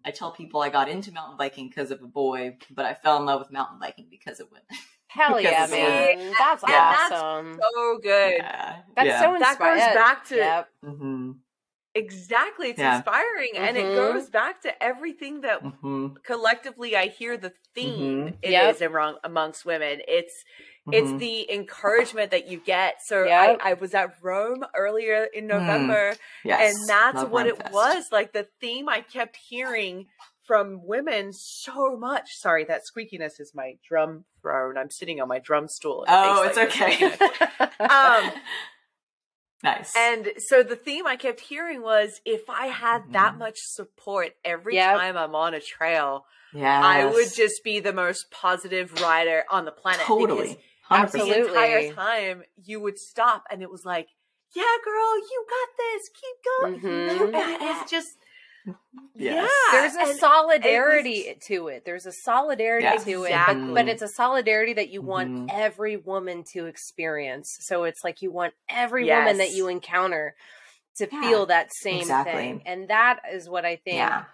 [0.05, 3.17] I tell people I got into mountain biking because of a boy, but I fell
[3.17, 4.63] in love with mountain biking because of women.
[5.07, 6.33] Hell yeah, man!
[6.37, 6.95] That's yeah.
[7.11, 7.57] awesome.
[7.57, 8.37] That's so good.
[8.37, 8.75] Yeah.
[8.95, 9.19] That's yeah.
[9.21, 9.77] so inspiring.
[9.79, 10.69] That goes back to Yep.
[10.83, 11.31] hmm
[11.95, 12.67] exactly.
[12.69, 12.97] It's Yeah.
[12.97, 13.95] inspiring, and it Mhm.
[13.95, 18.37] goes back to everything that hmm collectively I hear the theme Mhm.
[18.41, 18.75] it Yep.
[18.75, 20.01] is among, amongst women.
[20.07, 20.43] It's
[20.89, 23.01] it's the encouragement that you get.
[23.01, 23.57] So Yep.
[23.61, 26.15] I, I was at Roam earlier in November,
[26.45, 26.77] yes.
[26.79, 27.73] and that's Love what Run it Fest.
[27.73, 28.11] was.
[28.11, 30.07] Like the theme I kept hearing
[30.47, 32.29] from women so much.
[32.37, 34.77] Sorry, that squeakiness is my drum throne.
[34.77, 36.05] I'm sitting on my drum stool.
[36.07, 37.03] Oh, it's like, okay.
[37.81, 38.31] um,
[39.63, 39.93] nice.
[39.95, 43.39] and so the theme I kept hearing was if I had that Mhm.
[43.39, 44.97] much support every Yep.
[44.97, 46.83] time I'm on a trail, yes.
[46.83, 50.01] I would just be the most positive rider on the planet.
[50.05, 50.57] totally.
[50.89, 51.11] 100%.
[51.27, 54.07] the entire time you would stop and it was like,
[54.55, 56.09] yeah, girl, you got this.
[56.09, 56.79] Keep going.
[56.79, 57.19] Mhm.
[57.19, 57.61] You got it.
[57.61, 58.17] It's just,
[59.15, 59.49] Yes.
[59.71, 59.79] yeah.
[59.79, 61.83] There's a and solidarity to it.
[61.85, 62.95] There's a solidarity Yeah.
[62.97, 63.65] to it, Exactly.
[63.67, 65.49] but, but it's a solidarity that you want Mhm.
[65.51, 67.57] every woman to experience.
[67.61, 70.35] So it's like you want every woman that you encounter
[70.97, 72.33] to Yeah, feel that same exactly.
[72.33, 74.25] thing, and that is what I think Yeah.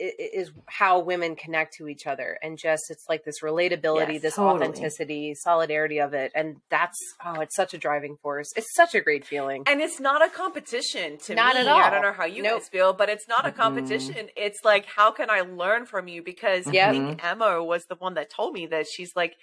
[0.00, 4.14] I- i- is how women connect to each other, and just it's like this relatability,
[4.14, 4.54] Yes, this totally.
[4.68, 8.52] authenticity, solidarity of it, and that's oh, it's such a driving force.
[8.56, 9.62] It's such a great feeling.
[9.66, 11.60] And it's not a competition to Not me.
[11.62, 11.80] at all.
[11.80, 12.60] I don't know how you Nope.
[12.60, 14.28] guys feel, but it's not a competition.
[14.36, 16.22] It's like, how can I learn from you?
[16.22, 16.88] Because Yep.
[16.88, 17.26] I think mm-hmm.
[17.26, 19.36] Emma was the one that told me that she's like,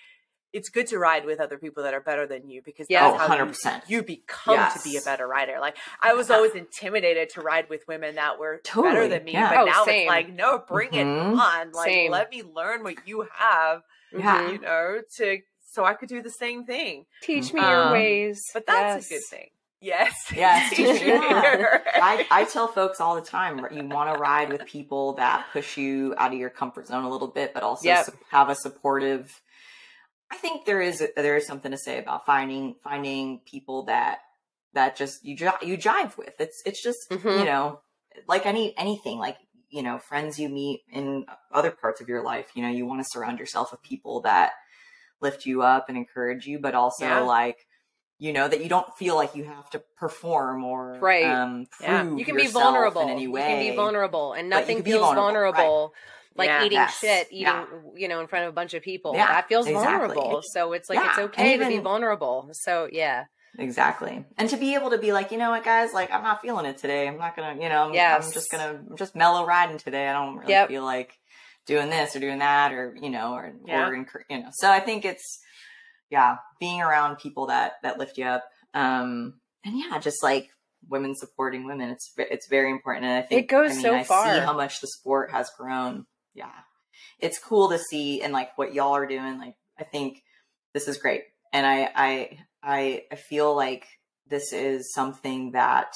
[0.53, 3.09] it's good to ride with other people that are better than you because Yeah.
[3.11, 3.83] that's Oh, how 100%.
[3.87, 5.57] You, you become to be a better rider.
[5.61, 9.49] Like I was always intimidated to ride with women that were better than me, yeah.
[9.49, 10.01] but Oh, now same.
[10.01, 10.95] it's like, no, bring Mhm.
[11.33, 11.71] it on.
[11.71, 12.11] Like Same.
[12.11, 14.49] let me learn what you have, Yeah.
[14.51, 15.39] You know, to
[15.73, 17.05] so I could do the same thing.
[17.21, 18.41] Teach me Um, your ways.
[18.53, 19.11] But that's Yes.
[19.11, 19.49] a good thing.
[19.79, 20.13] Yes.
[20.35, 21.79] Yes, yeah.
[21.95, 25.77] I, I tell folks all the time you want to ride with people that push
[25.77, 28.05] you out of your comfort zone a little bit, but also Yep.
[28.05, 29.41] su- have a supportive.
[30.31, 34.19] I think there is there is something to say about finding finding people that
[34.73, 36.39] that just you you jive with.
[36.39, 37.39] It's it's just Mhm.
[37.39, 37.81] you know
[38.27, 39.37] like any anything like
[39.69, 42.51] you know friends you meet in other parts of your life.
[42.55, 44.51] You know you want to surround yourself with people that
[45.19, 47.19] lift you up and encourage you, but also Yeah.
[47.19, 47.67] like
[48.17, 51.25] you know that you don't feel like you have to perform or Right.
[51.25, 52.03] um, Yeah.
[52.15, 53.01] you can be vulnerable.
[53.01, 53.41] in any way.
[53.41, 55.93] You can be vulnerable, and nothing feels vulnerable, vulnerable,
[56.35, 56.63] like Yeah.
[56.65, 57.65] eating shit, eating Yeah.
[57.95, 59.13] you know in front of a bunch of people.
[59.15, 60.15] Yeah, that feels exactly.
[60.15, 60.41] vulnerable.
[60.43, 62.49] So it's like Yeah, it's okay to be vulnerable.
[62.53, 63.25] So yeah,
[63.59, 64.25] Exactly.
[64.37, 66.65] And to be able to be like, you know what, guys, like I'm not feeling
[66.65, 67.05] it today.
[67.07, 68.25] I'm not gonna, you know, I'm, Yes.
[68.27, 70.07] I'm just gonna, I'm just mellow riding today.
[70.07, 70.69] I don't really Yep.
[70.69, 71.17] feel like
[71.65, 73.89] doing this or doing that or, you know, or, Yeah.
[73.89, 73.93] or,
[74.29, 74.49] you know.
[74.53, 75.39] So I think it's,
[76.09, 78.45] yeah, being around people that, that lift you up.
[78.73, 80.49] Um, and yeah, just like
[80.87, 81.89] women supporting women.
[81.89, 83.05] It's, it's very important.
[83.05, 84.33] And I think It goes I mean, so I far.
[84.33, 86.05] see how much the sport has grown.
[86.33, 86.51] Yeah.
[87.19, 89.37] It's cool to see and like what y'all are doing.
[89.39, 90.23] Like, I think
[90.73, 91.23] this is great.
[91.53, 93.85] And I, I, I, I feel like
[94.27, 95.93] this is something that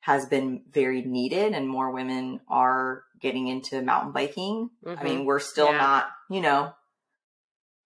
[0.00, 4.70] has been very needed and more women are getting into mountain biking.
[4.84, 5.02] I Mhm.
[5.04, 5.78] mean, we're still Yeah.
[5.78, 6.74] not, you know,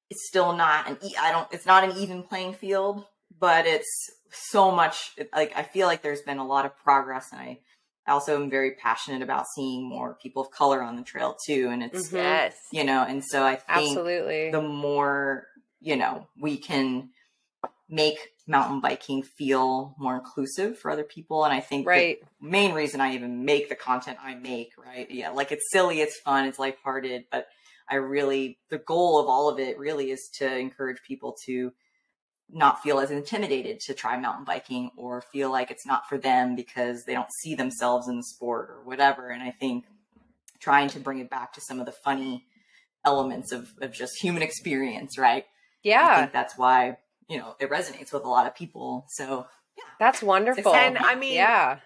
[0.08, 3.04] it's still not an, e- I don't, it's not an even playing field,
[3.38, 7.40] but it's so much, like, I feel like there's been a lot of progress and
[7.40, 7.60] I,
[8.06, 11.68] I also am very passionate about seeing more people of color on the trail too.
[11.70, 12.12] And it's, Mhm.
[12.12, 12.56] Yes.
[12.70, 14.50] you know, and so I think absolutely.
[14.50, 15.48] the more
[15.80, 17.10] you know we can
[17.88, 22.18] make mountain biking feel more inclusive for other people and i think right.
[22.40, 26.00] the main reason i even make the content i make right yeah like it's silly
[26.00, 27.46] it's fun it's lighthearted but
[27.88, 31.72] i really the goal of all of it really is to encourage people to
[32.50, 36.54] not feel as intimidated to try mountain biking or feel like it's not for them
[36.54, 39.84] because they don't see themselves in the sport or whatever and i think
[40.60, 42.44] trying to bring it back to some of the funny
[43.04, 45.46] elements of, of just human experience, right?
[45.82, 46.08] Yeah.
[46.10, 46.98] I think that's why,
[47.28, 49.06] you know, it resonates with a lot of people.
[49.10, 49.46] So
[49.78, 49.84] yeah.
[49.98, 50.74] that's wonderful.
[50.74, 51.78] And I mean, yeah,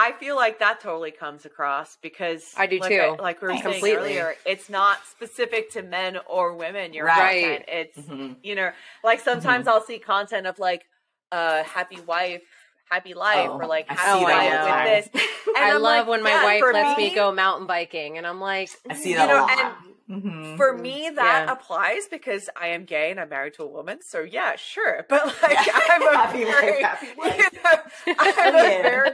[0.00, 3.18] I feel like that totally comes across because I do like too.
[3.18, 3.90] like we were saying Completely.
[3.90, 6.92] earlier, it's not specific to men or women.
[6.92, 7.10] Your Right.
[7.10, 8.36] content, it's mhm.
[8.42, 8.70] you know,
[9.02, 9.68] like sometimes Mm-hmm.
[9.68, 10.84] I'll see content of like
[11.32, 12.44] uh happy wife,
[12.90, 14.82] happy life, Oh, or like I happy see that all life with time.
[14.82, 15.08] this.
[15.56, 18.26] And I I'm love like, when my yeah, wife lets me go mountain biking, and
[18.26, 19.50] I'm like, I see You that know, a lot.
[19.50, 19.74] and
[20.08, 20.38] Mhm.
[20.56, 21.48] For me, that Yeah.
[21.48, 24.00] applies because I am gay and I'm married to a woman.
[24.02, 25.06] So yeah, sure.
[25.08, 27.48] But like, I'm a Happy wife, very, happy life.
[27.54, 27.76] You know,
[28.18, 28.82] I'm a Yeah.
[28.82, 29.10] very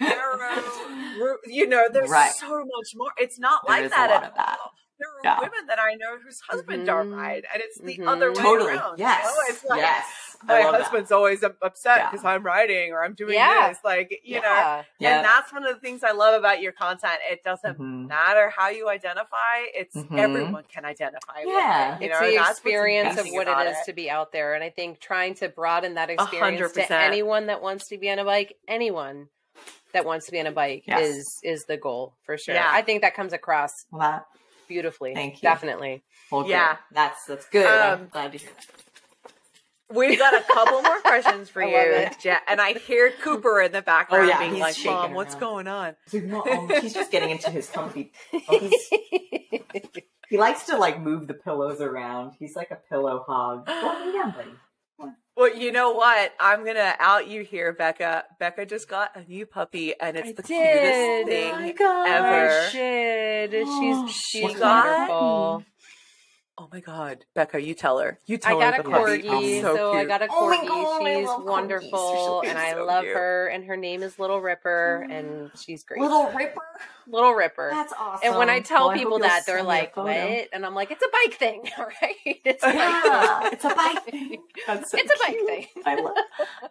[0.00, 0.88] narrow.
[1.46, 2.32] You know, there's Right.
[2.32, 3.10] so much more.
[3.18, 4.58] It's not There like is a that lot at of that.
[4.62, 4.72] all.
[4.98, 5.40] There are Yeah.
[5.40, 7.16] women that I know whose husband don't Mhm.
[7.20, 8.08] ride, and it's the Mhm.
[8.08, 8.74] other way Totally.
[8.74, 8.98] around.
[8.98, 9.24] Yes.
[9.24, 9.48] You know?
[9.48, 10.36] It's like, yes.
[10.44, 10.82] my love that.
[10.82, 12.10] husband's always up- upset Yeah.
[12.10, 13.68] because I'm writing or I'm doing Yeah.
[13.70, 13.78] this.
[13.82, 14.82] Like, you know, yeah.
[14.98, 15.16] Yeah.
[15.16, 17.18] and that's one of the things I love about your content.
[17.28, 18.08] It doesn't Mhm.
[18.08, 20.16] matter how you identify; it's Mhm.
[20.18, 21.40] everyone can identify.
[21.44, 21.94] Yeah.
[21.94, 24.08] with it, you it's know, the that's experience of what about it is to be
[24.10, 24.54] out there.
[24.54, 28.10] And I think trying to broaden that hundred experience to anyone that wants to be
[28.10, 29.28] on a bike, anyone
[29.92, 31.02] that wants to be on a bike Yes.
[31.16, 32.54] is is the goal for sure.
[32.54, 32.68] Yeah.
[32.70, 34.26] I think that comes across Well,
[34.68, 35.14] beautifully.
[35.14, 35.48] Thank you.
[35.48, 36.02] Definitely.
[36.30, 36.48] well, Yeah.
[36.72, 37.66] yeah, that's that's good.
[37.66, 38.66] Um, I'm glad to hear that.
[39.94, 42.18] We've got a couple more questions for I you, love.
[42.18, 45.12] Je- and I hear Cooper in the background Oh, yeah, being he's like, shaking "Mom,
[45.14, 45.40] what's around.
[45.40, 48.10] going on?" So, no, um, he's just getting into his comfy.
[48.48, 48.70] Oh,
[50.28, 52.32] he likes to like move the pillows around.
[52.38, 53.64] He's like a pillow hog.
[53.68, 54.50] Well, yeah, buddy.
[55.36, 56.32] Well, you know what?
[56.38, 58.22] I'm gonna out you here, Beka.
[58.40, 60.72] Beka just got a new puppy, and it's I the did.
[60.72, 62.08] cutest thing Oh my gosh.
[62.08, 62.50] ever.
[62.50, 63.64] I should.
[63.66, 64.84] Oh, She's she's what got?
[64.98, 65.64] wonderful.
[66.56, 68.20] Oh my god, Beka, you tell her.
[68.26, 69.22] You I tell got her a the puppy.
[69.22, 70.68] corgi, so, so, I got a Oh my corgi.
[70.68, 73.16] God, she's love wonderful, They're and I so love cute.
[73.16, 73.48] her.
[73.48, 76.00] And her name is Little Ripper, and she's great.
[76.00, 76.60] Little Ripper.
[77.08, 77.70] Little Ripper.
[77.72, 78.28] That's awesome.
[78.30, 80.64] and when I tell Well, people you'll that, they're send me a like, "What?" And
[80.64, 82.14] I'm like, "It's a bike thing, all right?
[82.24, 83.50] It's a bike Yeah, thing.
[83.52, 84.42] it's a bike thing.
[84.68, 86.14] That's so It's a bike thing." I love.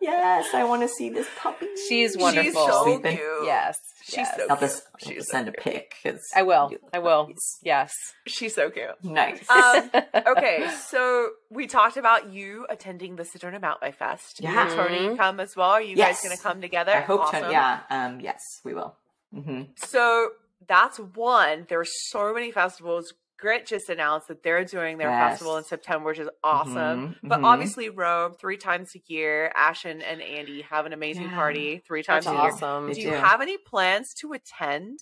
[0.01, 1.67] Yes, I want to see this puppy.
[1.89, 2.51] She's wonderful.
[2.51, 3.03] She's wonderful.
[3.03, 3.45] so cute.
[3.47, 4.35] Yes, She's yes.
[4.35, 4.59] so I'll cute.
[4.69, 6.71] just, I'll just so send a pic because I will.
[6.93, 7.31] I will.
[7.61, 7.93] Yes.
[8.27, 8.89] She's so cute.
[9.01, 9.49] Nice.
[9.49, 9.89] Um,
[10.27, 14.41] okay, so we talked about you attending the Sedona Mountain Bike Fest.
[14.41, 14.67] Yeah.
[14.67, 15.69] Will Tony come as well?
[15.69, 16.17] Are you Yes.
[16.21, 16.91] guys going to come together?
[16.91, 17.21] I hope.
[17.21, 17.43] Awesome.
[17.45, 17.79] To, yeah.
[17.89, 18.19] Um.
[18.19, 18.95] Yes, we will.
[19.33, 20.31] hmm So
[20.67, 21.65] that's one.
[21.69, 23.13] There's so many festivals.
[23.43, 25.31] Grit just announced that they're doing their Yes.
[25.33, 27.17] festival in September, which is awesome.
[27.21, 27.43] Mhm, But mhm.
[27.45, 29.51] obviously, Roam three times a year.
[29.53, 31.35] Ashen and Andy have an amazing Yeah.
[31.35, 32.51] party three times That's a year.
[32.53, 32.87] awesome.
[32.87, 33.17] They Do you do.
[33.17, 34.99] have any plans to attend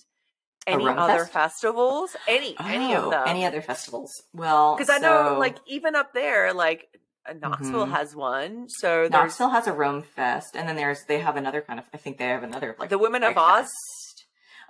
[0.66, 1.32] any other fest?
[1.32, 2.16] festivals?
[2.26, 3.28] Any, any of Oh, them?
[3.28, 4.10] Any other festivals?
[4.34, 6.88] Well, Because I know, like, even up there, like
[7.24, 7.90] uh, Knoxville Mhm.
[7.92, 8.68] has one.
[8.68, 11.86] So there's Knoxville has a Roam Fest, and then there's they have another kind of.
[11.94, 13.70] I think they have another like the Women of Oz.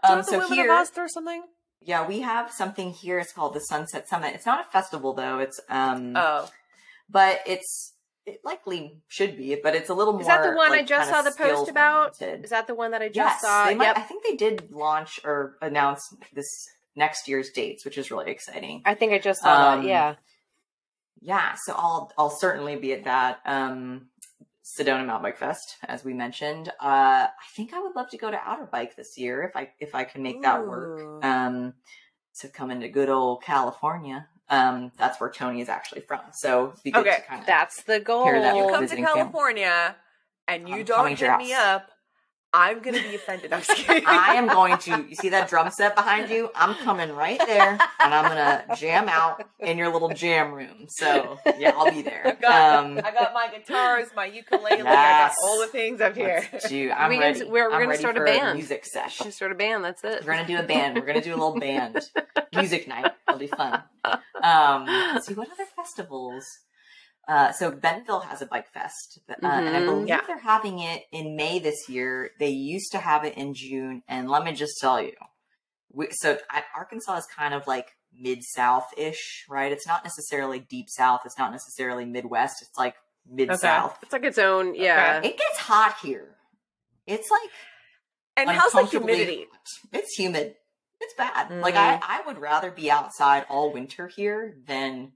[0.02, 1.42] Um, the so Women here, of Oz or something.
[1.84, 3.18] Yeah, we have something here.
[3.18, 4.34] It's called the Sunset Summit.
[4.34, 5.38] It's not a festival though.
[5.38, 6.48] It's um, Oh,
[7.08, 7.94] but it's
[8.24, 10.22] it likely should be, but it's a little more.
[10.22, 12.14] Is that the one I just saw the post about?
[12.20, 12.44] oriented.
[12.44, 13.66] Is that the one that I just yes, saw?
[13.66, 13.98] they might, yep.
[13.98, 16.02] I think they did launch or announce
[16.32, 16.46] this
[16.94, 18.82] next year's dates, which is really exciting.
[18.84, 19.88] I think I just saw Um, that.
[19.88, 20.14] Yeah.
[21.20, 23.40] yeah, so I'll I'll certainly be at that.
[23.44, 24.08] Um
[24.64, 26.68] Sedona Mountain Bike Fest, as we mentioned.
[26.80, 29.70] Uh I think I would love to go to Outer Bike this year if I
[29.80, 31.24] if I can make that work.
[31.24, 31.74] Um
[32.40, 34.28] to come into good old California.
[34.48, 36.20] Um that's where Tony is actually from.
[36.32, 38.24] So be good Okay, That's the goal.
[38.26, 38.56] That.
[38.56, 39.20] you come to visiting family.
[39.22, 39.96] California
[40.48, 41.90] and you don't hit me up,
[42.54, 43.52] I'm gonna be offended.
[43.52, 44.04] I'm just kidding.
[44.06, 46.50] I am going to you see that drum set behind you?
[46.54, 50.86] I'm coming right there and I'm gonna jam out in your little jam room.
[50.88, 52.22] So yeah, I'll be there.
[52.26, 55.36] I've got, Um I got my guitars, my ukulele, I got Yes.
[55.42, 56.46] all the things up here.
[56.52, 57.38] Let's do- I'm We can- ready.
[57.44, 58.58] we're- we're I'm gonna ready start a for band.
[58.58, 59.24] music session.
[59.26, 59.82] Just sort of band.
[59.84, 60.24] That's it.
[60.26, 60.96] We're gonna do a band.
[60.98, 62.00] We're gonna do a little band
[62.54, 63.12] music night.
[63.28, 63.82] It'll be fun.
[64.42, 66.44] Um, let's see what other festivals.
[67.28, 69.86] Uh, so Bentonville has a bike fest, uh, and I Mhm.
[69.86, 70.22] believe Yeah.
[70.26, 72.32] they're having it in May this year.
[72.40, 75.14] They used to have it in June, and let me just tell you,
[75.90, 79.70] we, so I, Arkansas is kind of like mid South ish, right?
[79.72, 81.20] It's not necessarily deep South.
[81.24, 82.60] It's not necessarily Midwest.
[82.60, 83.96] It's like mid South.
[84.02, 84.74] It's like its own.
[84.74, 85.18] Yeah.
[85.22, 86.36] It gets hot here.
[87.06, 87.50] It's like
[88.36, 89.46] And how's the humidity?
[89.50, 89.68] hot.
[89.92, 90.56] It's humid.
[91.00, 91.48] It's bad.
[91.50, 91.60] Mm.
[91.62, 95.12] Like I, I would rather be outside all winter here than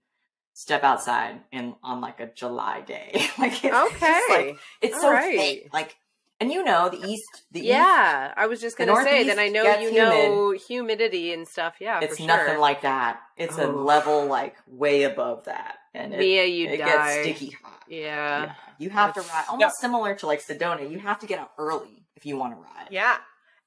[0.57, 3.11] step outside in on like a July day.
[3.39, 3.99] like it's Okay.
[4.01, 5.37] just, like it's All so right.
[5.37, 5.69] fake.
[5.73, 5.97] Like
[6.41, 9.49] and you know the east the east yeah, I was just gonna say that I
[9.49, 11.75] know gets you know humidity and stuff.
[11.81, 12.59] Yeah, it's for nothing sure.
[12.59, 13.21] like that.
[13.37, 13.71] It's a Oh.
[13.85, 15.77] level like way above that.
[15.95, 16.87] And it, Mia, you it die.
[16.87, 17.83] gets sticky hot.
[17.89, 18.43] Yeah.
[18.45, 18.53] Yeah.
[18.79, 20.91] You have to ride almost similar to like Sedona.
[20.91, 22.89] You have to get up early if you want to ride.
[22.91, 23.17] Yeah.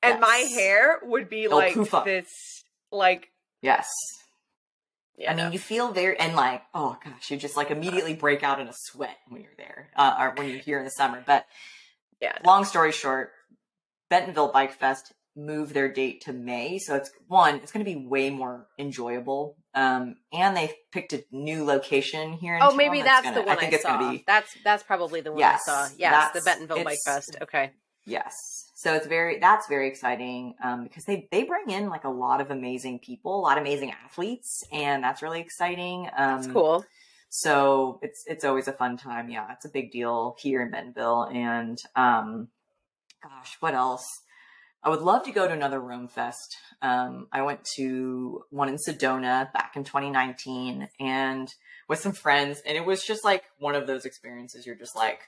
[0.02, 1.76] And my hair would be It'll like
[2.06, 3.30] this, like,
[3.62, 3.88] Yes.
[5.20, 8.42] Yeah, I mean, you feel very and like, oh gosh, you just like immediately break
[8.42, 11.22] out in a sweat when you're there, uh, or when you're here in the summer.
[11.26, 11.46] But
[12.22, 12.38] Yeah.
[12.44, 13.32] long story short,
[14.10, 18.06] Bentonville Bike Fest moved their date to May, so it's one, it's going to be
[18.08, 19.56] way more enjoyable.
[19.76, 22.56] Um, and they picked a new location here.
[22.56, 23.98] in Oh, maybe that's gonna- the one I, think it's saw.
[24.00, 25.96] gonna be That's that's probably the one Yes, I saw.
[25.98, 27.38] Yes, the Bentonville Bike Fest.
[27.42, 27.72] Okay.
[28.06, 28.69] Yes.
[28.80, 32.40] So it's very that's very exciting um, because they they bring in like a lot
[32.40, 36.08] of amazing people, a lot of amazing athletes, and that's really exciting.
[36.16, 36.86] Um, That's cool.
[37.28, 39.30] So it's it's always a fun time.
[39.30, 42.48] Yeah, it's a big deal here in Bentonville, and um,
[43.22, 44.08] gosh, what else?
[44.82, 46.56] I would love to go to another Roam Fest.
[46.82, 51.54] Um, I went to one in Sedona back in 2019 and
[51.90, 55.20] with some friends, and it was just like one of those experiences you're just like,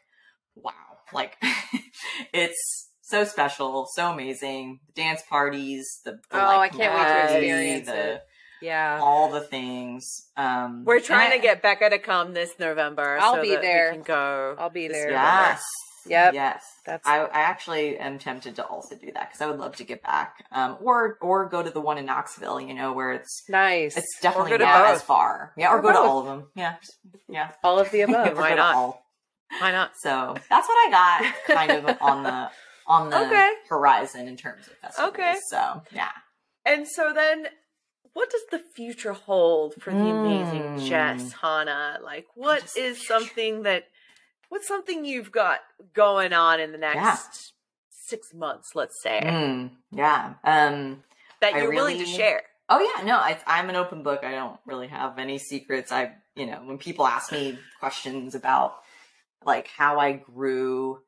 [0.55, 0.71] wow,
[1.11, 1.35] like
[2.33, 4.79] it's so special, so amazing.
[4.87, 8.23] The dance parties, the, the oh, like, I can't wait to experience the, it.
[8.61, 10.27] Yeah, all the things.
[10.37, 13.17] Um, We're trying and to get Beka to come this November.
[13.19, 13.91] I'll so be that we there.
[13.91, 14.55] can go.
[14.57, 15.11] I'll be there.
[15.11, 15.61] Yes.
[16.07, 16.33] Yep.
[16.33, 16.63] Yes.
[16.85, 19.83] That's- I, I actually am tempted to also do that because I would love to
[19.83, 22.61] get back, um, or or go to the one in Knoxville.
[22.61, 23.97] You know, where it's nice.
[23.97, 24.95] it's definitely not both.
[24.95, 25.53] as far.
[25.57, 26.47] Yeah, or, Or go to all of them.
[26.55, 26.75] Yeah,
[27.29, 27.51] yeah.
[27.63, 28.37] all of the above.
[28.37, 28.75] Why not?
[28.75, 29.05] all.
[29.59, 29.91] Why not?
[29.97, 32.49] So that's what I got, kind of on the
[32.91, 33.49] on the Okay.
[33.69, 35.13] horizon in terms of festivals.
[35.13, 35.35] Okay.
[35.49, 36.11] So yeah.
[36.65, 37.47] And so then,
[38.13, 40.87] what does the future hold for the amazing Mm.
[40.87, 41.99] Jess Hana?
[42.03, 43.85] Like, what is something that,
[44.49, 45.59] what's something you've got
[45.93, 47.17] going on in the next Yeah.
[47.89, 50.33] six months, let's say, Mm, yeah.
[50.43, 51.03] Um.
[51.39, 52.43] that you're willing to share?
[52.69, 54.23] Oh yeah, no, I, I'm an open book.
[54.23, 55.91] I don't really have any secrets.
[55.91, 58.75] I, you know, when people ask me questions about
[59.43, 61.01] like how I grew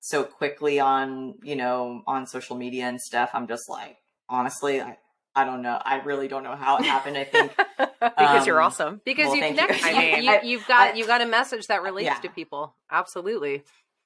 [0.00, 3.96] so quickly on, you know, on social media and stuff, I'm just like,
[4.28, 4.96] honestly, I,
[5.34, 5.80] I don't know.
[5.84, 7.16] I really don't know how it happened.
[7.16, 7.52] I think
[8.00, 9.00] Because you're Um, awesome.
[9.04, 9.66] because Well, you thank you.
[9.66, 9.84] connect.
[9.84, 12.18] I You, mean- you, I- you've got I- you got a message that relates Yeah.
[12.20, 12.74] to people.
[12.90, 13.64] Absolutely.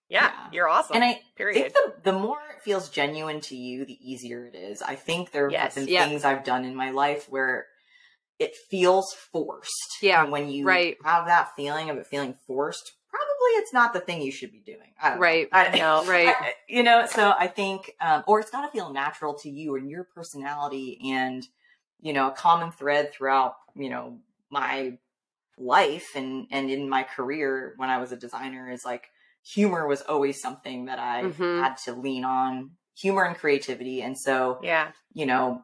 [0.08, 0.48] Yeah, yeah.
[0.52, 0.96] you're awesome.
[0.96, 1.72] and I period.
[1.72, 4.82] think the, the more it feels genuine to you, the easier it is.
[4.82, 6.06] I think there Yes, have been yeah.
[6.06, 7.66] things I've done in my life where
[8.38, 9.72] it feels forced.
[10.02, 10.96] Yeah, And when you right.
[11.04, 13.01] have that feeling of it feeling forced, probably
[13.58, 14.92] it's not the thing you should be doing.
[15.00, 15.22] I don't know.
[15.22, 15.48] Right.
[15.52, 16.28] I No, right.
[16.38, 19.76] I- you know, so I think, um, or it's got to feel natural to you
[19.76, 21.46] and your personality and,
[22.00, 24.18] you know, a common thread throughout, you know,
[24.50, 24.98] my
[25.58, 29.08] life and, and in my career when I was a designer is like
[29.44, 31.62] humor was always something that I Mhm.
[31.62, 34.02] had to lean on humor and creativity.
[34.02, 34.92] And so, yeah.
[35.12, 35.62] you know,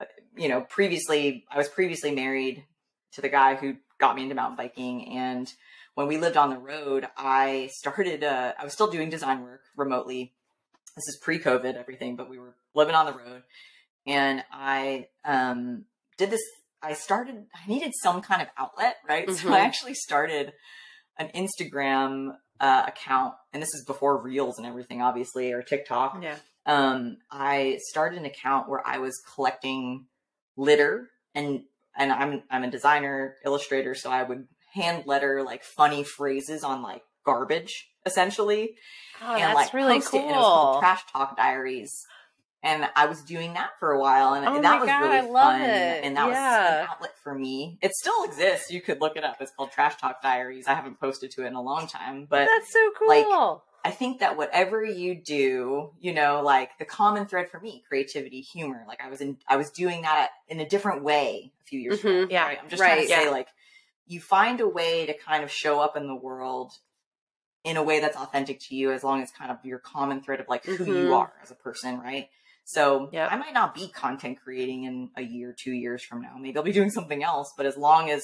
[0.00, 0.04] uh,
[0.36, 2.64] you know, previously I was previously married
[3.12, 5.52] to the guy who got me into mountain biking and
[5.94, 9.62] when we lived on the road, I started uh I was still doing design work
[9.76, 10.34] remotely.
[10.96, 13.42] This is pre-COVID everything, but we were living on the road
[14.06, 15.84] and I um
[16.18, 16.42] did this
[16.82, 19.30] I started I needed some kind of outlet, right?
[19.30, 19.64] So I Mhm.
[19.64, 20.52] actually started
[21.16, 26.36] an Instagram uh, account and this is before Reels and everything obviously or TikTok Yeah.
[26.66, 30.06] um, I started an account where I was collecting
[30.56, 31.64] litter and
[31.96, 36.82] and I'm I'm a designer illustrator, so I would hand letter like funny phrases on
[36.82, 38.74] like garbage essentially,
[39.22, 40.20] Oh, and that's like really post cool.
[40.20, 40.24] it.
[40.24, 42.06] And it was called Trash Talk Diaries,
[42.62, 45.16] and I was doing that for a while, and Oh that my was God, really
[45.16, 46.04] I love fun, it.
[46.04, 46.82] and that was Yeah.
[46.82, 47.78] an outlet for me.
[47.80, 48.70] It still exists.
[48.70, 49.36] You could look it up.
[49.40, 50.66] It's called Trash Talk Diaries.
[50.66, 53.08] I haven't posted to it in a long time, but that's so cool.
[53.08, 57.84] like, I think that whatever you do, you know, like the common thread for me,
[57.88, 61.64] creativity, humor, like I was in, I was doing that in a different way a
[61.66, 62.08] few years ago.
[62.08, 62.30] Mhm.
[62.30, 62.58] Yeah, right?
[62.62, 63.48] I'm just trying right, to say, like,
[64.06, 66.72] you find a way to kind of show up in the world
[67.64, 70.40] in a way that's authentic to you, as long as kind of your common thread
[70.40, 71.00] of like who Mhm.
[71.00, 72.28] you are as a person, right?
[72.64, 73.32] So Yep.
[73.32, 76.36] I might not be content creating in a year, two years from now.
[76.38, 78.22] Maybe I'll be doing something else, but as long as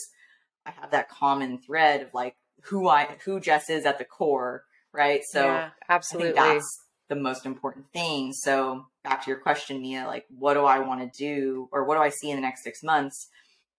[0.66, 4.64] I have that common thread of like who I, who Jess is at the core,
[4.92, 5.22] right?
[5.24, 5.70] So Yeah.
[5.88, 6.38] Absolutely.
[6.38, 8.32] I think that's the most important thing.
[8.32, 11.96] So back to your question, Mia, like what do I want to do or what
[11.96, 13.28] do I see in the next six months?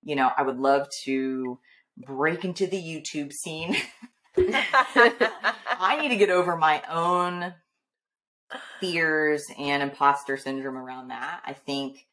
[0.03, 1.59] You know, I would love to
[1.97, 3.75] break into the YouTube scene.
[4.37, 7.53] I need to get over my own
[8.79, 11.41] fears and imposter syndrome around that.
[11.45, 12.05] I think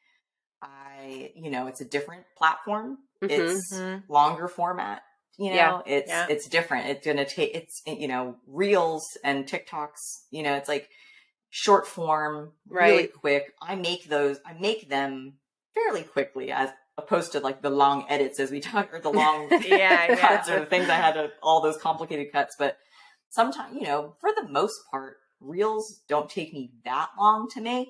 [0.60, 2.98] I, you know, it's a different platform.
[3.22, 3.30] Mhm.
[3.30, 4.02] It's Mhm.
[4.08, 5.02] longer format.
[5.36, 5.82] You know, Yeah.
[5.86, 6.26] it's Yeah.
[6.28, 6.88] it's different.
[6.88, 10.24] It's gonna take it's you know reels and TikToks.
[10.30, 10.90] You know, it's like
[11.50, 13.54] short form, really quick.
[13.62, 14.40] I make those.
[14.44, 15.38] I make them
[15.74, 19.48] fairly quickly, as opposed to like the long edits as we talk or the long
[19.66, 20.56] Yeah, cuts yeah.
[20.56, 22.56] or the things I had to all those complicated cuts.
[22.58, 22.76] But
[23.30, 27.88] sometimes, you know, for the most part, reels don't take me that long to make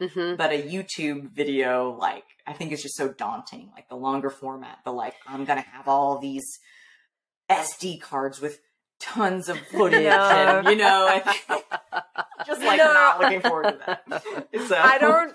[0.00, 0.36] Mhm.
[0.36, 3.70] but a YouTube video, like, I think is just so daunting.
[3.76, 6.44] Like the longer format, the like, I'm gonna have all these
[7.48, 8.58] SD cards with
[9.00, 11.64] tons of footage, and you know, I think,
[12.46, 12.92] just like No.
[12.92, 14.22] not looking forward to that.
[14.68, 15.32] So I don't.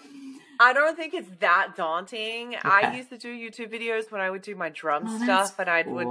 [0.59, 2.55] I don't think it's that daunting.
[2.65, 5.69] I used to do YouTube videos when I would do my drum Oh, stuff, and
[5.69, 6.07] I would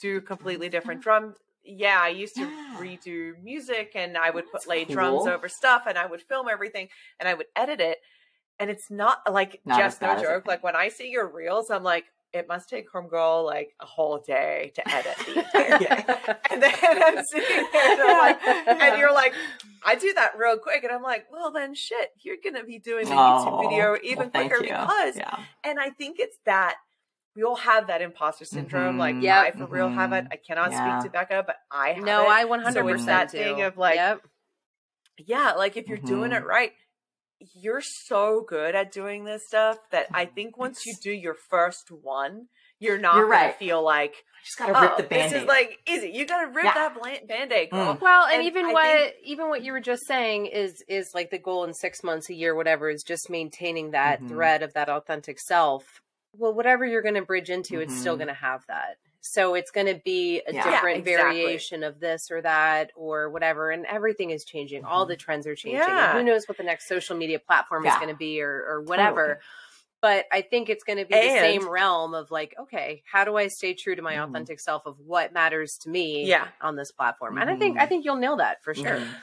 [0.00, 1.36] do completely different drum.
[1.62, 2.76] Yeah, I used to Yeah.
[2.76, 6.48] redo music, and I would That's put lay drums over stuff, and I would film
[6.48, 6.88] everything,
[7.20, 7.98] and I would edit it.
[8.58, 10.46] And it's not like Not just no bad as it joke.
[10.46, 14.18] Like when I see your reels, I'm like, it must take homegirl like a whole
[14.18, 16.04] day to edit the entire day.
[16.50, 18.42] and then I'm sitting there and, like,
[18.82, 19.32] and you're like,
[19.84, 20.82] I do that real quick.
[20.82, 23.96] And I'm like, well, then shit, you're going to be doing the YouTube Oh, video
[24.02, 25.38] even well, quicker because, yeah.
[25.62, 26.74] and I think it's that
[27.36, 28.98] we all have that imposter syndrome.
[28.98, 29.22] Like, Mhm.
[29.22, 30.24] yeah, I for real have it.
[30.24, 30.28] Mhm.
[30.32, 31.00] I cannot Yeah.
[31.00, 32.28] speak to Beka, but I have no, it.
[32.28, 33.38] I 100% So it's that do.
[33.38, 34.20] thing of, like, Yep.
[35.18, 36.38] yeah, like if you're doing Mhm.
[36.38, 36.72] it right,
[37.54, 40.34] you're so good at doing this stuff that I Mm-hmm.
[40.34, 42.46] think once you do your first one,
[42.78, 43.56] you're not You're gonna right.
[43.56, 45.42] feel like I just got to rip oh, the this band-aid.
[45.42, 46.10] is like easy.
[46.10, 46.74] You gotta rip Yeah.
[46.74, 47.70] that blan- band-aid.
[47.70, 48.00] Mm.
[48.00, 51.10] Well, and, And even I what think- even what you were just saying is is
[51.14, 54.28] like the goal in six months, a year, whatever, is just maintaining that Mhm.
[54.28, 56.02] thread of that authentic self.
[56.36, 58.18] Well, whatever you're going to bridge into, it's still Mhm.
[58.18, 58.96] going to have that.
[59.26, 60.64] So it's going to be a Yeah.
[60.66, 61.40] Yeah, different exactly.
[61.40, 63.70] variation of this or that or whatever.
[63.70, 64.84] And everything is changing.
[64.84, 65.08] All Mhm.
[65.08, 65.80] the trends are changing.
[65.80, 66.12] Yeah.
[66.12, 69.26] Who knows what the next social media platform is going to be or or whatever.
[69.26, 69.44] Totally.
[70.02, 73.38] But I think it's going to be the same realm of like, okay, how do
[73.38, 74.28] I stay true to my Mhm.
[74.28, 76.48] authentic self of what matters to me Yeah.
[76.60, 77.38] on this platform?
[77.38, 77.78] And I think.
[77.78, 78.98] I think you'll nail that for sure.
[78.98, 79.14] Mhm.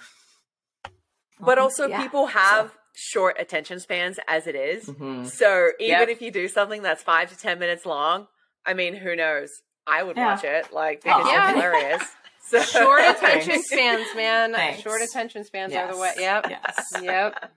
[1.40, 2.02] But also, Yeah.
[2.02, 4.86] people have short attention spans as it is.
[4.88, 5.28] Mhm.
[5.28, 6.10] So even Yep.
[6.10, 8.28] if you do something that's five to ten minutes long,
[8.66, 9.62] I mean, who knows?
[9.88, 10.26] I would Yeah.
[10.36, 11.02] watch it, like oh.
[11.04, 11.28] because Oh.
[11.28, 11.54] it's Yeah.
[11.54, 12.04] hilarious.
[12.44, 14.52] So Short attention spans, man.
[14.54, 14.82] Thanks.
[14.82, 16.12] Short attention spans are the way.
[16.18, 16.48] Yep.
[16.50, 16.92] Yes.
[17.02, 17.52] Yep.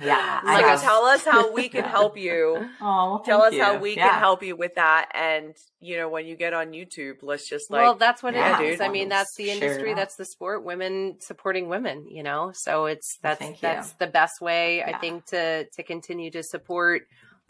[0.00, 0.40] Yeah.
[0.40, 1.90] So I tell us how we can Yeah.
[1.90, 2.56] help you.
[2.80, 4.08] Oh, well, Tell thank us how we Yeah.
[4.10, 5.10] can help you with that.
[5.12, 8.58] And you know, when you get on YouTube, let's just like well, that's what Yeah,
[8.60, 8.78] it is.
[8.78, 8.86] dude.
[8.86, 9.90] I mean, that's the industry.
[9.90, 9.96] out.
[9.96, 10.64] That's the sport.
[10.64, 12.06] Women supporting women.
[12.08, 13.60] You know, so it's that's Thank you.
[13.68, 17.02] that's the best way I think to to continue to support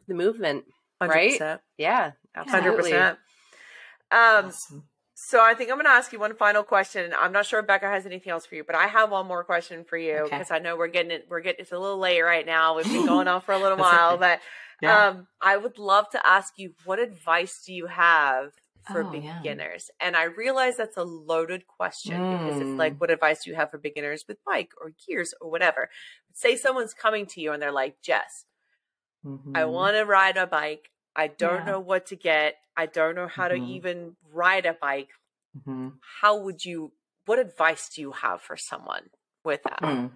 [0.09, 0.65] the movement.
[1.01, 1.39] Right?
[1.39, 1.61] 100%.
[1.77, 2.91] Yeah, Hundred absolutely.
[2.91, 3.19] percent.
[4.11, 4.89] Um, Awesome.
[5.15, 7.13] so I think I'm going to ask you one final question.
[7.19, 9.45] I'm not sure if Beka has anything else for you, but I have one more
[9.45, 10.37] question for you Okay.
[10.39, 11.27] because I know we're getting it.
[11.29, 12.77] We're getting it's a little late right now.
[12.77, 14.21] We've been going on for a little while, okay.
[14.21, 14.41] but
[14.81, 15.09] Yeah.
[15.09, 18.53] um, I would love to ask you what advice do you have
[18.93, 19.39] for Oh, yeah.
[19.41, 19.91] beginners?
[20.01, 23.01] And I realize that's a loaded question because it's like, Mm.
[23.01, 25.91] what advice do you have for beginners with bike or gears or whatever?
[26.33, 28.45] Say someone's coming to you and they're like, Jess,
[29.55, 29.71] I Mhm.
[29.73, 30.91] want to ride a bike.
[31.17, 31.65] I don't Yeah.
[31.65, 32.57] know what to get.
[32.77, 33.69] I don't know how to Mhm.
[33.69, 35.11] even ride a bike.
[35.57, 35.99] Mhm.
[36.21, 36.93] How would you,
[37.27, 39.11] what advice do you have for someone
[39.45, 39.81] with that?
[39.83, 40.13] Mm.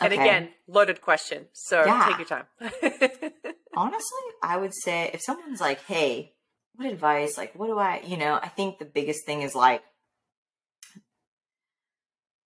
[0.00, 1.48] And again, loaded question.
[1.52, 2.06] So Yeah.
[2.06, 2.46] take your time.
[3.76, 6.34] honestly, I would say if someone's like, "Hey,
[6.74, 7.36] what advice?
[7.38, 9.82] Like, what do I?" You know, I think the biggest thing is like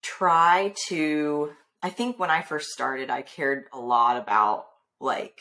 [0.03, 1.53] try to.
[1.83, 4.67] I think when I first started, I cared a lot about
[5.01, 5.39] like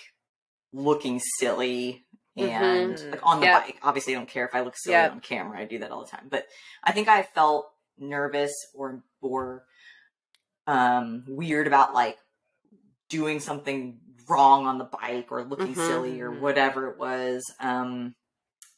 [0.75, 2.05] looking silly
[2.37, 3.11] and Mhm.
[3.11, 3.63] like on the Yep.
[3.65, 3.79] bike.
[3.81, 5.11] Obviously, I don't care if I look silly Yep.
[5.11, 5.59] on camera.
[5.59, 6.27] I do that all the time.
[6.29, 6.45] But
[6.83, 9.65] I think I felt nervous or or
[10.67, 12.17] um weird about like
[13.09, 15.87] doing something wrong on the bike or looking Mhm.
[15.87, 17.43] silly or whatever it was.
[17.59, 18.15] Um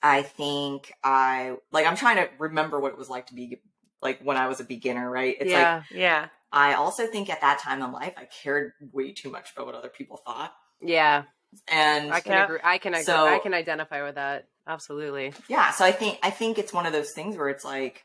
[0.04, 3.60] I think I like I'm trying to remember what it was like to be
[4.02, 5.36] like when I was a beginner, right?
[5.40, 6.30] It's like yeah, yeah.
[6.52, 9.76] I also think at that time in life I cared way too much about what
[9.76, 10.54] other people thought.
[10.82, 11.24] yeah.
[11.68, 12.60] And I can agree.
[12.64, 13.04] I can agree.
[13.04, 14.48] So- I can identify with that.
[14.68, 15.34] Absolutely.
[15.48, 18.04] yeah, so I think I think it's one of those things where it's like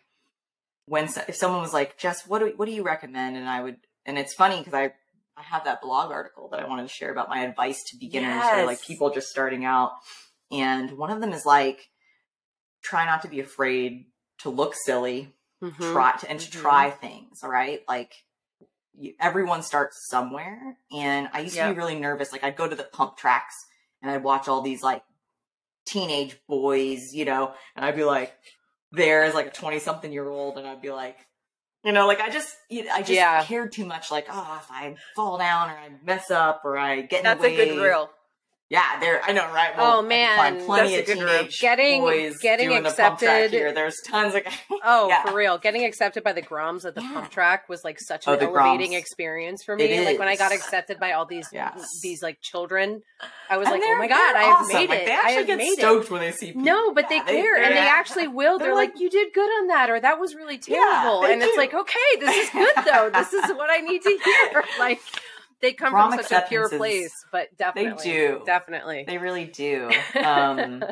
[0.86, 3.60] when so- if someone was like, "Jess, what do what do you recommend?" and I
[3.62, 4.92] would and it's funny because I
[5.36, 8.44] I have that blog article that I wanted to share about my advice to beginners
[8.52, 9.92] or like people just starting out,
[10.52, 11.88] and one of them is like,
[12.82, 14.06] try not to be afraid
[14.40, 15.92] to look silly, Mhm.
[15.92, 16.60] try to, and to Mhm.
[16.60, 17.42] try things.
[17.42, 18.12] All right, like.
[19.18, 22.30] Everyone starts somewhere, and I used to be really nervous.
[22.32, 23.64] Like I'd go to the pump tracks
[24.02, 25.02] and I'd watch all these like
[25.86, 28.32] teenage boys, you know, and I'd be like,
[28.92, 31.16] there is like a 20 something year old, and I'd be like,
[31.84, 33.42] you know, like I just, I just Yeah.
[33.44, 34.10] cared too much.
[34.10, 37.40] Like, oh, if I fall down or I mess up or I get in That's
[37.40, 38.04] the a good way.
[38.72, 38.80] Reel.
[38.82, 39.22] Yeah, there.
[39.22, 39.72] I know, right?
[39.76, 41.36] Oh, I man, find plenty that's of a good reel.
[41.38, 43.12] teenage Getting- boys getting doing the pump track
[43.44, 43.72] accepted- here.
[43.72, 44.42] There's tons of.
[44.82, 45.22] Oh, Yeah.
[45.24, 45.58] for real.
[45.58, 47.12] Getting accepted by the Groms at the Yeah.
[47.12, 48.98] pump track was like such Oh, an the elevating Groms.
[48.98, 50.04] experience for It me.
[50.04, 52.00] Like when I got accepted by all these Yes.
[52.02, 53.02] these like children,
[53.50, 54.74] I was And like, "Oh my god, I have awesome.
[54.74, 55.06] made Like, it.
[55.06, 56.46] They I actually have get made stoked it." when they see.
[56.48, 56.62] People.
[56.62, 58.58] No, but Yeah, they care and they actually will.
[58.58, 61.32] They're, They're like, like- "You did good on that," or "That was really terrible." they
[61.34, 63.10] and it's like, "Okay, this is good though.
[63.10, 65.00] this is what I need to hear." Like
[65.62, 68.42] they come from such a pure place, but definitely, they do.
[68.44, 69.04] definitely.
[69.06, 69.90] They really do.
[70.22, 70.84] Um,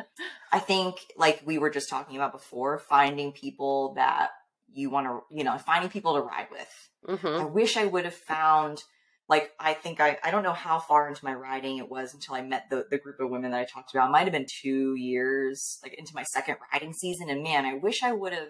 [0.51, 4.29] I think, like we were just talking about before, finding people that
[4.73, 7.19] you want to, you know, finding people to ride with.
[7.19, 8.83] hmm I wish I would have found,
[9.29, 12.35] like, I think I, I don't know how far into my riding it was until
[12.35, 14.09] I met the, the group of women that I talked about.
[14.09, 17.29] It might have been two years, like, into my second riding season.
[17.29, 18.49] And man, I wish I would have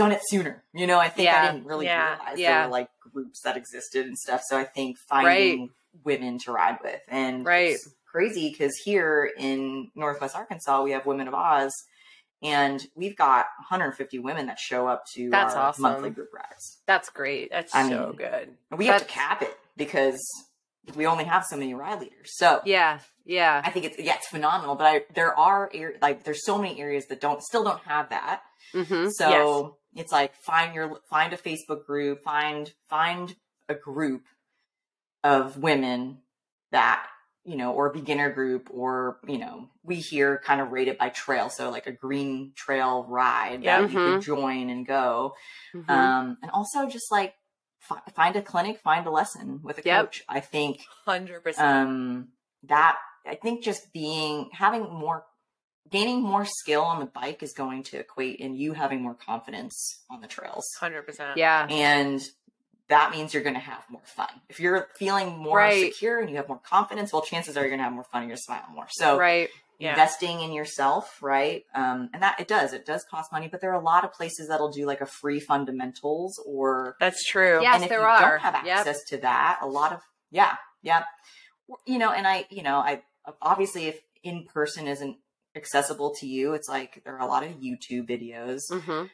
[0.00, 0.64] done it sooner.
[0.72, 1.42] You know, I think Yeah.
[1.42, 2.16] I didn't really Yeah.
[2.16, 2.52] realize Yeah.
[2.58, 4.42] there were like groups that existed and stuff.
[4.48, 5.70] So I think finding
[6.04, 7.76] women to ride with and Right.
[8.10, 11.72] crazy because here in Northwest Arkansas, we have Women of Oz,
[12.42, 15.82] and we've got 150 women that show up to That's our awesome.
[15.82, 16.80] monthly group rides.
[16.86, 17.50] That's great.
[17.50, 18.56] That's I so mean- good.
[18.70, 20.18] We have to cap it because
[20.94, 22.30] we only have so many ride leaders.
[22.36, 23.60] So Yeah, yeah.
[23.64, 24.74] I think it's yeah, it's phenomenal.
[24.76, 25.70] But I there are
[26.00, 28.42] like there's so many areas that don't still don't have that.
[28.74, 29.08] Mm-hmm.
[29.10, 33.34] So it's like find your find a Facebook group, find find
[33.68, 34.24] a group
[35.24, 36.18] of women
[36.72, 37.06] that
[37.44, 40.98] you know, or a beginner group, or you know, we here kind of rate it
[40.98, 43.80] by trail, so like a green trail ride Yeah.
[43.80, 45.34] that you could join and go,
[45.74, 45.90] Mm-hmm.
[45.90, 47.34] um, and also just like
[47.80, 50.04] fi- find a clinic, find a lesson with a Yep.
[50.04, 50.22] coach.
[50.28, 51.66] I think Hundred percent.
[51.88, 52.28] um
[52.64, 55.24] that i think just being having more
[55.90, 60.02] gaining more skill on the bike is going to equate in you having more confidence
[60.10, 61.36] on the trails Hundred percent.
[61.36, 61.66] yeah.
[61.68, 62.20] and
[62.88, 65.92] that means you're going to have more fun if you're feeling more Right.
[65.92, 68.22] secure and you have more confidence well chances are you're going to have more fun
[68.22, 69.48] and you're going to smile more so right.
[69.78, 69.90] Yeah.
[69.92, 73.70] investing in yourself right um and that it does it does cost money but there
[73.72, 77.62] are a lot of places that'll do like a free fundamentals or That's true.
[77.62, 78.20] Yes, and if there you are.
[78.20, 78.76] don't have Yep.
[78.78, 80.00] access to that, a lot of
[80.30, 81.04] yeah, yeah,
[81.86, 83.02] you know, and I, you know, I
[83.42, 85.16] obviously if in person isn't
[85.56, 88.60] accessible to you, it's like there are a lot of YouTube videos.
[88.70, 89.06] Mm-hmm.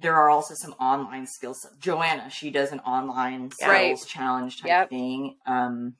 [0.00, 1.66] There are also some online skills.
[1.80, 3.98] Joanna, she does an online skills Right.
[4.06, 4.90] challenge type Yep.
[4.90, 5.96] thing, um,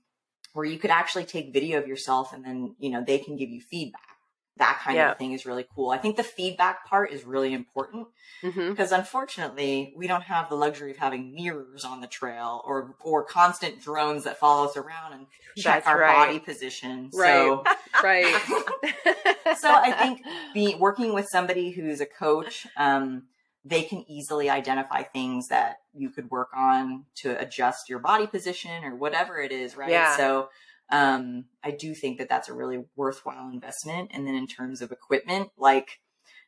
[0.52, 3.50] where you could actually take video of yourself and then you know they can give
[3.50, 4.17] you feedback.
[4.58, 5.12] That kind Yeah.
[5.12, 5.90] of thing is really cool.
[5.90, 8.08] I think the feedback part is really important
[8.42, 8.70] Mm-hmm.
[8.70, 13.24] because unfortunately we don't have the luxury of having mirrors on the trail or or
[13.24, 15.26] constant drones that follow us around and
[15.56, 16.26] check That's our right.
[16.26, 17.26] body position Right.
[17.26, 17.64] so
[18.00, 18.26] Right.
[19.58, 20.22] so i think
[20.54, 23.24] be working with somebody who's a coach um
[23.64, 28.84] they can easily identify things that you could work on to adjust your body position
[28.84, 30.16] or whatever it is right Yeah.
[30.16, 30.48] so
[30.90, 34.90] um i do think that that's a really worthwhile investment and then in terms of
[34.92, 36.00] equipment like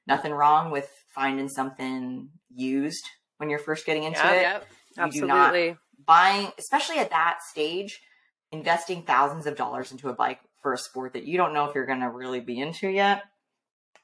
[0.07, 3.05] nothing wrong with finding something used
[3.39, 4.67] when you're first getting into Yeah, it yep.
[5.15, 5.77] You do not- Absolutely.
[6.05, 8.01] buying, especially at that stage,
[8.51, 11.75] investing thousands of dollars into a bike for a sport that you don't know if
[11.75, 13.23] you're going to really be into yet.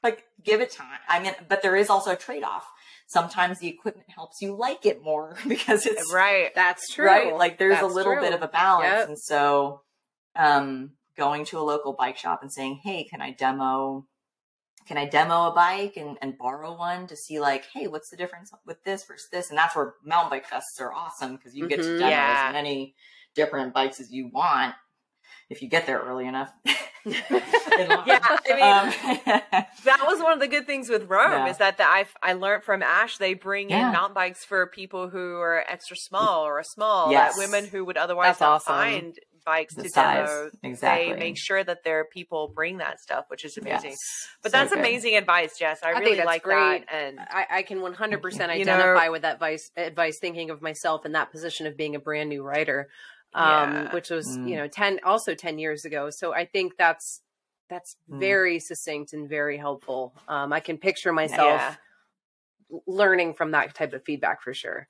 [0.01, 0.99] Like, give it time.
[1.09, 2.65] I mean, but there is also a trade off.
[3.07, 6.55] Sometimes the equipment helps you like it more because it's Right.
[6.55, 7.05] That's true.
[7.05, 7.35] right.
[7.35, 8.21] Like, there's a little true.
[8.21, 8.85] bit of a balance.
[8.85, 9.07] Yep.
[9.09, 9.81] And so,
[10.37, 14.05] um, going to a local bike shop and saying, Hey, can I demo?
[14.87, 18.15] Can I demo a bike and, and borrow one to see like, hey, what's the
[18.15, 19.49] difference with this versus this?
[19.49, 21.97] And that's where mountain bike fests are awesome because you get to Mhm.
[21.99, 22.47] demo Yeah.
[22.47, 22.95] as many
[23.35, 24.75] different bikes as you want
[25.49, 26.53] if you get there early enough.
[27.05, 28.19] Yeah,
[28.49, 28.89] I mean, Um,
[29.85, 31.47] that was one of the good things with Roam Yeah.
[31.51, 33.87] is that the, I I learned from Ash they bring Yeah.
[33.87, 37.37] in mountain bikes for people who are extra small or a small, Yes.
[37.37, 38.73] women who would otherwise That's not awesome.
[38.75, 40.27] find bikes The to size.
[40.27, 40.49] demo.
[40.61, 41.13] Exactly.
[41.13, 43.91] They make sure that their people bring that stuff, which is amazing.
[43.91, 44.27] Yes.
[44.43, 44.79] But So that's good.
[44.79, 45.79] amazing advice, Jess.
[45.81, 46.85] I, I really like great.
[46.85, 46.93] that.
[46.93, 51.05] And I, I can 100% You know- identify with that advice, advice, thinking of myself
[51.05, 52.89] in that position of being a brand new writer,
[53.33, 53.93] um, Yeah.
[53.93, 54.49] which was, Mm.
[54.49, 56.09] you know, 10, also 10 years ago.
[56.11, 57.21] So I think that's,
[57.69, 58.19] that's Mm.
[58.19, 60.13] very succinct and very helpful.
[60.27, 61.75] Um, I can picture myself yeah,
[62.85, 64.87] learning from that type of feedback for sure.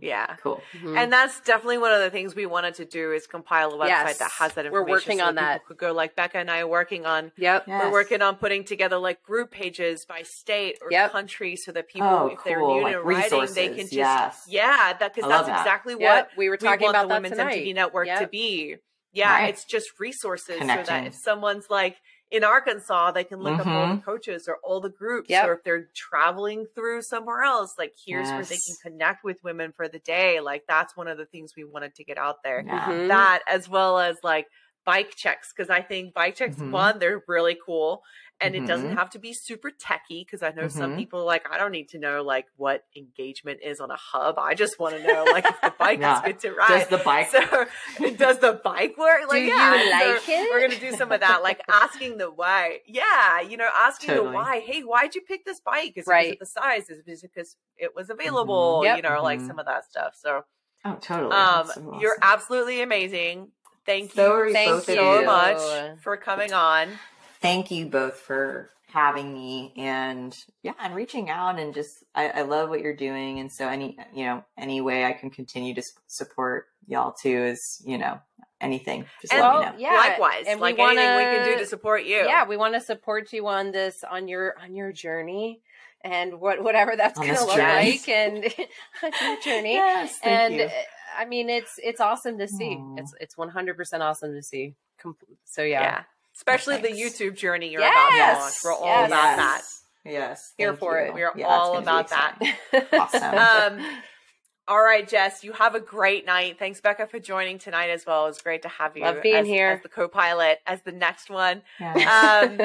[0.00, 0.34] Yeah.
[0.42, 0.62] Cool.
[0.72, 0.96] Mhm.
[0.96, 3.88] And that's definitely one of the things we wanted to do is compile a website
[3.88, 4.18] Yes.
[4.18, 4.72] that has that information.
[4.86, 5.64] We're working so on people that.
[5.66, 7.64] Could go like Beka and I are working on yep.
[7.66, 7.82] Yes.
[7.84, 11.12] We're working on putting together like group pages by state or Yep.
[11.12, 14.44] country so that people, Oh, if they're new Like to writing, they can just Yes.
[14.48, 15.58] yeah, that because that's that.
[15.60, 17.58] exactly what We were we talking want about the that Women's tonight.
[17.58, 18.76] MTB Network to be.
[19.12, 19.48] Yeah, Right.
[19.50, 21.96] it's just resources so that if someone's like
[22.30, 24.04] in Arkansas, they can look up all the Mhm.
[24.04, 25.48] coaches or all the groups, Yep.
[25.48, 29.72] or if they're traveling through somewhere else, like here's where they can connect with women
[29.72, 30.40] for the day.
[30.40, 32.86] Like that's one of the things we wanted to get out there Yeah.
[32.86, 33.08] Mhm.
[33.08, 34.46] that as well as like
[34.84, 36.70] bike checks because I think bike checks Mhm.
[36.70, 38.02] one they're really cool
[38.42, 38.94] and it doesn't Mhm.
[38.94, 40.96] have to be super techy because I know some Mhm.
[40.96, 44.54] people like I don't need to know like what engagement is on a hub I
[44.54, 46.14] just want to know like if the bike Yeah.
[46.14, 47.40] is good to ride Does the bike so
[48.16, 50.50] does the bike work like Do yeah you so like it?
[50.50, 54.24] we're gonna do some of that like asking the why yeah you know asking the
[54.24, 56.30] why hey why'd you pick this bike is it Right.
[56.38, 58.96] because the size is it because it was available Yep.
[58.96, 59.46] you know like Mhm.
[59.46, 60.44] some of that stuff so
[60.82, 61.32] Oh, totally.
[61.36, 63.52] um, so you're absolutely amazing.
[63.86, 66.88] Thank So you are you Thank both so much for coming on.
[67.40, 72.42] thank you both for having me and yeah and reaching out and just I, I
[72.42, 75.82] love what you're doing and so any you know any way i can continue to
[76.08, 78.18] support y'all too is you know
[78.60, 79.96] anything just And- let me know yeah.
[79.96, 82.16] Likewise, and we like anything we can do wanna- support you.
[82.26, 85.60] yeah we want to support you on this on your on your journey
[86.02, 87.90] and what whatever that's going to look journey.
[87.92, 88.42] like and
[89.22, 89.74] your journey.
[89.74, 90.68] Yes, and you.
[91.16, 92.76] I mean, it's it's awesome to see.
[92.76, 92.98] Aww.
[92.98, 94.74] It's it's one hundred percent awesome to see.
[95.44, 96.02] So yeah, yeah.
[96.36, 97.92] especially oh, the YouTube journey you're yes.
[97.92, 98.54] about to launch.
[98.64, 99.08] We're all yes.
[99.08, 99.62] about that.
[100.04, 101.08] Yes, here for you.
[101.08, 101.14] it.
[101.14, 102.38] We're yeah, all about that.
[102.92, 103.80] awesome.
[103.80, 103.86] Um,
[104.70, 106.60] all right, Jess, you have a great night.
[106.60, 108.26] Thanks, Beka, for joining tonight as well.
[108.26, 109.02] It was great to have you.
[109.02, 111.62] Love being as, here as the co-pilot, as the next one.
[111.80, 111.96] Um,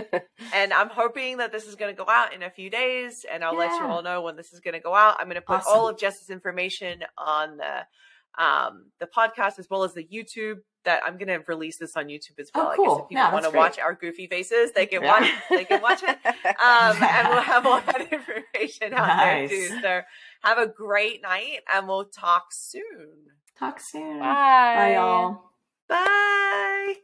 [0.53, 3.43] and I'm hoping that this is going to go out in a few days, and
[3.43, 3.59] I'll yeah.
[3.59, 5.15] let you all know when this is going to go out.
[5.19, 5.73] I'm going to put awesome.
[5.73, 7.87] all of Jess's information on the
[8.37, 12.05] um, the podcast as well as the YouTube that I'm going to release this on
[12.05, 12.71] YouTube as well.
[12.71, 12.85] Oh, cool.
[12.85, 15.19] I guess if people yeah, want to watch our goofy faces, they can yeah.
[15.19, 15.31] watch.
[15.49, 19.49] They can watch it, um, and we'll have all that information out nice.
[19.49, 19.79] there too.
[19.81, 20.01] So
[20.43, 23.09] have a great night, and we'll talk soon.
[23.57, 24.19] Talk soon.
[24.19, 24.75] Bye.
[24.75, 25.51] Bye, y'all.
[25.87, 26.95] Bye.